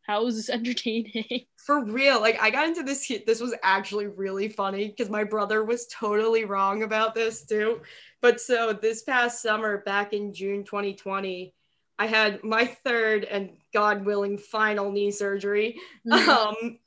How 0.03 0.27
is 0.27 0.37
this 0.37 0.51
entertaining? 0.51 1.45
For 1.67 1.85
real. 1.85 2.21
Like, 2.21 2.41
I 2.41 2.51
got 2.51 2.67
into 2.67 2.83
this. 2.83 3.11
This 3.27 3.41
was 3.41 3.55
actually 3.63 4.07
really 4.07 4.49
funny 4.49 4.89
because 4.89 5.11
my 5.11 5.25
brother 5.25 5.65
was 5.65 5.87
totally 5.87 6.45
wrong 6.45 6.83
about 6.83 7.15
this 7.15 7.45
too. 7.45 7.81
But 8.21 8.41
so 8.41 8.73
this 8.73 9.03
past 9.03 9.41
summer, 9.41 9.79
back 9.79 10.13
in 10.13 10.33
June 10.33 10.65
2020, 10.65 11.55
I 11.99 12.07
had 12.07 12.43
my 12.43 12.65
third 12.65 13.25
and 13.25 13.51
God 13.75 14.05
willing 14.05 14.39
final 14.39 14.91
knee 14.91 15.11
surgery. 15.11 15.79
Mm-hmm. 16.09 16.29
Um, 16.31 16.79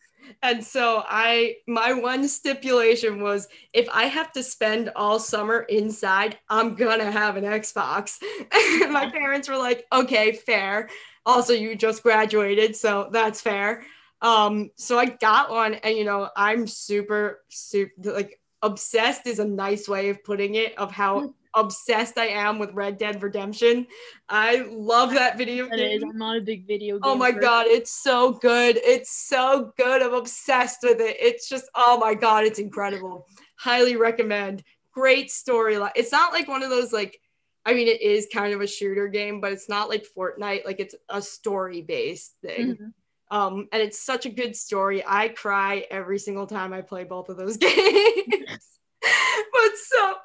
and 0.41 0.63
so 0.63 1.03
I 1.07 1.55
my 1.67 1.93
one 1.93 2.27
stipulation 2.27 3.21
was 3.21 3.47
if 3.73 3.87
I 3.91 4.05
have 4.05 4.31
to 4.33 4.43
spend 4.43 4.91
all 4.95 5.19
summer 5.19 5.61
inside, 5.61 6.37
I'm 6.49 6.75
gonna 6.75 7.11
have 7.11 7.37
an 7.37 7.43
Xbox. 7.43 8.21
My 8.91 9.09
parents 9.09 9.49
were 9.49 9.57
like, 9.57 9.85
okay, 9.91 10.33
fair. 10.33 10.89
Also, 11.25 11.53
you 11.53 11.75
just 11.75 12.03
graduated, 12.03 12.75
so 12.75 13.09
that's 13.11 13.41
fair. 13.41 13.85
Um, 14.21 14.71
so 14.77 14.97
I 14.97 15.05
got 15.05 15.49
one, 15.49 15.75
and 15.75 15.97
you 15.97 16.03
know, 16.05 16.29
I'm 16.35 16.67
super, 16.67 17.43
super 17.49 18.13
like 18.13 18.39
obsessed 18.61 19.27
is 19.27 19.39
a 19.39 19.45
nice 19.45 19.87
way 19.87 20.09
of 20.09 20.23
putting 20.23 20.55
it 20.55 20.77
of 20.77 20.91
how 20.91 21.33
obsessed 21.55 22.17
I 22.17 22.27
am 22.27 22.59
with 22.59 22.73
Red 22.73 22.97
Dead 22.97 23.21
Redemption. 23.21 23.87
I 24.29 24.65
love 24.69 25.13
that 25.13 25.37
video 25.37 25.67
that 25.69 25.77
game. 25.77 25.97
Is. 25.97 26.03
I'm 26.03 26.17
not 26.17 26.37
a 26.37 26.41
big 26.41 26.67
video 26.67 26.95
game. 26.95 27.01
Oh 27.03 27.15
my 27.15 27.31
person. 27.31 27.41
god, 27.41 27.65
it's 27.67 27.91
so 27.91 28.33
good. 28.33 28.77
It's 28.77 29.27
so 29.27 29.73
good. 29.77 30.01
I'm 30.01 30.13
obsessed 30.13 30.79
with 30.83 30.99
it. 30.99 31.17
It's 31.19 31.47
just 31.47 31.65
oh 31.75 31.97
my 31.97 32.13
god, 32.13 32.45
it's 32.45 32.59
incredible. 32.59 33.27
Highly 33.57 33.95
recommend. 33.95 34.63
Great 34.91 35.29
storyline. 35.29 35.91
It's 35.95 36.11
not 36.11 36.33
like 36.33 36.47
one 36.47 36.63
of 36.63 36.69
those 36.69 36.91
like 36.93 37.19
I 37.65 37.73
mean 37.73 37.87
it 37.87 38.01
is 38.01 38.27
kind 38.33 38.53
of 38.53 38.61
a 38.61 38.67
shooter 38.67 39.07
game, 39.07 39.41
but 39.41 39.53
it's 39.53 39.69
not 39.69 39.89
like 39.89 40.05
Fortnite 40.17 40.65
like 40.65 40.79
it's 40.79 40.95
a 41.09 41.21
story 41.21 41.81
based 41.81 42.35
thing. 42.41 42.73
Mm-hmm. 42.73 42.87
Um, 43.31 43.67
and 43.71 43.81
it's 43.81 43.99
such 43.99 44.27
a 44.27 44.29
good 44.29 44.55
story. 44.55 45.03
I 45.07 45.29
cry 45.29 45.87
every 45.89 46.19
single 46.19 46.45
time 46.45 46.71
I 46.71 46.81
play 46.81 47.03
both 47.03 47.29
of 47.29 47.37
those 47.37 47.57
games 47.57 48.73
but 49.53 49.77
so 49.77 50.15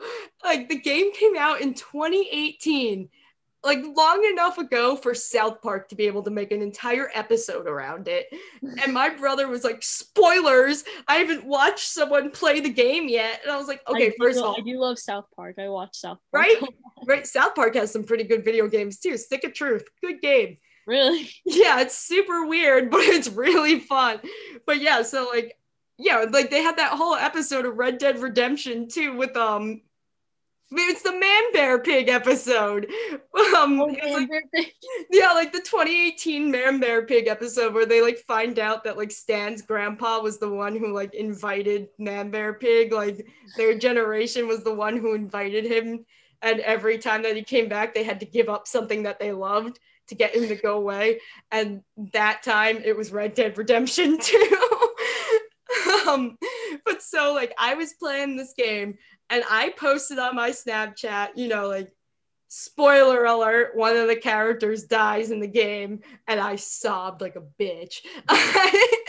like 0.44 0.68
the 0.68 0.78
game 0.78 1.12
came 1.12 1.36
out 1.36 1.60
in 1.60 1.74
2018 1.74 3.08
like 3.64 3.80
long 3.96 4.24
enough 4.24 4.58
ago 4.58 4.96
for 4.96 5.14
South 5.14 5.60
Park 5.60 5.88
to 5.88 5.96
be 5.96 6.06
able 6.06 6.22
to 6.22 6.30
make 6.30 6.52
an 6.52 6.62
entire 6.62 7.10
episode 7.14 7.66
around 7.66 8.08
it. 8.08 8.26
And 8.80 8.92
my 8.92 9.08
brother 9.08 9.48
was 9.48 9.64
like, 9.64 9.82
spoilers, 9.82 10.84
I 11.08 11.16
haven't 11.16 11.44
watched 11.44 11.88
someone 11.88 12.30
play 12.30 12.60
the 12.60 12.70
game 12.70 13.08
yet. 13.08 13.40
And 13.42 13.50
I 13.50 13.56
was 13.56 13.66
like, 13.66 13.80
okay, 13.88 14.12
first 14.18 14.38
of 14.38 14.44
all, 14.44 14.56
I 14.56 14.60
do 14.60 14.78
love 14.78 14.98
South 14.98 15.24
Park. 15.34 15.56
I 15.58 15.68
watch 15.68 15.96
South 15.96 16.18
Park. 16.30 16.44
Right? 16.44 16.56
right. 17.06 17.26
South 17.26 17.54
Park 17.54 17.74
has 17.74 17.90
some 17.92 18.04
pretty 18.04 18.24
good 18.24 18.44
video 18.44 18.68
games 18.68 18.98
too. 18.98 19.16
Stick 19.16 19.44
of 19.44 19.52
Truth, 19.52 19.84
good 20.00 20.20
game. 20.20 20.58
Really? 20.86 21.28
Yeah, 21.44 21.80
it's 21.80 21.98
super 21.98 22.46
weird, 22.46 22.90
but 22.90 23.00
it's 23.00 23.28
really 23.28 23.80
fun. 23.80 24.20
But 24.66 24.80
yeah, 24.80 25.02
so 25.02 25.28
like 25.32 25.56
yeah, 25.98 26.24
like 26.30 26.50
they 26.50 26.62
had 26.62 26.76
that 26.78 26.92
whole 26.92 27.14
episode 27.14 27.66
of 27.66 27.76
Red 27.76 27.98
Dead 27.98 28.20
Redemption 28.20 28.88
too 28.88 29.16
with 29.16 29.36
um 29.36 29.82
it's 30.70 31.02
the 31.02 31.18
man 31.18 31.52
bear 31.52 31.78
pig 31.78 32.08
episode. 32.08 32.90
Um, 33.56 33.78
like, 33.78 34.00
yeah, 35.10 35.32
like 35.32 35.52
the 35.52 35.60
2018 35.60 36.50
man 36.50 36.80
bear 36.80 37.06
pig 37.06 37.28
episode 37.28 37.72
where 37.72 37.86
they 37.86 38.02
like 38.02 38.18
find 38.18 38.58
out 38.58 38.84
that 38.84 38.96
like 38.96 39.10
Stan's 39.10 39.62
grandpa 39.62 40.20
was 40.20 40.38
the 40.38 40.48
one 40.48 40.76
who 40.76 40.92
like 40.92 41.14
invited 41.14 41.88
man 41.98 42.30
bear 42.30 42.54
pig, 42.54 42.92
like 42.92 43.26
their 43.56 43.78
generation 43.78 44.48
was 44.48 44.64
the 44.64 44.74
one 44.74 44.96
who 44.96 45.14
invited 45.14 45.64
him, 45.64 46.04
and 46.42 46.60
every 46.60 46.98
time 46.98 47.22
that 47.22 47.36
he 47.36 47.42
came 47.42 47.68
back, 47.68 47.94
they 47.94 48.02
had 48.02 48.20
to 48.20 48.26
give 48.26 48.48
up 48.48 48.66
something 48.66 49.04
that 49.04 49.18
they 49.18 49.32
loved 49.32 49.78
to 50.08 50.14
get 50.14 50.34
him 50.34 50.48
to 50.48 50.56
go 50.56 50.76
away. 50.76 51.20
And 51.50 51.82
that 52.12 52.42
time 52.42 52.82
it 52.84 52.96
was 52.96 53.12
Red 53.12 53.34
Dead 53.34 53.56
Redemption 53.56 54.18
too 54.22 54.77
um, 56.08 56.38
but 56.84 57.02
so 57.02 57.32
like 57.34 57.54
I 57.58 57.74
was 57.74 57.94
playing 57.94 58.36
this 58.36 58.54
game 58.56 58.98
and 59.30 59.44
I 59.50 59.70
posted 59.70 60.18
on 60.18 60.36
my 60.36 60.50
Snapchat, 60.50 61.30
you 61.36 61.48
know, 61.48 61.68
like 61.68 61.92
spoiler 62.48 63.24
alert, 63.24 63.76
one 63.76 63.96
of 63.96 64.08
the 64.08 64.16
characters 64.16 64.84
dies 64.84 65.30
in 65.30 65.40
the 65.40 65.46
game, 65.46 66.00
and 66.26 66.40
I 66.40 66.56
sobbed 66.56 67.20
like 67.20 67.36
a 67.36 67.42
bitch. 67.62 68.00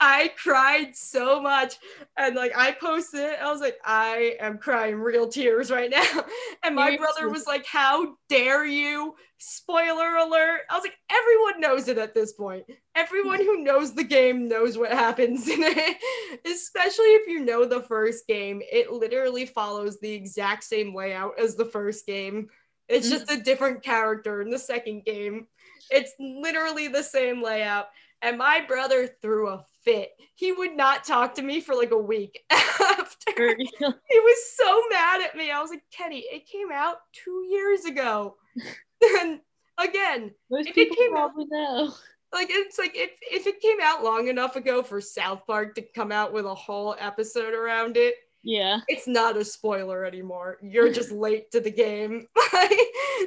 I 0.00 0.32
cried 0.36 0.96
so 0.96 1.40
much. 1.40 1.76
And 2.16 2.34
like 2.34 2.52
I 2.56 2.72
posted 2.72 3.20
it, 3.20 3.38
I 3.40 3.50
was 3.50 3.60
like, 3.60 3.78
I 3.84 4.36
am 4.40 4.58
crying 4.58 4.96
real 4.96 5.28
tears 5.28 5.70
right 5.70 5.90
now. 5.90 6.24
And 6.64 6.76
my 6.76 6.96
brother 6.96 7.28
was 7.28 7.44
like, 7.46 7.66
How 7.66 8.14
dare 8.28 8.64
you? 8.64 9.16
Spoiler 9.38 10.16
alert. 10.16 10.60
I 10.70 10.76
was 10.76 10.84
like, 10.84 10.96
everyone 11.10 11.60
knows 11.60 11.88
it 11.88 11.98
at 11.98 12.14
this 12.14 12.32
point. 12.32 12.64
Everyone 12.94 13.40
who 13.40 13.64
knows 13.64 13.94
the 13.94 14.04
game 14.04 14.46
knows 14.46 14.78
what 14.78 14.92
happens 14.92 15.48
in 15.48 15.58
it. 15.60 15.96
Especially 16.46 17.06
if 17.06 17.26
you 17.26 17.44
know 17.44 17.64
the 17.64 17.82
first 17.82 18.28
game. 18.28 18.62
It 18.70 18.92
literally 18.92 19.44
follows 19.44 19.98
the 19.98 20.12
exact 20.12 20.62
same 20.62 20.94
layout 20.94 21.32
as 21.40 21.56
the 21.56 21.64
first 21.64 22.06
game. 22.06 22.48
It's 22.88 23.08
mm-hmm. 23.08 23.18
just 23.18 23.30
a 23.32 23.42
different 23.42 23.82
character 23.82 24.40
in 24.42 24.50
the 24.50 24.58
second 24.58 25.04
game. 25.04 25.48
It's 25.90 26.12
literally 26.20 26.88
the 26.88 27.02
same 27.02 27.42
layout. 27.42 27.88
And 28.22 28.38
my 28.38 28.60
brother 28.66 29.08
threw 29.20 29.48
a 29.48 29.66
fit. 29.84 30.10
He 30.36 30.52
would 30.52 30.76
not 30.76 31.04
talk 31.04 31.34
to 31.34 31.42
me 31.42 31.60
for 31.60 31.74
like 31.74 31.90
a 31.90 31.98
week 31.98 32.38
after. 32.50 33.56
he 33.58 33.64
was 33.78 34.56
so 34.56 34.82
mad 34.90 35.20
at 35.22 35.36
me. 35.36 35.50
I 35.50 35.60
was 35.60 35.70
like, 35.70 35.82
Kenny, 35.90 36.20
it 36.30 36.46
came 36.46 36.70
out 36.72 36.96
two 37.12 37.44
years 37.50 37.84
ago. 37.84 38.36
and 39.20 39.40
again, 39.78 40.30
Most 40.50 40.68
if 40.68 40.74
people 40.74 40.96
it 40.96 40.98
came 41.00 41.10
probably 41.12 41.44
out, 41.44 41.48
know. 41.50 41.94
like 42.32 42.48
it's 42.50 42.78
like 42.78 42.92
if, 42.94 43.10
if 43.30 43.46
it 43.48 43.60
came 43.60 43.78
out 43.82 44.04
long 44.04 44.28
enough 44.28 44.54
ago 44.56 44.82
for 44.82 45.00
South 45.00 45.44
Park 45.46 45.74
to 45.74 45.82
come 45.94 46.12
out 46.12 46.32
with 46.32 46.46
a 46.46 46.54
whole 46.54 46.94
episode 47.00 47.54
around 47.54 47.96
it, 47.96 48.14
Yeah. 48.44 48.80
it's 48.88 49.08
not 49.08 49.36
a 49.36 49.44
spoiler 49.44 50.04
anymore. 50.04 50.58
You're 50.62 50.92
just 50.92 51.10
late 51.10 51.50
to 51.52 51.60
the 51.60 51.72
game. 51.72 52.26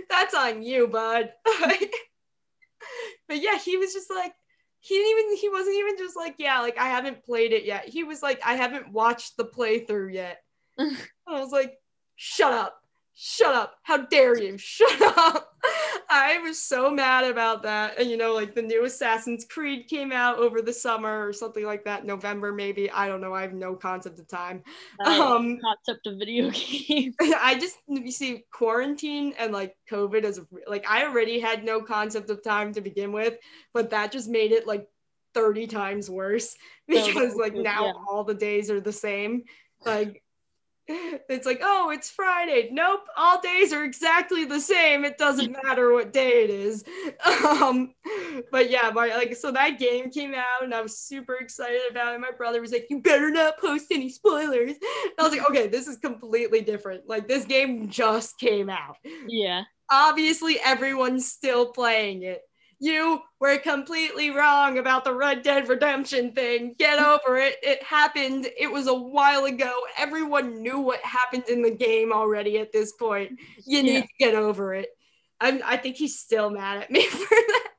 That's 0.09 0.33
on 0.33 0.63
you, 0.63 0.87
bud. 0.87 1.31
but 3.27 3.41
yeah, 3.41 3.57
he 3.57 3.75
was 3.77 3.91
just 3.93 4.09
like, 4.09 4.33
he 4.85 4.93
didn't 4.93 5.19
even, 5.19 5.37
he 5.37 5.49
wasn't 5.49 5.77
even 5.77 5.97
just 5.97 6.15
like, 6.15 6.35
yeah, 6.37 6.59
like 6.59 6.77
I 6.77 6.89
haven't 6.89 7.25
played 7.25 7.53
it 7.53 7.65
yet. 7.65 7.87
He 7.87 8.03
was 8.03 8.21
like, 8.21 8.39
I 8.45 8.53
haven't 8.53 8.91
watched 8.91 9.35
the 9.35 9.45
playthrough 9.45 10.13
yet. 10.13 10.43
I 10.79 10.93
was 11.27 11.51
like, 11.51 11.79
shut 12.15 12.53
up. 12.53 12.79
Shut 13.17 13.55
up. 13.55 13.75
How 13.83 13.97
dare 13.97 14.37
you? 14.37 14.57
Shut 14.57 15.01
up. 15.01 15.53
I 16.09 16.37
was 16.39 16.61
so 16.61 16.91
mad 16.91 17.23
about 17.23 17.63
that. 17.63 17.97
And 17.97 18.09
you 18.09 18.17
know, 18.17 18.33
like 18.33 18.53
the 18.53 18.61
new 18.61 18.83
Assassin's 18.83 19.45
Creed 19.45 19.87
came 19.87 20.11
out 20.11 20.37
over 20.37 20.61
the 20.61 20.73
summer 20.73 21.25
or 21.25 21.31
something 21.31 21.65
like 21.65 21.85
that, 21.85 22.05
November 22.05 22.51
maybe. 22.51 22.91
I 22.91 23.07
don't 23.07 23.21
know. 23.21 23.33
I 23.33 23.41
have 23.41 23.53
no 23.53 23.73
concept 23.73 24.19
of 24.19 24.27
time. 24.27 24.63
Um, 25.05 25.59
concept 25.61 26.07
of 26.07 26.19
video 26.19 26.49
game. 26.53 27.13
I 27.21 27.57
just 27.59 27.77
you 27.87 28.11
see 28.11 28.43
quarantine 28.51 29.33
and 29.39 29.53
like 29.53 29.75
COVID 29.89 30.23
is 30.23 30.41
like 30.67 30.85
I 30.89 31.05
already 31.05 31.39
had 31.39 31.63
no 31.63 31.81
concept 31.81 32.29
of 32.29 32.43
time 32.43 32.73
to 32.73 32.81
begin 32.81 33.11
with, 33.11 33.37
but 33.73 33.89
that 33.91 34.11
just 34.11 34.29
made 34.29 34.51
it 34.51 34.67
like 34.67 34.87
30 35.33 35.67
times 35.67 36.09
worse 36.09 36.55
because 36.87 37.35
like 37.35 37.55
now 37.55 37.85
yeah. 37.85 37.93
all 38.09 38.23
the 38.23 38.33
days 38.33 38.69
are 38.69 38.81
the 38.81 38.91
same. 38.91 39.43
Like 39.85 40.23
it's 40.87 41.45
like, 41.45 41.59
oh, 41.63 41.89
it's 41.89 42.09
Friday. 42.09 42.69
Nope, 42.71 43.01
all 43.17 43.41
days 43.41 43.73
are 43.73 43.83
exactly 43.83 44.45
the 44.45 44.59
same. 44.59 45.03
It 45.03 45.17
doesn't 45.17 45.55
matter 45.63 45.91
what 45.93 46.13
day 46.13 46.43
it 46.43 46.49
is. 46.49 46.83
Um, 47.45 47.93
but 48.51 48.69
yeah, 48.69 48.91
my 48.93 49.07
like 49.07 49.35
so 49.35 49.51
that 49.51 49.79
game 49.79 50.11
came 50.11 50.33
out 50.33 50.63
and 50.63 50.73
I 50.73 50.81
was 50.81 50.99
super 50.99 51.35
excited 51.35 51.81
about 51.89 52.13
it. 52.13 52.19
My 52.19 52.31
brother 52.31 52.61
was 52.61 52.71
like, 52.71 52.87
You 52.89 53.01
better 53.01 53.31
not 53.31 53.57
post 53.57 53.87
any 53.91 54.09
spoilers. 54.09 54.71
And 54.71 55.13
I 55.19 55.23
was 55.23 55.31
like, 55.31 55.49
okay, 55.49 55.67
this 55.67 55.87
is 55.87 55.97
completely 55.97 56.61
different. 56.61 57.07
Like 57.07 57.27
this 57.27 57.45
game 57.45 57.89
just 57.89 58.37
came 58.39 58.69
out. 58.69 58.97
yeah. 59.27 59.63
Obviously, 59.91 60.59
everyone's 60.63 61.31
still 61.31 61.71
playing 61.71 62.23
it. 62.23 62.41
You 62.79 63.21
were 63.39 63.57
completely 63.57 64.31
wrong 64.31 64.77
about 64.77 65.03
the 65.05 65.13
Red 65.13 65.43
Dead 65.43 65.69
Redemption 65.69 66.33
thing. 66.33 66.75
Get 66.77 66.99
over 66.99 67.37
it. 67.37 67.55
It 67.63 67.81
happened. 67.83 68.47
It 68.57 68.71
was 68.71 68.87
a 68.87 68.93
while 68.93 69.45
ago. 69.45 69.73
Everyone 69.97 70.61
knew 70.61 70.79
what 70.79 70.99
happened 71.01 71.45
in 71.47 71.61
the 71.61 71.71
game 71.71 72.11
already 72.11 72.57
at 72.59 72.71
this 72.73 72.91
point. 72.93 73.39
You 73.65 73.81
need 73.81 73.93
Yeah. 73.93 74.01
to 74.01 74.07
get 74.19 74.35
over 74.35 74.73
it. 74.73 74.89
I'm, 75.39 75.61
I 75.65 75.77
think 75.77 75.95
he's 75.95 76.19
still 76.19 76.49
mad 76.49 76.81
at 76.83 76.91
me 76.91 77.05
for 77.07 77.19
that. 77.29 77.69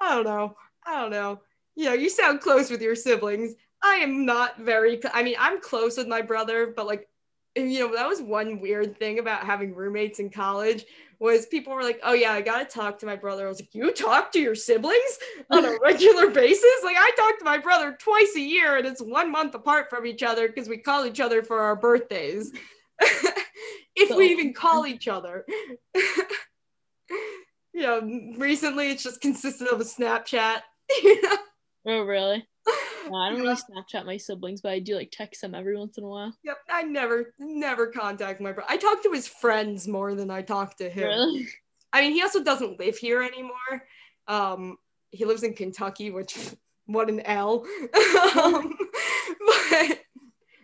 I 0.00 0.14
don't 0.14 0.24
know. 0.24 0.56
I 0.86 1.00
don't 1.00 1.10
know. 1.10 1.40
You 1.74 1.86
know, 1.86 1.94
you 1.94 2.08
sound 2.10 2.40
close 2.40 2.70
with 2.70 2.80
your 2.80 2.94
siblings. 2.94 3.54
I 3.82 3.96
am 3.96 4.24
not 4.24 4.58
very, 4.58 5.00
cl- 5.00 5.12
I 5.14 5.22
mean, 5.22 5.36
I'm 5.38 5.60
close 5.60 5.96
with 5.98 6.08
my 6.08 6.22
brother, 6.22 6.72
but 6.74 6.86
like, 6.86 7.08
you 7.56 7.80
know, 7.80 7.94
that 7.94 8.06
was 8.06 8.20
one 8.20 8.60
weird 8.60 8.98
thing 8.98 9.18
about 9.18 9.44
having 9.44 9.74
roommates 9.74 10.18
in 10.18 10.30
college 10.30 10.84
was 11.18 11.46
people 11.46 11.74
were 11.74 11.82
like, 11.82 11.98
oh 12.02 12.12
yeah, 12.12 12.32
I 12.32 12.42
gotta 12.42 12.66
talk 12.66 12.98
to 12.98 13.06
my 13.06 13.16
brother. 13.16 13.46
I 13.46 13.48
was 13.48 13.60
like, 13.60 13.74
you 13.74 13.92
talk 13.92 14.30
to 14.32 14.40
your 14.40 14.54
siblings 14.54 15.18
on 15.50 15.64
a 15.64 15.78
regular 15.82 16.30
basis? 16.30 16.84
Like 16.84 16.96
I 16.98 17.10
talk 17.16 17.38
to 17.38 17.44
my 17.44 17.58
brother 17.58 17.96
twice 17.98 18.34
a 18.36 18.40
year 18.40 18.76
and 18.76 18.86
it's 18.86 19.00
one 19.00 19.32
month 19.32 19.54
apart 19.54 19.88
from 19.88 20.06
each 20.06 20.22
other 20.22 20.46
because 20.46 20.68
we 20.68 20.76
call 20.76 21.06
each 21.06 21.20
other 21.20 21.42
for 21.42 21.60
our 21.60 21.76
birthdays. 21.76 22.52
if 23.96 24.14
we 24.14 24.26
even 24.26 24.52
call 24.52 24.86
each 24.86 25.08
other. 25.08 25.46
you 25.94 27.82
know, 27.82 28.00
recently 28.36 28.90
it's 28.90 29.02
just 29.02 29.22
consisted 29.22 29.68
of 29.68 29.80
a 29.80 29.84
Snapchat. 29.84 30.60
you 31.02 31.22
know? 31.22 31.36
Oh, 31.86 32.02
really? 32.02 32.46
No, 33.08 33.18
I 33.18 33.30
don't 33.30 33.40
really 33.40 33.54
Snapchat 33.54 34.04
my 34.04 34.16
siblings, 34.16 34.60
but 34.60 34.72
I 34.72 34.80
do 34.80 34.96
like 34.96 35.12
text 35.12 35.40
them 35.40 35.54
every 35.54 35.78
once 35.78 35.96
in 35.96 36.02
a 36.02 36.08
while. 36.08 36.36
Yep, 36.42 36.56
I 36.68 36.82
never, 36.82 37.32
never 37.38 37.86
contact 37.86 38.40
my 38.40 38.50
brother. 38.50 38.68
I 38.68 38.76
talk 38.76 39.00
to 39.04 39.12
his 39.12 39.28
friends 39.28 39.86
more 39.86 40.16
than 40.16 40.28
I 40.28 40.42
talk 40.42 40.76
to 40.78 40.90
him. 40.90 41.04
Really? 41.04 41.46
I 41.92 42.00
mean, 42.00 42.12
he 42.12 42.22
also 42.22 42.42
doesn't 42.42 42.80
live 42.80 42.98
here 42.98 43.22
anymore. 43.22 43.84
Um, 44.26 44.76
he 45.12 45.24
lives 45.24 45.44
in 45.44 45.54
Kentucky, 45.54 46.10
which 46.10 46.36
what 46.86 47.08
an 47.08 47.20
L. 47.20 47.64
um, 48.42 48.76
but 49.46 50.00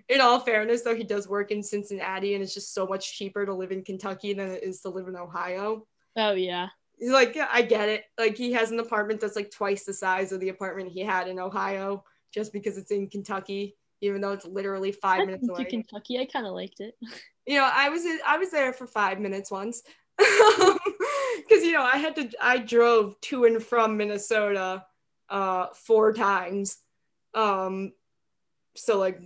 in 0.09 0.21
all 0.21 0.41
fairness, 0.41 0.83
though, 0.83 0.97
he 0.97 1.05
does 1.05 1.29
work 1.29 1.53
in 1.53 1.63
Cincinnati, 1.63 2.35
and 2.35 2.43
it's 2.43 2.55
just 2.55 2.75
so 2.75 2.87
much 2.87 3.17
cheaper 3.17 3.47
to 3.47 3.55
live 3.55 3.71
in 3.71 3.85
Kentucky 3.85 4.33
than 4.33 4.51
it 4.51 4.65
is 4.65 4.81
to 4.81 4.89
live 4.89 5.07
in 5.09 5.17
Ohio. 5.17 5.87
Oh, 6.17 6.33
yeah. 6.33 6.69
He's 7.03 7.11
like, 7.11 7.37
I 7.37 7.63
get 7.63 7.89
it. 7.89 8.05
Like, 8.17 8.37
he 8.37 8.53
has 8.53 8.71
an 8.71 8.79
apartment 8.81 9.21
that's 9.21 9.37
like 9.37 9.51
twice 9.51 9.85
the 9.85 9.93
size 9.93 10.31
of 10.33 10.41
the 10.41 10.51
apartment 10.51 10.93
he 10.93 11.01
had 11.01 11.27
in 11.27 11.39
Ohio, 11.41 12.05
just 12.33 12.53
because 12.53 12.79
it's 12.79 12.93
in 12.93 13.09
Kentucky, 13.09 13.77
even 14.01 14.21
though 14.21 14.33
it's 14.33 14.47
literally 14.47 14.93
5 14.93 15.21
I've 15.21 15.27
minutes 15.27 15.41
been 15.41 15.57
to 15.57 15.63
away. 15.63 15.71
Kentucky. 15.71 16.19
I 16.19 16.27
kind 16.27 16.47
of 16.47 16.53
liked 16.53 16.81
it. 16.81 16.95
you 17.47 17.57
know 17.57 17.69
i 17.75 17.89
was 17.89 18.03
i 18.27 18.39
was 18.39 18.51
there 18.51 18.73
for 18.73 18.87
five 18.87 19.19
minutes 19.19 19.51
once 19.51 19.83
because 20.19 21.65
you 21.65 21.73
know 21.73 21.83
i 21.83 21.97
had 21.97 22.15
to 22.15 22.31
i 22.41 22.59
drove 22.59 23.21
to 23.21 23.45
and 23.45 23.63
from 23.63 23.97
minnesota 23.97 24.85
uh 25.29 25.67
four 25.75 26.13
times 26.13 26.79
um 27.35 27.93
so 28.77 28.99
like 28.99 29.19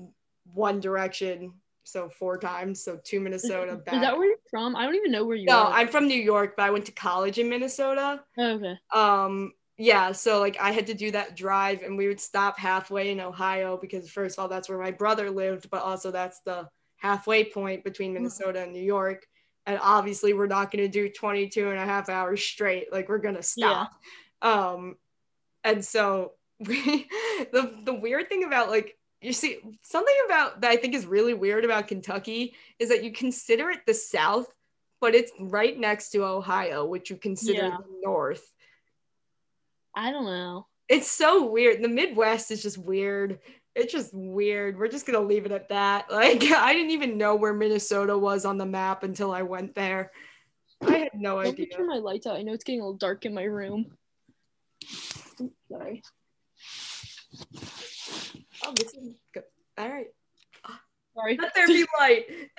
one 0.55 0.81
direction 0.81 1.53
so 1.87 2.09
four 2.09 2.37
times 2.39 2.83
so 2.83 2.99
to 3.05 3.21
minnesota 3.21 3.77
back 3.77 3.95
Is 3.97 4.01
that 4.01 4.17
where 4.17 4.27
you're 4.29 4.37
from? 4.51 4.75
I 4.77 4.85
don't 4.85 4.95
even 4.97 5.13
know 5.13 5.25
where 5.25 5.37
you 5.37 5.47
no 5.47 5.59
are. 5.59 5.71
No, 5.71 5.77
I'm 5.77 5.89
from 5.89 6.09
new 6.09 6.21
york 6.21 6.55
but 6.57 6.65
i 6.65 6.71
went 6.71 6.85
to 6.87 6.93
college 6.93 7.39
in 7.39 7.49
minnesota 7.49 8.23
Oh, 8.39 8.51
okay. 8.57 8.77
um 8.93 9.53
yeah 9.79 10.13
so 10.13 10.41
like 10.41 10.57
i 10.59 10.71
had 10.73 10.87
to 10.89 10.95
do 10.95 11.11
that 11.13 11.37
drive 11.37 11.83
and 11.83 11.97
we 11.97 12.09
would 12.09 12.21
stop 12.21 12.59
halfway 12.59 13.11
in 13.11 13.21
ohio 13.21 13.77
because 13.81 14.11
first 14.11 14.37
of 14.39 14.43
all 14.43 14.49
that's 14.49 14.69
where 14.69 14.79
my 14.79 14.91
brother 14.91 15.31
lived 15.31 15.71
but 15.71 15.83
also 15.83 16.11
that's 16.11 16.41
the 16.41 16.69
halfway 16.97 17.45
point 17.45 17.85
between 17.85 18.13
minnesota 18.15 18.63
and 18.63 18.73
new 18.73 18.83
york 18.83 19.27
and 19.67 19.79
obviously 19.83 20.33
we're 20.33 20.47
not 20.47 20.71
going 20.71 20.83
to 20.85 20.89
do 20.89 21.09
22 21.11 21.71
and 21.71 21.79
a 21.79 21.85
half 21.85 22.09
hours 22.09 22.43
straight 22.43 22.91
like 22.93 23.09
we're 23.09 23.19
going 23.19 23.35
to 23.37 23.43
stop 23.43 23.91
Yeah. 24.43 24.71
um 24.73 24.97
and 25.63 25.85
so 25.85 26.33
we 26.59 27.07
the 27.53 27.75
the 27.85 27.93
weird 27.95 28.29
thing 28.31 28.45
about 28.45 28.71
like 28.71 28.96
you 29.21 29.33
see 29.33 29.59
something 29.83 30.15
about 30.27 30.61
that 30.61 30.71
i 30.71 30.77
think 30.77 30.95
is 30.95 31.07
really 31.07 31.35
weird 31.35 31.65
about 31.65 31.89
kentucky 31.89 32.55
is 32.79 32.89
that 32.91 33.03
you 33.05 33.13
consider 33.13 33.71
it 33.71 33.81
the 33.87 33.95
south 33.95 34.47
but 35.01 35.15
it's 35.15 35.33
right 35.41 35.79
next 35.79 36.11
to 36.11 36.25
ohio 36.25 36.85
which 36.85 37.11
you 37.11 37.17
consider 37.17 37.63
Yeah. 37.63 37.77
the 37.79 38.01
north 38.03 38.45
I 39.99 40.11
don't 40.13 40.27
know. 40.27 40.67
it's 40.91 41.11
so 41.11 41.47
weird. 41.51 41.83
The 41.83 41.89
Midwest 41.89 42.51
is 42.51 42.61
just 42.63 42.77
weird. 42.77 43.39
It's 43.75 43.91
just 43.91 44.13
weird. 44.13 44.79
We're 44.79 44.89
just 44.89 45.07
gonna 45.07 45.23
leave 45.27 45.47
it 45.47 45.53
at 45.53 45.71
that. 45.71 46.05
Like 46.11 46.43
I 46.53 46.75
didn't 46.75 46.91
even 46.91 47.17
know 47.17 47.35
where 47.35 47.55
Minnesota 47.55 48.17
was 48.19 48.45
on 48.45 48.59
the 48.59 48.67
map 48.67 49.05
until 49.05 49.33
I 49.33 49.41
went 49.41 49.75
there. 49.75 50.13
I 50.87 50.99
had 50.99 51.11
no 51.15 51.37
Let 51.37 51.47
idea. 51.47 51.69
turn 51.69 51.87
my 51.87 51.97
lights 51.97 52.27
out. 52.27 52.37
I 52.37 52.43
know 52.43 52.53
it's 52.53 52.63
getting 52.63 52.83
a 52.83 52.85
little 52.85 52.99
dark 52.99 53.25
in 53.25 53.33
my 53.33 53.45
room. 53.45 53.87
Oops, 55.41 55.55
Sorry. 55.73 56.03
Oh, 58.65 58.73
this 58.77 58.95
is 58.95 59.15
good. 59.35 59.45
All 59.79 59.89
right. 59.89 60.07
Sorry. 61.15 61.39
Let 61.41 61.55
there 61.55 61.67
be 61.67 61.85
light. 61.99 62.27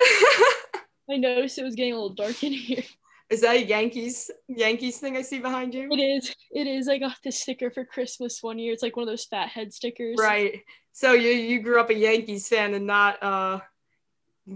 I 1.10 1.16
noticed 1.16 1.58
it 1.58 1.64
was 1.64 1.74
getting 1.74 1.92
a 1.92 1.96
little 1.96 2.14
dark 2.14 2.42
in 2.42 2.52
here. 2.52 2.82
is 3.30 3.40
that 3.42 3.56
a 3.56 3.64
Yankees 3.64 4.30
Yankees 4.48 4.98
thing 4.98 5.16
I 5.16 5.22
see 5.22 5.38
behind 5.38 5.74
you? 5.74 5.88
It 5.92 6.00
is. 6.00 6.34
It 6.50 6.66
is. 6.66 6.88
I 6.88 6.98
got 6.98 7.16
this 7.22 7.40
sticker 7.40 7.70
for 7.70 7.84
Christmas 7.84 8.42
one 8.42 8.58
year. 8.58 8.72
It's 8.72 8.82
like 8.82 8.96
one 8.96 9.04
of 9.04 9.12
those 9.12 9.24
fat 9.26 9.48
head 9.48 9.72
stickers. 9.72 10.16
Right. 10.18 10.62
So 10.92 11.12
you 11.12 11.30
you 11.30 11.60
grew 11.62 11.80
up 11.80 11.90
a 11.90 11.94
Yankees 11.94 12.48
fan 12.48 12.74
and 12.74 12.86
not 12.86 13.22
uh 13.22 13.60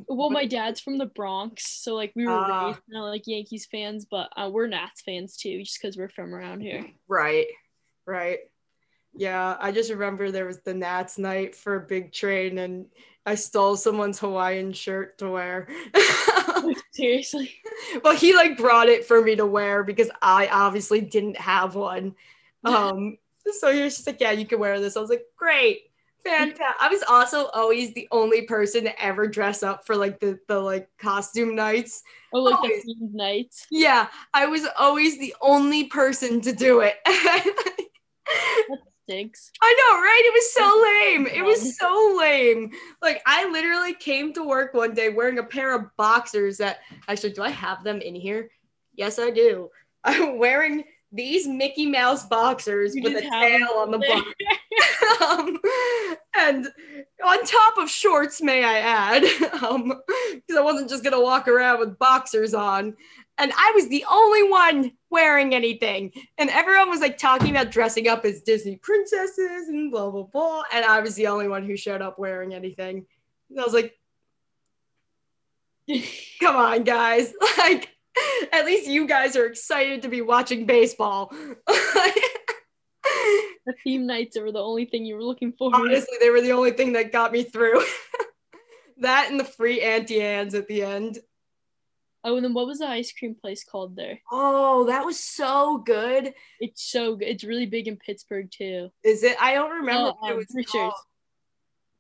Well, 0.09 0.31
my 0.31 0.47
dad's 0.47 0.81
from 0.81 0.99
the 0.99 1.07
Bronx, 1.07 1.65
so 1.83 1.95
like 1.95 2.13
we 2.17 2.27
were 2.27 2.33
Ah. 2.33 2.67
raised 2.67 2.81
kind 2.91 3.05
of 3.05 3.09
like 3.11 3.23
Yankees 3.27 3.67
fans, 3.71 4.05
but 4.11 4.31
uh, 4.37 4.51
we're 4.53 4.67
Nats 4.67 5.03
fans 5.03 5.37
too, 5.37 5.61
just 5.63 5.79
because 5.81 5.97
we're 5.97 6.09
from 6.09 6.35
around 6.35 6.61
here. 6.63 6.87
Right, 7.07 7.47
right. 8.07 8.39
Yeah, 9.15 9.57
I 9.61 9.73
just 9.73 9.91
remember 9.91 10.31
there 10.31 10.47
was 10.47 10.61
the 10.61 10.75
Nats 10.75 11.19
night 11.19 11.55
for 11.55 11.81
Big 11.81 12.13
Train, 12.13 12.59
and 12.59 12.87
I 13.27 13.35
stole 13.35 13.77
someone's 13.77 14.19
Hawaiian 14.19 14.73
shirt 14.73 15.19
to 15.19 15.31
wear. 15.31 15.69
Seriously. 16.93 17.55
well, 18.05 18.17
he 18.17 18.35
like 18.35 18.57
brought 18.57 18.89
it 18.89 19.05
for 19.05 19.21
me 19.21 19.37
to 19.37 19.47
wear 19.47 19.85
because 19.85 20.11
I 20.21 20.49
obviously 20.49 21.01
didn't 21.01 21.37
have 21.37 21.75
one. 21.75 22.15
Um, 22.65 23.19
so 23.61 23.73
he 23.73 23.83
was 23.83 23.97
just 23.97 24.07
like, 24.07 24.21
"Yeah, 24.21 24.33
you 24.33 24.47
can 24.47 24.59
wear 24.59 24.81
this." 24.81 24.97
I 24.97 25.01
was 25.01 25.11
like, 25.11 25.25
"Great." 25.37 25.83
Fantastic. 26.25 26.77
I 26.81 26.89
was 26.89 27.03
also 27.09 27.47
always 27.47 27.93
the 27.95 28.07
only 28.13 28.43
person 28.43 28.85
to 28.85 29.03
ever 29.03 29.27
dress 29.27 29.63
up 29.63 29.85
for 29.87 29.97
like 29.97 30.21
the 30.21 30.39
the 30.47 30.59
like 30.59 30.89
costume 30.99 31.57
nights. 31.57 32.03
Oh, 32.33 32.41
like 32.41 32.55
Always. 32.55 32.85
the 32.85 32.95
themed 32.95 33.15
nights. 33.15 33.67
Yeah, 33.71 34.09
I 34.33 34.47
was 34.47 34.67
always 34.79 35.19
the 35.19 35.35
only 35.41 35.85
person 35.85 36.41
to 36.43 36.53
do 36.53 36.81
it. 36.81 36.95
I 39.63 39.75
know, 39.79 40.01
right? 40.01 40.23
It 40.25 40.33
was 40.33 40.55
so 40.55 40.83
lame. 40.83 41.27
It 41.27 41.45
was 41.45 41.79
so 41.79 42.17
lame. 42.19 42.73
Like 43.01 43.23
I 43.27 43.49
literally 43.51 43.95
came 43.95 44.33
to 44.35 44.45
work 44.45 44.75
one 44.75 44.95
day 44.95 45.11
wearing 45.11 45.39
a 45.39 45.45
pair 45.45 45.75
of 45.75 45.95
boxers 45.97 46.59
that 46.59 46.79
actually 47.09 47.33
do 47.33 47.43
I 47.43 47.51
have 47.51 47.85
them 47.85 48.01
in 48.01 48.15
here? 48.15 48.51
Yes, 48.95 49.19
I 49.19 49.31
do. 49.31 49.71
I'm 50.05 50.39
wearing 50.39 50.85
these 51.13 51.47
Mickey 51.47 51.87
Mouse 51.87 52.27
boxers 52.27 52.95
You 52.95 53.03
with 53.03 53.17
a 53.17 53.21
just 53.21 53.33
have 53.33 53.51
them 53.51 53.61
tail 53.61 53.77
on 53.79 53.91
the 53.91 53.99
bottom. 53.99 54.25
um, 55.31 55.59
and 56.37 56.69
on 57.25 57.45
top 57.45 57.79
of 57.79 57.91
shorts, 57.91 58.41
may 58.41 58.65
I 58.65 58.79
add, 58.79 59.25
um, 59.63 59.93
because 60.35 60.57
I 60.57 60.63
wasn't 60.63 60.89
just 60.89 61.05
gonna 61.05 61.21
walk 61.21 61.49
around 61.49 61.81
with 61.81 61.99
boxers 61.99 62.55
on. 62.55 62.97
And 63.39 63.53
I 63.57 63.73
was 63.75 63.89
the 63.89 64.05
only 64.11 64.49
one 64.49 64.93
wearing 65.11 65.55
anything. 65.55 66.13
And 66.39 66.51
everyone 66.51 66.91
was 66.91 67.01
like 67.01 67.19
talking 67.19 67.51
about 67.51 67.71
dressing 67.71 68.09
up 68.09 68.25
as 68.25 68.43
Disney 68.43 68.77
princesses 68.77 69.69
and 69.69 69.91
blah 69.91 70.11
blah 70.11 70.25
blah. 70.25 70.63
And 70.73 70.85
I 70.85 71.01
was 71.01 71.15
the 71.15 71.29
only 71.29 71.49
one 71.49 71.65
who 71.65 71.77
showed 71.77 72.03
up 72.03 72.19
wearing 72.19 72.55
anything. 72.55 73.07
And 73.51 73.61
I 73.61 73.65
was 73.65 73.75
like, 73.75 73.99
come 76.41 76.57
on, 76.57 76.85
guys. 76.85 77.33
Like, 77.59 77.91
at 78.53 78.67
least 78.67 78.89
you 78.89 79.07
guys 79.07 79.37
are 79.37 79.47
excited 79.47 80.03
to 80.03 80.09
be 80.09 80.21
watching 80.21 80.67
baseball. 80.67 81.33
the 81.67 82.13
theme 83.85 84.07
nights 84.07 84.37
were 84.39 84.51
the 84.51 84.59
only 84.59 84.85
thing 84.85 85.05
you 85.05 85.15
were 85.15 85.23
looking 85.23 85.53
for. 85.53 85.71
Honestly, 85.73 86.17
they 86.21 86.31
were 86.31 86.41
the 86.41 86.53
only 86.53 86.73
thing 86.73 86.93
that 86.95 87.13
got 87.13 87.31
me 87.31 87.45
through. 87.45 87.81
that 88.99 89.31
and 89.31 89.39
the 89.39 89.45
free 89.45 89.81
Auntie 89.81 90.21
Anne's 90.21 90.55
at 90.55 90.67
the 90.67 90.83
end. 90.83 91.19
Oh, 92.25 92.37
and 92.37 92.45
then 92.45 92.55
what 92.55 92.67
was 92.67 92.79
the 92.79 92.87
ice 92.87 93.13
cream 93.13 93.35
place 93.35 93.65
called 93.65 93.97
there? 93.97 94.21
Oh, 94.31 94.85
that 94.87 95.05
was 95.05 95.19
so 95.19 95.79
good. 95.79 96.33
It's 96.61 96.83
so 96.91 97.17
good. 97.17 97.29
It's 97.29 97.43
really 97.45 97.67
big 97.67 97.89
in 97.89 97.97
Pittsburgh 97.97 98.49
too. 98.51 98.91
Is 99.03 99.25
it? 99.25 99.37
I 99.43 99.55
don't 99.55 99.71
remember 99.71 100.11
Oh, 100.11 100.17
what 100.21 100.31
it 100.31 100.33
um, 100.33 100.37
was 100.57 100.67
called. 100.67 100.93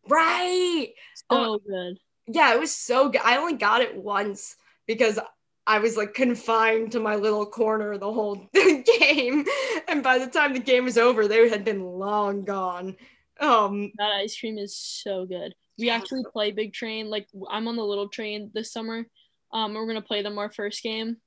Right. 0.09 0.89
So 1.15 1.25
Oh. 1.31 1.59
good. 1.59 1.99
Yeah, 2.29 2.55
it 2.55 2.61
was 2.61 2.73
so 2.73 3.09
good. 3.09 3.21
I 3.25 3.37
only 3.37 3.55
got 3.55 3.81
it 3.81 3.97
once 3.97 4.57
because 4.87 5.19
I 5.67 5.79
was 5.81 5.97
like 5.97 6.15
confined 6.15 6.93
to 6.93 7.01
my 7.01 7.17
little 7.17 7.47
corner 7.47 7.99
the 7.99 8.13
whole 8.13 8.49
game. 8.55 9.45
And 9.89 10.03
by 10.03 10.19
the 10.19 10.29
time 10.29 10.53
the 10.53 10.61
game 10.61 10.85
was 10.85 10.99
over, 10.99 11.27
they 11.27 11.49
had 11.49 11.65
been 11.65 11.83
long 11.85 12.45
gone. 12.45 12.97
Um, 13.41 13.93
That 13.99 14.13
ice 14.13 14.39
cream 14.39 14.59
is 14.59 14.77
so 14.77 15.27
good. 15.27 15.55
We 15.79 15.91
actually 15.91 16.23
play 16.33 16.53
big 16.53 16.73
train. 16.73 17.09
Like 17.11 17.27
I'm 17.51 17.67
on 17.67 17.77
the 17.77 17.85
little 17.85 18.09
train 18.09 18.51
this 18.55 18.73
summer. 18.73 19.05
Um, 19.53 19.75
we're 19.75 19.87
gonna 19.87 20.03
play 20.03 20.23
them 20.23 20.39
our 20.39 20.51
first 20.51 20.83
game. 20.83 21.19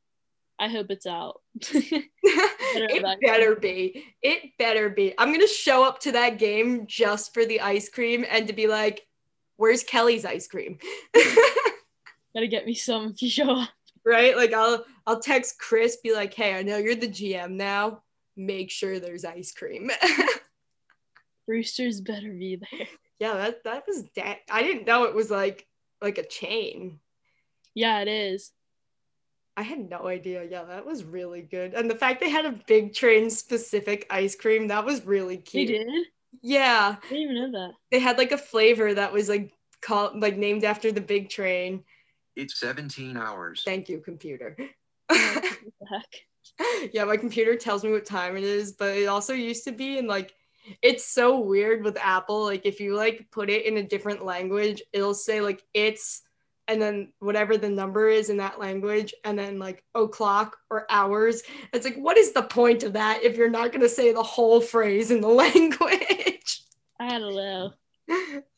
I 0.58 0.70
hope 0.70 0.88
it's 0.90 1.06
out. 1.06 1.42
it 1.72 3.22
better 3.22 3.56
be. 3.56 4.04
It 4.22 4.52
better 4.58 4.90
be. 4.90 5.14
I'm 5.18 5.32
gonna 5.32 5.48
show 5.48 5.84
up 5.84 6.00
to 6.02 6.14
that 6.14 6.40
game 6.40 6.88
just 6.88 7.34
for 7.34 7.46
the 7.46 7.62
ice 7.62 7.90
cream 7.90 8.26
and 8.30 8.48
to 8.48 8.54
be 8.54 8.68
like, 8.68 9.06
"Where's 9.58 9.84
Kelly's 9.84 10.26
ice 10.26 10.48
cream?" 10.48 10.80
Gotta 12.34 12.48
get 12.48 12.66
me 12.66 12.74
some 12.74 13.12
if 13.12 13.22
you 13.22 13.30
show 13.30 13.50
up. 13.62 13.70
right? 14.06 14.36
Like 14.36 14.54
I'll 14.54 14.86
I'll 15.06 15.20
text 15.20 15.60
Chris, 15.60 15.98
be 15.98 16.14
like, 16.14 16.34
"Hey, 16.34 16.56
I 16.58 16.64
know 16.64 16.78
you're 16.78 16.96
the 16.96 17.08
GM 17.08 17.52
now. 17.52 18.04
Make 18.38 18.72
sure 18.72 19.00
there's 19.00 19.26
ice 19.26 19.52
cream." 19.52 19.92
Brewster's 21.48 22.02
better 22.02 22.32
be 22.32 22.58
there. 22.72 22.88
yeah, 23.20 23.34
that 23.36 23.64
that 23.66 23.84
was 23.88 24.04
da- 24.16 24.40
I 24.50 24.64
didn't 24.64 24.88
know 24.88 25.04
it 25.04 25.14
was 25.14 25.30
like 25.30 25.68
like 26.02 26.18
a 26.18 26.26
chain. 26.28 27.00
Yeah, 27.76 28.00
it 28.00 28.08
is. 28.08 28.52
I 29.58 29.62
had 29.62 29.90
no 29.90 30.08
idea. 30.08 30.44
Yeah, 30.44 30.64
that 30.64 30.86
was 30.86 31.04
really 31.04 31.42
good. 31.42 31.74
And 31.74 31.90
the 31.90 31.96
fact 31.96 32.20
they 32.20 32.30
had 32.30 32.46
a 32.46 32.60
big 32.68 32.94
train 32.94 33.30
specific 33.30 34.06
ice 34.10 34.36
cream, 34.36 34.68
that 34.68 34.84
was 34.84 35.06
really 35.06 35.38
cute. 35.38 35.68
They 35.68 35.78
did. 35.78 36.08
Yeah. 36.42 36.98
I 37.02 37.08
didn't 37.08 37.24
even 37.24 37.36
know 37.36 37.60
that. 37.60 37.74
They 37.92 38.00
had 38.00 38.18
like 38.18 38.32
a 38.32 38.38
flavor 38.38 38.94
that 38.94 39.14
was 39.14 39.30
like 39.30 39.54
called 39.82 40.20
like 40.20 40.38
named 40.38 40.64
after 40.64 40.92
the 40.92 41.02
big 41.02 41.30
train. 41.30 41.84
It's 42.36 42.60
17 42.60 43.16
hours. 43.16 43.62
Thank 43.64 43.88
you, 43.88 44.00
computer. 44.00 44.58
Heck? 45.10 46.92
yeah, 46.94 47.06
my 47.06 47.18
computer 47.18 47.56
tells 47.56 47.84
me 47.84 47.92
what 47.92 48.06
time 48.06 48.36
it 48.36 48.44
is, 48.44 48.74
but 48.74 48.98
it 48.98 49.06
also 49.06 49.34
used 49.34 49.64
to 49.66 49.72
be 49.72 49.98
in 49.98 50.08
like 50.08 50.34
it's 50.82 51.06
so 51.06 51.40
weird 51.40 51.84
with 51.84 51.98
Apple. 51.98 52.44
Like 52.44 52.66
if 52.66 52.80
you 52.80 52.96
like 52.96 53.28
put 53.32 53.50
it 53.50 53.66
in 53.66 53.78
a 53.78 53.84
different 53.84 54.26
language, 54.26 54.82
it'll 54.92 55.14
say 55.14 55.40
like 55.42 55.64
it's 55.74 56.24
and 56.68 56.82
then 56.82 57.14
whatever 57.20 57.58
the 57.58 57.70
number 57.70 58.08
is 58.08 58.30
in 58.30 58.38
that 58.38 58.60
language, 58.60 59.14
and 59.24 59.38
then 59.38 59.60
like 59.60 59.84
o'clock 59.94 60.58
or 60.70 60.86
hours. 60.90 61.44
It's 61.74 61.86
like, 61.86 61.98
what 61.98 62.18
is 62.18 62.32
the 62.32 62.44
point 62.44 62.84
of 62.84 62.94
that 62.94 63.24
if 63.24 63.38
you're 63.38 63.50
not 63.50 63.72
gonna 63.72 63.90
say 63.90 64.12
the 64.12 64.24
whole 64.24 64.62
phrase 64.62 65.12
in 65.12 65.22
the 65.22 65.28
language? 65.44 66.62
I 67.00 67.20
don't 67.20 67.36
know. 67.36 67.74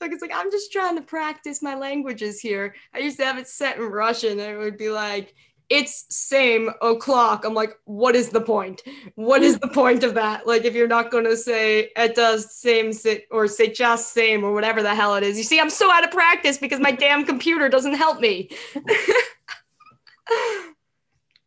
like 0.01 0.11
it's 0.11 0.21
like 0.21 0.31
I'm 0.33 0.51
just 0.51 0.71
trying 0.71 0.95
to 0.97 1.01
practice 1.01 1.61
my 1.61 1.75
languages 1.75 2.39
here. 2.39 2.75
I 2.93 2.99
used 2.99 3.17
to 3.19 3.25
have 3.25 3.37
it 3.37 3.47
set 3.47 3.77
in 3.77 3.83
Russian, 3.83 4.39
and 4.39 4.51
it 4.51 4.57
would 4.57 4.77
be 4.77 4.89
like 4.89 5.33
it's 5.69 6.05
same 6.09 6.69
o'clock. 6.81 7.43
I'm 7.45 7.53
like, 7.53 7.77
what 7.85 8.15
is 8.15 8.29
the 8.29 8.41
point? 8.41 8.81
What 9.15 9.43
is 9.43 9.59
the 9.59 9.67
point 9.67 10.03
of 10.03 10.13
that? 10.13 10.47
Like 10.47 10.63
if 10.63 10.73
you're 10.73 10.87
not 10.87 11.11
gonna 11.11 11.35
say 11.35 11.89
it 11.95 12.15
does 12.15 12.55
same 12.55 12.93
sit 12.93 13.27
or 13.31 13.47
say 13.47 13.71
just 13.71 14.13
same 14.13 14.43
or 14.43 14.53
whatever 14.53 14.81
the 14.81 14.95
hell 14.95 15.15
it 15.15 15.23
is. 15.23 15.37
You 15.37 15.43
see, 15.43 15.59
I'm 15.59 15.69
so 15.69 15.91
out 15.91 16.05
of 16.05 16.11
practice 16.11 16.57
because 16.57 16.79
my 16.79 16.91
damn 16.91 17.25
computer 17.25 17.67
doesn't 17.69 17.95
help 17.95 18.21
me. 18.21 18.49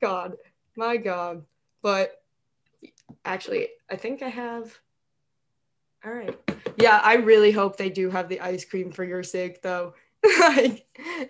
God, 0.03 0.37
my 0.77 0.97
God. 0.97 1.45
But 1.83 2.23
actually, 3.25 3.68
I 3.91 3.97
think 3.97 4.23
I 4.23 4.29
have. 4.29 4.79
All 6.05 6.12
right. 6.12 6.39
Yeah, 6.77 7.01
I 7.03 7.14
really 7.16 7.53
hope 7.53 7.77
they 7.77 7.91
do 7.91 8.11
have 8.11 8.29
the 8.29 8.41
ice 8.41 8.64
cream 8.64 8.91
for 8.91 9.05
your 9.05 9.23
sake, 9.23 9.62
though. 9.62 9.95
like 10.41 10.87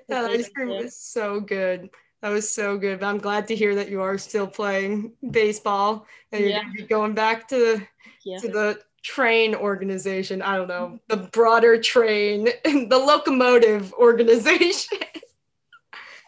that 0.09 0.31
ice 0.31 0.49
cream 0.49 0.71
is 0.71 0.97
so 0.97 1.41
good. 1.41 1.91
That 2.23 2.29
was 2.31 2.51
so 2.51 2.77
good. 2.77 3.01
But 3.01 3.07
I'm 3.07 3.19
glad 3.19 3.49
to 3.49 3.57
hear 3.57 3.75
that 3.77 3.89
you 3.91 4.03
are 4.03 4.19
still 4.19 4.47
playing 4.47 5.13
baseball 5.31 6.07
and 6.33 6.41
you're 6.43 6.51
Yeah. 6.51 6.63
gonna 6.63 6.75
be 6.75 6.83
going 6.83 7.15
back 7.15 7.49
to 7.49 7.81
Yeah. 8.25 8.39
to 8.39 8.49
the 8.49 8.81
train 9.03 9.55
organization. 9.55 10.43
I 10.43 10.57
don't 10.59 10.69
know 10.69 10.99
the 11.09 11.17
broader 11.17 11.81
train, 11.81 12.45
the 12.65 12.99
locomotive 12.99 13.93
organization. 13.95 14.99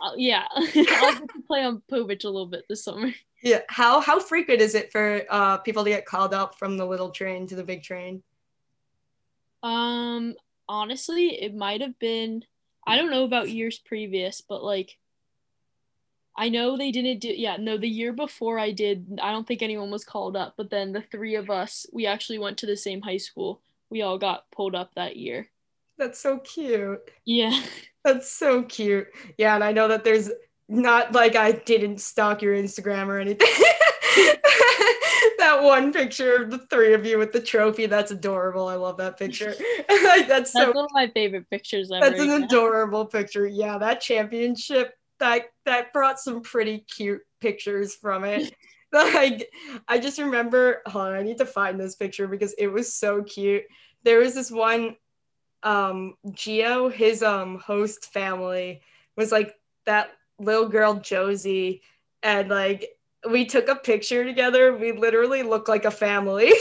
Uh, 0.04 0.14
yeah. 0.16 0.42
I'll 0.56 0.64
get 0.66 0.74
to 1.28 1.42
play 1.46 1.62
on 1.62 1.80
Povich 1.88 2.24
a 2.24 2.28
little 2.28 2.48
bit 2.48 2.64
this 2.68 2.82
summer. 2.82 3.12
yeah. 3.40 3.60
How 3.68 4.00
how 4.00 4.18
frequent 4.18 4.60
is 4.60 4.74
it 4.74 4.90
for 4.90 5.22
uh, 5.30 5.58
people 5.58 5.84
to 5.84 5.90
get 5.90 6.06
called 6.06 6.34
up 6.34 6.58
from 6.58 6.76
the 6.76 6.84
little 6.84 7.10
train 7.10 7.46
to 7.46 7.54
the 7.54 7.62
big 7.62 7.84
train? 7.84 8.20
Um, 9.62 10.34
honestly, 10.68 11.40
it 11.40 11.54
might 11.54 11.82
have 11.82 11.96
been. 12.00 12.44
I 12.84 12.96
don't 12.96 13.12
know 13.12 13.22
about 13.22 13.48
years 13.50 13.78
previous, 13.78 14.40
but 14.40 14.64
like, 14.64 14.98
I 16.36 16.48
know 16.48 16.76
they 16.76 16.90
didn't 16.90 17.20
do. 17.20 17.28
Yeah, 17.28 17.56
no, 17.58 17.76
the 17.76 17.88
year 17.88 18.12
before 18.12 18.58
I 18.58 18.70
did, 18.72 19.18
I 19.22 19.32
don't 19.32 19.46
think 19.46 19.62
anyone 19.62 19.90
was 19.90 20.04
called 20.04 20.36
up. 20.36 20.54
But 20.56 20.70
then 20.70 20.92
the 20.92 21.02
three 21.02 21.34
of 21.34 21.50
us, 21.50 21.86
we 21.92 22.06
actually 22.06 22.38
went 22.38 22.58
to 22.58 22.66
the 22.66 22.76
same 22.76 23.02
high 23.02 23.18
school. 23.18 23.60
We 23.90 24.02
all 24.02 24.18
got 24.18 24.50
pulled 24.50 24.74
up 24.74 24.94
that 24.94 25.16
year. 25.16 25.48
That's 25.98 26.18
so 26.18 26.38
cute. 26.38 27.00
Yeah. 27.24 27.60
That's 28.04 28.30
so 28.30 28.62
cute. 28.62 29.08
Yeah, 29.38 29.54
and 29.54 29.62
I 29.62 29.72
know 29.72 29.88
that 29.88 30.04
there's 30.04 30.30
not 30.68 31.12
like 31.12 31.36
I 31.36 31.52
didn't 31.52 32.00
stalk 32.00 32.42
your 32.42 32.54
Instagram 32.54 33.08
or 33.08 33.18
anything. 33.18 33.46
that 35.38 35.60
one 35.62 35.92
picture 35.92 36.36
of 36.36 36.50
the 36.50 36.58
three 36.70 36.94
of 36.94 37.04
you 37.04 37.18
with 37.18 37.32
the 37.32 37.40
trophy, 37.40 37.86
that's 37.86 38.10
adorable. 38.10 38.66
I 38.68 38.74
love 38.74 38.96
that 38.96 39.18
picture. 39.18 39.54
that's 39.88 40.28
That's 40.28 40.52
so 40.52 40.72
one 40.72 40.84
of 40.86 40.90
my 40.92 41.08
favorite 41.08 41.48
pictures 41.50 41.90
ever. 41.92 42.08
that's 42.08 42.20
an 42.20 42.42
adorable 42.42 43.04
picture. 43.06 43.46
Yeah, 43.46 43.78
that 43.78 44.00
championship 44.00 44.96
that 45.22 45.44
that 45.64 45.92
brought 45.92 46.18
some 46.18 46.42
pretty 46.42 46.80
cute 46.80 47.22
pictures 47.40 47.94
from 47.94 48.24
it. 48.24 48.54
Like 48.94 49.48
I 49.88 49.98
just 49.98 50.18
remember, 50.18 50.82
hold 50.84 51.06
on, 51.06 51.14
I 51.14 51.22
need 51.22 51.38
to 51.38 51.46
find 51.46 51.80
this 51.80 51.94
picture 51.94 52.28
because 52.28 52.52
it 52.58 52.66
was 52.66 52.92
so 52.92 53.22
cute. 53.22 53.62
There 54.02 54.18
was 54.18 54.34
this 54.34 54.50
one 54.50 54.96
um 55.62 56.12
Geo, 56.32 56.90
his 56.90 57.22
um 57.22 57.58
host 57.58 58.12
family 58.12 58.82
was 59.16 59.32
like 59.32 59.54
that 59.86 60.10
little 60.38 60.68
girl 60.68 60.96
Josie, 60.96 61.80
and 62.22 62.50
like 62.50 62.86
we 63.30 63.46
took 63.46 63.68
a 63.68 63.76
picture 63.76 64.24
together. 64.24 64.76
We 64.76 64.92
literally 64.92 65.42
looked 65.42 65.70
like 65.70 65.86
a 65.86 65.90
family. 65.90 66.44
like 66.50 66.54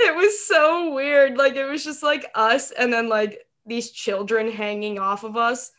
it 0.00 0.16
was 0.16 0.44
so 0.44 0.92
weird. 0.92 1.36
Like 1.38 1.54
it 1.54 1.66
was 1.66 1.84
just 1.84 2.02
like 2.02 2.26
us, 2.34 2.72
and 2.72 2.92
then 2.92 3.08
like 3.08 3.46
these 3.64 3.92
children 3.92 4.50
hanging 4.50 4.98
off 4.98 5.22
of 5.22 5.36
us. 5.36 5.70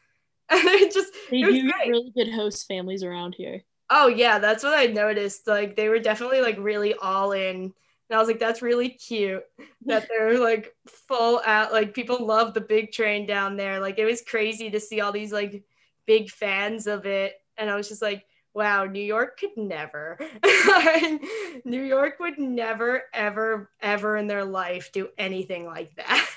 And 0.49 0.61
it 0.65 0.93
just 0.93 1.13
They 1.29 1.41
it 1.41 1.45
was 1.45 1.59
do 1.59 1.71
great. 1.71 1.85
really 1.85 2.11
good 2.15 2.31
host 2.33 2.67
families 2.67 3.03
around 3.03 3.35
here. 3.35 3.63
Oh 3.89 4.07
yeah, 4.07 4.39
that's 4.39 4.63
what 4.63 4.73
I 4.77 4.87
noticed. 4.87 5.47
Like 5.47 5.75
they 5.75 5.89
were 5.89 5.99
definitely 5.99 6.41
like 6.41 6.57
really 6.57 6.93
all 6.95 7.31
in. 7.33 7.73
And 8.09 8.15
I 8.15 8.17
was 8.19 8.27
like, 8.27 8.39
that's 8.39 8.61
really 8.61 8.89
cute 8.89 9.43
that 9.87 10.05
they're 10.09 10.39
like 10.39 10.73
full 10.87 11.41
at 11.41 11.71
like 11.71 11.93
people 11.93 12.25
love 12.25 12.53
the 12.53 12.61
big 12.61 12.91
train 12.91 13.25
down 13.25 13.57
there. 13.57 13.79
Like 13.79 13.99
it 13.99 14.05
was 14.05 14.21
crazy 14.23 14.69
to 14.71 14.79
see 14.79 15.01
all 15.01 15.11
these 15.11 15.31
like 15.31 15.63
big 16.07 16.29
fans 16.29 16.87
of 16.87 17.05
it. 17.05 17.35
And 17.57 17.69
I 17.69 17.75
was 17.75 17.87
just 17.89 18.01
like, 18.01 18.25
wow, 18.53 18.85
New 18.85 19.01
York 19.03 19.39
could 19.39 19.55
never. 19.57 20.17
New 21.65 21.81
York 21.83 22.19
would 22.19 22.39
never, 22.39 23.03
ever, 23.13 23.69
ever 23.81 24.17
in 24.17 24.27
their 24.27 24.45
life 24.45 24.91
do 24.91 25.09
anything 25.17 25.65
like 25.65 25.93
that. 25.95 26.27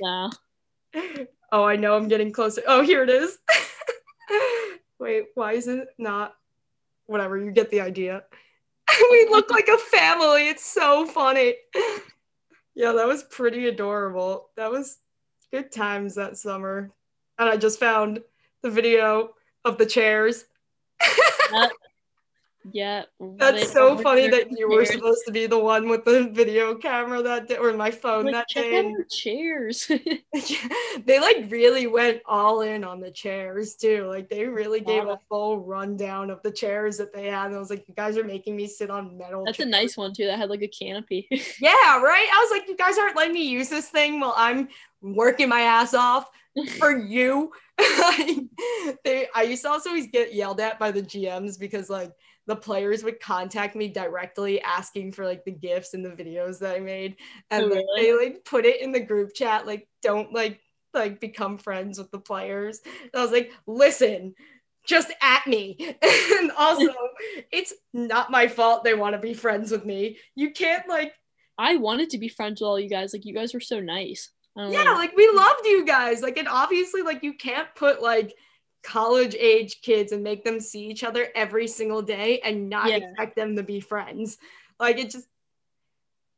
Yeah. 0.00 0.30
Oh, 1.52 1.64
I 1.64 1.76
know 1.76 1.96
I'm 1.96 2.08
getting 2.08 2.32
closer. 2.32 2.62
Oh, 2.66 2.82
here 2.82 3.02
it 3.02 3.10
is. 3.10 3.38
Wait, 4.98 5.26
why 5.34 5.52
is 5.52 5.68
it 5.68 5.88
not? 5.98 6.34
Whatever, 7.06 7.38
you 7.38 7.50
get 7.50 7.70
the 7.70 7.80
idea. 7.80 8.24
we 9.10 9.28
look 9.30 9.50
like 9.50 9.68
a 9.68 9.78
family. 9.78 10.48
It's 10.48 10.64
so 10.64 11.06
funny. 11.06 11.54
Yeah, 12.78 12.92
that 12.92 13.06
was 13.06 13.22
pretty 13.22 13.68
adorable. 13.68 14.50
That 14.56 14.70
was 14.70 14.98
good 15.50 15.72
times 15.72 16.14
that 16.16 16.36
summer. 16.36 16.92
And 17.38 17.48
I 17.48 17.56
just 17.56 17.80
found 17.80 18.20
the 18.62 18.70
video 18.70 19.30
of 19.64 19.78
the 19.78 19.86
chairs. 19.86 20.44
Yeah. 22.72 23.04
That's 23.20 23.72
so 23.72 23.96
funny 23.98 24.28
that 24.28 24.50
you 24.50 24.68
were 24.68 24.84
supposed 24.84 25.22
to 25.26 25.32
be 25.32 25.46
the 25.46 25.58
one 25.58 25.88
with 25.88 26.04
the 26.04 26.28
video 26.32 26.74
camera 26.74 27.22
that 27.22 27.48
day, 27.48 27.56
or 27.56 27.72
my 27.72 27.90
phone 27.90 28.26
Like, 28.26 28.34
that 28.34 28.48
check 28.48 28.64
day. 28.64 28.78
out 28.78 28.84
our 28.86 29.04
chairs. 29.10 29.90
They 31.06 31.20
like 31.20 31.46
really 31.50 31.86
went 31.86 32.22
all 32.26 32.62
in 32.62 32.82
on 32.82 33.00
the 33.00 33.10
chairs 33.10 33.74
too. 33.74 34.06
Like 34.06 34.28
they 34.28 34.46
really 34.46 34.80
gave 34.80 35.04
a 35.04 35.20
full 35.28 35.60
rundown 35.60 36.30
of 36.30 36.42
the 36.42 36.50
chairs 36.50 36.96
that 36.96 37.12
they 37.12 37.26
had. 37.26 37.46
And 37.46 37.56
I 37.56 37.58
was 37.58 37.70
like, 37.70 37.86
you 37.86 37.94
guys 37.94 38.16
are 38.16 38.24
making 38.24 38.56
me 38.56 38.66
sit 38.66 38.90
on 38.90 39.16
metal. 39.16 39.44
That's 39.44 39.60
a 39.60 39.66
nice 39.66 39.96
one 39.96 40.14
too. 40.14 40.24
That 40.26 40.38
had 40.38 40.50
like 40.50 40.62
a 40.62 40.68
canopy. 40.68 41.28
Yeah, 41.60 42.00
right. 42.00 42.28
I 42.32 42.38
was 42.40 42.50
like, 42.50 42.68
you 42.68 42.76
guys 42.76 42.98
aren't 42.98 43.16
letting 43.16 43.34
me 43.34 43.48
use 43.48 43.68
this 43.68 43.88
thing 43.88 44.20
while 44.20 44.34
I'm 44.36 44.68
working 45.00 45.48
my 45.48 45.60
ass 45.60 45.94
off 45.94 46.28
for 46.78 46.96
you. 46.96 47.52
they, 49.04 49.28
I 49.34 49.42
used 49.42 49.62
to 49.62 49.70
also 49.70 49.90
always 49.90 50.08
get 50.08 50.34
yelled 50.34 50.60
at 50.60 50.78
by 50.78 50.90
the 50.90 51.02
GMs 51.02 51.58
because 51.58 51.90
like 51.90 52.12
the 52.46 52.56
players 52.56 53.02
would 53.02 53.20
contact 53.20 53.74
me 53.76 53.88
directly 53.88 54.60
asking 54.60 55.12
for 55.12 55.24
like 55.26 55.44
the 55.44 55.50
gifts 55.52 55.94
and 55.94 56.04
the 56.04 56.10
videos 56.10 56.58
that 56.60 56.76
I 56.76 56.80
made, 56.80 57.16
and 57.50 57.64
Oh, 57.64 57.68
really? 57.68 58.02
they 58.02 58.14
like 58.14 58.44
put 58.44 58.64
it 58.64 58.80
in 58.80 58.92
the 58.92 59.00
group 59.00 59.34
chat 59.34 59.66
like 59.66 59.88
don't 60.02 60.32
like 60.32 60.60
like 60.94 61.20
become 61.20 61.58
friends 61.58 61.98
with 61.98 62.10
the 62.10 62.18
players. 62.18 62.80
And 62.84 63.10
I 63.14 63.22
was 63.22 63.32
like, 63.32 63.52
listen. 63.66 64.34
Just 64.86 65.12
at 65.20 65.44
me. 65.48 65.76
and 66.38 66.52
also, 66.56 66.94
it's 67.50 67.72
not 67.92 68.30
my 68.30 68.46
fault 68.46 68.84
they 68.84 68.94
want 68.94 69.14
to 69.14 69.20
be 69.20 69.34
friends 69.34 69.72
with 69.72 69.84
me. 69.84 70.18
You 70.36 70.52
can't 70.52 70.88
like 70.88 71.12
I 71.58 71.74
wanted 71.74 72.10
to 72.10 72.18
be 72.18 72.28
friends 72.28 72.60
with 72.60 72.68
all 72.68 72.78
you 72.78 72.88
guys. 72.88 73.12
Like 73.12 73.24
you 73.24 73.34
guys 73.34 73.52
were 73.52 73.58
so 73.58 73.80
nice. 73.80 74.30
Yeah 74.56 74.84
know. 74.84 74.94
like 74.94 75.14
we 75.16 75.28
loved 75.34 75.66
you 75.66 75.84
guys 75.84 76.22
like 76.22 76.38
and 76.38 76.48
obviously 76.48 77.02
like 77.02 77.22
you 77.22 77.34
can't 77.34 77.68
put 77.74 78.00
like 78.00 78.32
college 78.86 79.34
age 79.34 79.80
kids 79.82 80.12
and 80.12 80.22
make 80.22 80.44
them 80.44 80.60
see 80.60 80.86
each 80.86 81.02
other 81.02 81.28
every 81.34 81.66
single 81.66 82.00
day 82.00 82.38
and 82.44 82.68
not 82.70 82.88
Yeah. 82.88 82.96
expect 82.98 83.34
them 83.34 83.56
to 83.56 83.62
be 83.64 83.80
friends 83.80 84.38
like 84.78 84.98
it 84.98 85.10
just 85.10 85.26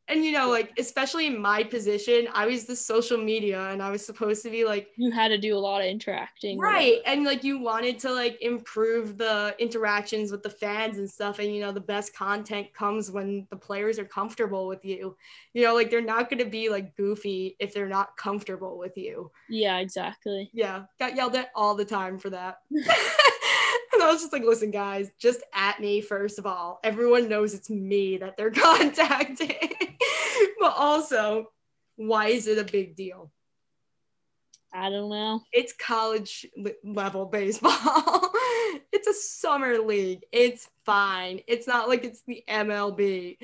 and 0.09 0.25
you 0.25 0.33
know 0.33 0.49
like 0.49 0.73
especially 0.79 1.27
in 1.27 1.39
my 1.39 1.63
position 1.63 2.29
i 2.35 2.47
was 2.47 2.65
the 2.65 2.77
social 2.77 3.19
media 3.19 3.71
and 3.71 3.83
i 3.83 3.91
was 3.91 4.05
supposed 4.05 4.43
to 4.43 4.51
be 4.51 4.65
like 4.65 4.89
you 4.97 5.11
had 5.11 5.29
to 5.29 5.39
do 5.39 5.57
a 5.57 5.59
lot 5.59 5.81
of 5.81 5.87
interacting. 5.87 6.59
right 6.59 7.01
and 7.07 7.25
like 7.25 7.45
you 7.45 7.59
wanted 7.59 7.99
to 7.99 8.11
like 8.11 8.39
improve 8.41 9.19
the 9.19 9.55
interactions 9.59 10.31
with 10.31 10.43
the 10.43 10.51
fans 10.51 10.99
and 10.99 11.09
stuff 11.09 11.39
and 11.39 11.55
you 11.55 11.61
know 11.61 11.73
the 11.73 11.81
best 11.81 12.15
content 12.15 12.73
comes 12.75 13.11
when 13.11 13.47
the 13.51 13.57
players 13.57 13.99
are 13.99 14.05
comfortable 14.05 14.67
with 14.67 14.85
you 14.85 15.17
you 15.53 15.65
know 15.65 15.75
like 15.75 15.91
they're 15.91 16.01
not 16.01 16.31
going 16.31 16.39
to 16.39 16.51
be 16.51 16.69
like 16.69 16.97
goofy 16.97 17.57
if 17.59 17.75
they're 17.75 17.89
not 17.89 18.17
comfortable 18.17 18.79
with 18.79 18.97
you. 18.97 19.31
Yeah, 19.49 19.79
exactly. 19.79 20.51
yeah, 20.53 20.85
got 20.99 21.17
yelled 21.17 21.35
at 21.35 21.51
all 21.55 21.75
the 21.75 21.85
time 21.85 22.19
for 22.19 22.31
that. 22.31 22.59
and 22.71 24.03
I 24.03 24.11
was 24.11 24.21
just 24.21 24.33
like, 24.33 24.45
listen, 24.45 24.71
guys, 24.71 25.11
just 25.19 25.43
at 25.55 25.81
me, 25.81 26.01
first 26.01 26.39
of 26.39 26.47
all. 26.47 26.81
Everyone 26.85 27.29
knows 27.29 27.55
it's 27.55 27.71
me 27.71 28.17
that 28.19 28.37
they're 28.37 28.51
contacting. 28.53 29.88
but 30.61 30.75
also, 30.77 31.47
why 31.97 32.29
is 32.29 32.47
it 32.47 32.59
a 32.59 32.65
big 32.65 32.97
deal? 32.97 33.31
I 34.73 34.91
don't 34.91 35.09
know. 35.09 35.43
It's 35.53 35.73
college 35.73 36.47
level 36.85 37.27
baseball. 37.27 37.73
it's 38.93 39.09
a 39.09 39.15
summer 39.15 39.79
league. 39.79 40.25
It's 40.31 40.69
fine. 40.85 41.41
It's 41.47 41.67
not 41.67 41.89
like 41.89 42.05
it's 42.05 42.23
the 42.27 42.45
MLB. 42.49 43.39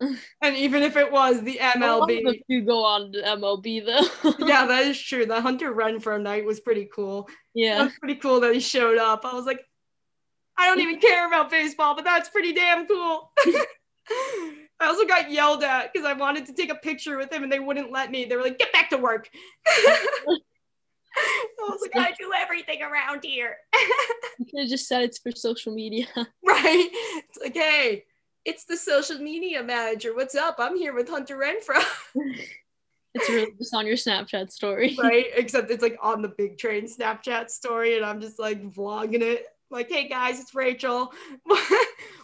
and 0.00 0.56
even 0.56 0.82
if 0.82 0.96
it 0.96 1.10
was 1.10 1.40
the 1.42 1.58
A 1.58 1.78
lot 1.78 2.02
of 2.02 2.08
MLB, 2.08 2.40
you 2.48 2.62
go 2.62 2.84
on 2.84 3.12
to 3.12 3.22
MLB 3.22 3.86
though. 3.86 4.46
yeah, 4.46 4.66
that 4.66 4.86
is 4.86 5.00
true. 5.00 5.26
The 5.26 5.40
Hunter 5.40 5.72
Renfroe 5.72 6.20
night 6.20 6.44
was 6.44 6.60
pretty 6.60 6.88
cool. 6.92 7.28
yeah. 7.54 7.78
That's 7.78 7.98
pretty 7.98 8.16
cool 8.16 8.40
that 8.40 8.52
he 8.52 8.60
showed 8.60 8.98
up. 8.98 9.24
I 9.24 9.34
was 9.34 9.46
like, 9.46 9.64
I 10.56 10.66
don't 10.66 10.80
even 10.80 11.00
care 11.00 11.26
about 11.26 11.50
baseball, 11.50 11.94
but 11.94 12.04
that's 12.04 12.28
pretty 12.28 12.52
damn 12.52 12.86
cool. 12.86 13.32
I 14.80 14.86
also 14.86 15.06
got 15.06 15.30
yelled 15.30 15.62
at 15.62 15.92
because 15.92 16.06
I 16.06 16.12
wanted 16.14 16.46
to 16.46 16.52
take 16.52 16.70
a 16.70 16.74
picture 16.74 17.16
with 17.16 17.32
him 17.32 17.42
and 17.42 17.52
they 17.52 17.60
wouldn't 17.60 17.92
let 17.92 18.10
me. 18.10 18.24
They 18.24 18.36
were 18.36 18.42
like, 18.42 18.58
get 18.58 18.72
back 18.72 18.90
to 18.90 18.96
work. 18.96 19.28
I 21.16 21.68
was 21.68 21.80
like, 21.80 21.96
I 21.96 22.12
do 22.18 22.32
everything 22.36 22.82
around 22.82 23.24
here. 23.24 23.56
You 24.36 24.46
could 24.46 24.60
have 24.62 24.68
just 24.68 24.88
said 24.88 25.02
it's 25.02 25.20
for 25.20 25.30
social 25.30 25.72
media. 25.72 26.06
right? 26.16 26.88
It's 26.92 27.38
like, 27.40 27.54
hey, 27.54 28.02
it's 28.44 28.64
the 28.64 28.76
social 28.76 29.18
media 29.18 29.62
manager. 29.62 30.12
What's 30.12 30.34
up? 30.34 30.56
I'm 30.58 30.76
here 30.76 30.92
with 30.92 31.08
Hunter 31.08 31.36
Renfroe. 31.36 31.84
it's 33.14 33.28
really 33.28 33.52
just 33.56 33.72
on 33.72 33.86
your 33.86 33.94
Snapchat 33.94 34.50
story. 34.50 34.96
right? 35.00 35.26
Except 35.36 35.70
it's 35.70 35.84
like 35.84 35.96
on 36.02 36.20
the 36.20 36.32
big 36.36 36.58
train 36.58 36.88
Snapchat 36.88 37.48
story, 37.48 37.96
and 37.96 38.04
I'm 38.04 38.20
just 38.20 38.40
like 38.40 38.60
vlogging 38.72 39.22
it. 39.22 39.46
Like, 39.70 39.88
hey 39.88 40.08
guys, 40.08 40.40
it's 40.40 40.52
Rachel. 40.52 41.12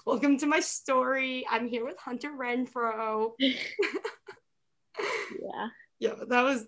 Welcome 0.07 0.39
to 0.39 0.47
my 0.47 0.61
story. 0.61 1.47
I'm 1.51 1.69
here 1.69 1.85
with 1.85 1.99
Hunter 1.99 2.31
Renfroe. 2.31 3.33
yeah. 3.39 3.53
Yeah, 5.99 6.15
that 6.29 6.43
was 6.43 6.67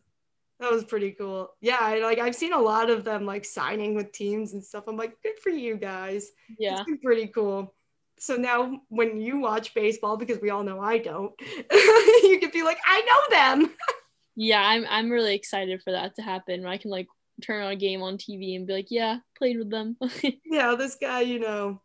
that 0.60 0.70
was 0.70 0.84
pretty 0.84 1.12
cool. 1.12 1.50
Yeah, 1.60 1.78
I, 1.80 2.00
like 2.00 2.18
I've 2.18 2.36
seen 2.36 2.52
a 2.52 2.60
lot 2.60 2.90
of 2.90 3.04
them 3.04 3.24
like 3.24 3.44
signing 3.44 3.94
with 3.94 4.12
teams 4.12 4.52
and 4.52 4.62
stuff. 4.62 4.84
I'm 4.86 4.96
like, 4.96 5.14
good 5.22 5.38
for 5.42 5.50
you 5.50 5.76
guys. 5.76 6.28
Yeah. 6.58 6.74
It's 6.74 6.84
been 6.84 6.98
pretty 6.98 7.28
cool. 7.28 7.74
So 8.18 8.36
now 8.36 8.80
when 8.88 9.20
you 9.20 9.38
watch 9.38 9.74
baseball, 9.74 10.16
because 10.16 10.40
we 10.40 10.50
all 10.50 10.62
know 10.62 10.80
I 10.80 10.98
don't, 10.98 11.32
you 11.40 12.38
can 12.40 12.50
be 12.52 12.62
like, 12.62 12.78
I 12.86 13.00
know 13.00 13.36
them. 13.36 13.74
Yeah, 14.36 14.62
I'm 14.62 14.86
I'm 14.88 15.10
really 15.10 15.34
excited 15.34 15.82
for 15.82 15.92
that 15.92 16.14
to 16.16 16.22
happen. 16.22 16.66
I 16.66 16.76
can 16.76 16.90
like 16.90 17.08
turn 17.42 17.64
on 17.64 17.72
a 17.72 17.76
game 17.76 18.02
on 18.02 18.18
TV 18.18 18.56
and 18.56 18.66
be 18.66 18.72
like, 18.72 18.90
yeah, 18.90 19.18
played 19.36 19.58
with 19.58 19.70
them. 19.70 19.96
yeah, 20.44 20.74
this 20.74 20.96
guy, 20.96 21.22
you 21.22 21.38
know, 21.38 21.80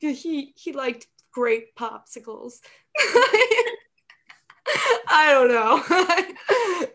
he 0.00 0.52
he 0.56 0.72
liked 0.72 1.06
grape 1.32 1.74
popsicles. 1.78 2.60
I 5.08 5.30
don't 5.32 5.48
know. 5.48 6.86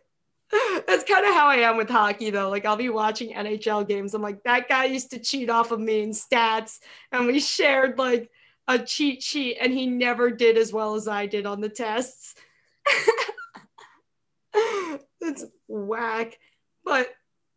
That's 0.88 1.04
kind 1.04 1.26
of 1.26 1.34
how 1.34 1.48
I 1.48 1.58
am 1.58 1.78
with 1.78 1.90
hockey, 1.90 2.30
though. 2.30 2.50
Like, 2.50 2.66
I'll 2.66 2.78
be 2.78 2.90
watching 2.90 3.34
NHL 3.34 3.88
games. 3.88 4.14
I'm 4.14 4.22
like, 4.22 4.44
that 4.44 4.70
guy 4.70 4.86
used 4.86 5.12
to 5.12 5.20
cheat 5.20 5.50
off 5.50 5.72
of 5.72 5.80
me 5.80 6.04
in 6.04 6.12
stats, 6.12 6.80
and 7.12 7.28
we 7.28 7.40
shared 7.40 7.98
like 7.98 8.30
a 8.68 8.80
cheat 8.80 9.22
sheet, 9.22 9.58
and 9.60 9.74
he 9.74 9.88
never 9.88 10.32
did 10.32 10.58
as 10.58 10.72
well 10.72 10.96
as 10.96 11.08
I 11.08 11.26
did 11.26 11.46
on 11.46 11.62
the 11.62 11.70
tests. 11.70 12.36
That's 15.22 15.46
whack. 15.68 16.38
But 16.84 17.10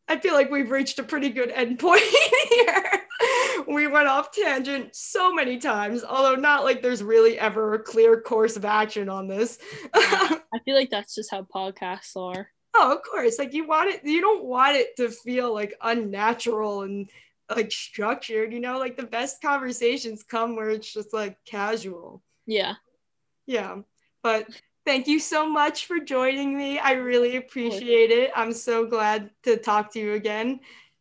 I 0.08 0.18
feel 0.18 0.34
like 0.34 0.50
we've 0.50 0.70
reached 0.70 0.98
a 0.98 1.02
pretty 1.02 1.28
good 1.30 1.50
end 1.50 1.78
point 1.78 2.02
here. 2.50 3.02
we 3.66 3.86
went 3.86 4.08
off 4.08 4.32
tangent 4.32 4.94
so 4.96 5.32
many 5.32 5.58
times, 5.58 6.02
although 6.04 6.34
not 6.34 6.64
like 6.64 6.82
there's 6.82 7.02
really 7.02 7.38
ever 7.38 7.74
a 7.74 7.78
clear 7.78 8.20
course 8.20 8.56
of 8.56 8.64
action 8.64 9.08
on 9.08 9.28
this. 9.28 9.58
I 9.94 10.40
feel 10.64 10.74
like 10.74 10.90
that's 10.90 11.14
just 11.14 11.30
how 11.30 11.42
podcasts 11.42 12.16
are. 12.16 12.48
oh, 12.74 12.92
of 12.96 13.02
course. 13.02 13.38
Like 13.38 13.52
you 13.54 13.66
want 13.66 13.90
it, 13.90 14.00
you 14.04 14.20
don't 14.20 14.44
want 14.44 14.76
it 14.76 14.96
to 14.96 15.10
feel 15.10 15.52
like 15.52 15.74
unnatural 15.82 16.82
and 16.82 17.10
like 17.54 17.72
structured, 17.72 18.52
you 18.52 18.60
know, 18.60 18.78
like 18.78 18.96
the 18.96 19.06
best 19.06 19.42
conversations 19.42 20.22
come 20.22 20.56
where 20.56 20.70
it's 20.70 20.92
just 20.92 21.12
like 21.12 21.36
casual. 21.44 22.22
Yeah. 22.46 22.74
Yeah. 23.46 23.78
But 24.22 24.46
thank 24.88 25.06
you 25.06 25.18
so 25.20 25.46
much 25.46 25.84
for 25.84 26.00
joining 26.00 26.56
me. 26.56 26.78
I 26.78 26.92
really 26.92 27.36
appreciate 27.36 28.10
it. 28.10 28.30
I'm 28.34 28.54
so 28.54 28.86
glad 28.86 29.28
to 29.42 29.58
talk 29.58 29.92
to 29.92 29.98
you 29.98 30.14
again. 30.14 30.60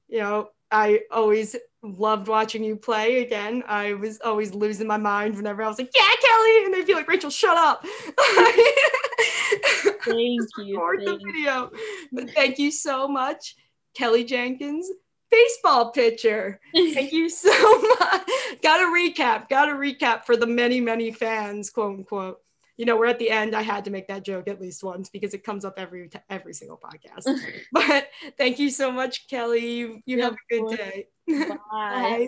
You 0.10 0.20
know, 0.20 0.50
I 0.70 1.04
always 1.10 1.56
loved 1.82 2.28
watching 2.28 2.66
you 2.66 2.76
play 2.76 3.22
again. 3.22 3.64
I 3.66 3.94
was 3.94 4.20
always 4.20 4.54
losing 4.54 4.88
my 4.88 4.98
mind 4.98 5.38
whenever 5.38 5.64
I 5.64 5.70
was 5.70 5.80
like, 5.80 5.92
"Yeah, 5.96 6.02
Kelli," 6.02 6.66
and 6.66 6.74
they'd 6.74 6.86
be 6.86 6.96
like, 6.96 7.08
"Rachel, 7.08 7.30
shut 7.30 7.56
up." 7.58 7.82
Thank 10.04 10.42
you. 10.58 10.76
Record 10.76 11.02
the 11.02 11.06
thank 11.06 11.22
video. 11.26 11.72
But 12.12 12.32
thank 12.32 12.60
you 12.60 12.72
so 12.72 13.08
much, 13.08 13.56
Kelli 13.98 14.28
Jenkins, 14.28 14.92
baseball 15.32 15.92
pitcher. 15.92 16.60
Thank 16.76 17.14
you 17.14 17.30
so 17.30 17.52
much. 18.00 18.30
Got 18.62 18.82
a 18.82 18.92
recap. 18.92 19.48
Got 19.48 19.70
a 19.70 19.74
recap 19.74 20.26
for 20.26 20.36
the 20.36 20.46
many, 20.46 20.82
many 20.82 21.12
fans, 21.12 21.70
quote 21.70 22.00
unquote. 22.00 22.42
You 22.78 22.86
know, 22.86 22.96
we're 22.96 23.08
at 23.08 23.20
the 23.20 23.30
end. 23.32 23.56
I 23.56 23.62
had 23.64 23.86
to 23.86 23.92
make 23.92 24.08
that 24.08 24.24
joke 24.24 24.48
at 24.48 24.62
least 24.62 24.84
once 24.84 25.10
because 25.10 25.34
it 25.34 25.44
comes 25.44 25.66
up 25.66 25.76
every 25.78 26.10
every 26.30 26.54
single 26.54 26.80
podcast. 26.80 27.26
but 27.72 28.08
thank 28.38 28.60
you 28.60 28.70
so 28.70 28.92
much, 28.92 29.28
Kelli. 29.28 29.62
You, 29.62 30.02
you 30.06 30.18
Yeah, 30.18 30.24
have 30.26 30.34
a 30.34 30.38
good 30.50 30.78
day. 30.78 31.08
Bye. 31.28 31.58
Bye. 31.70 32.28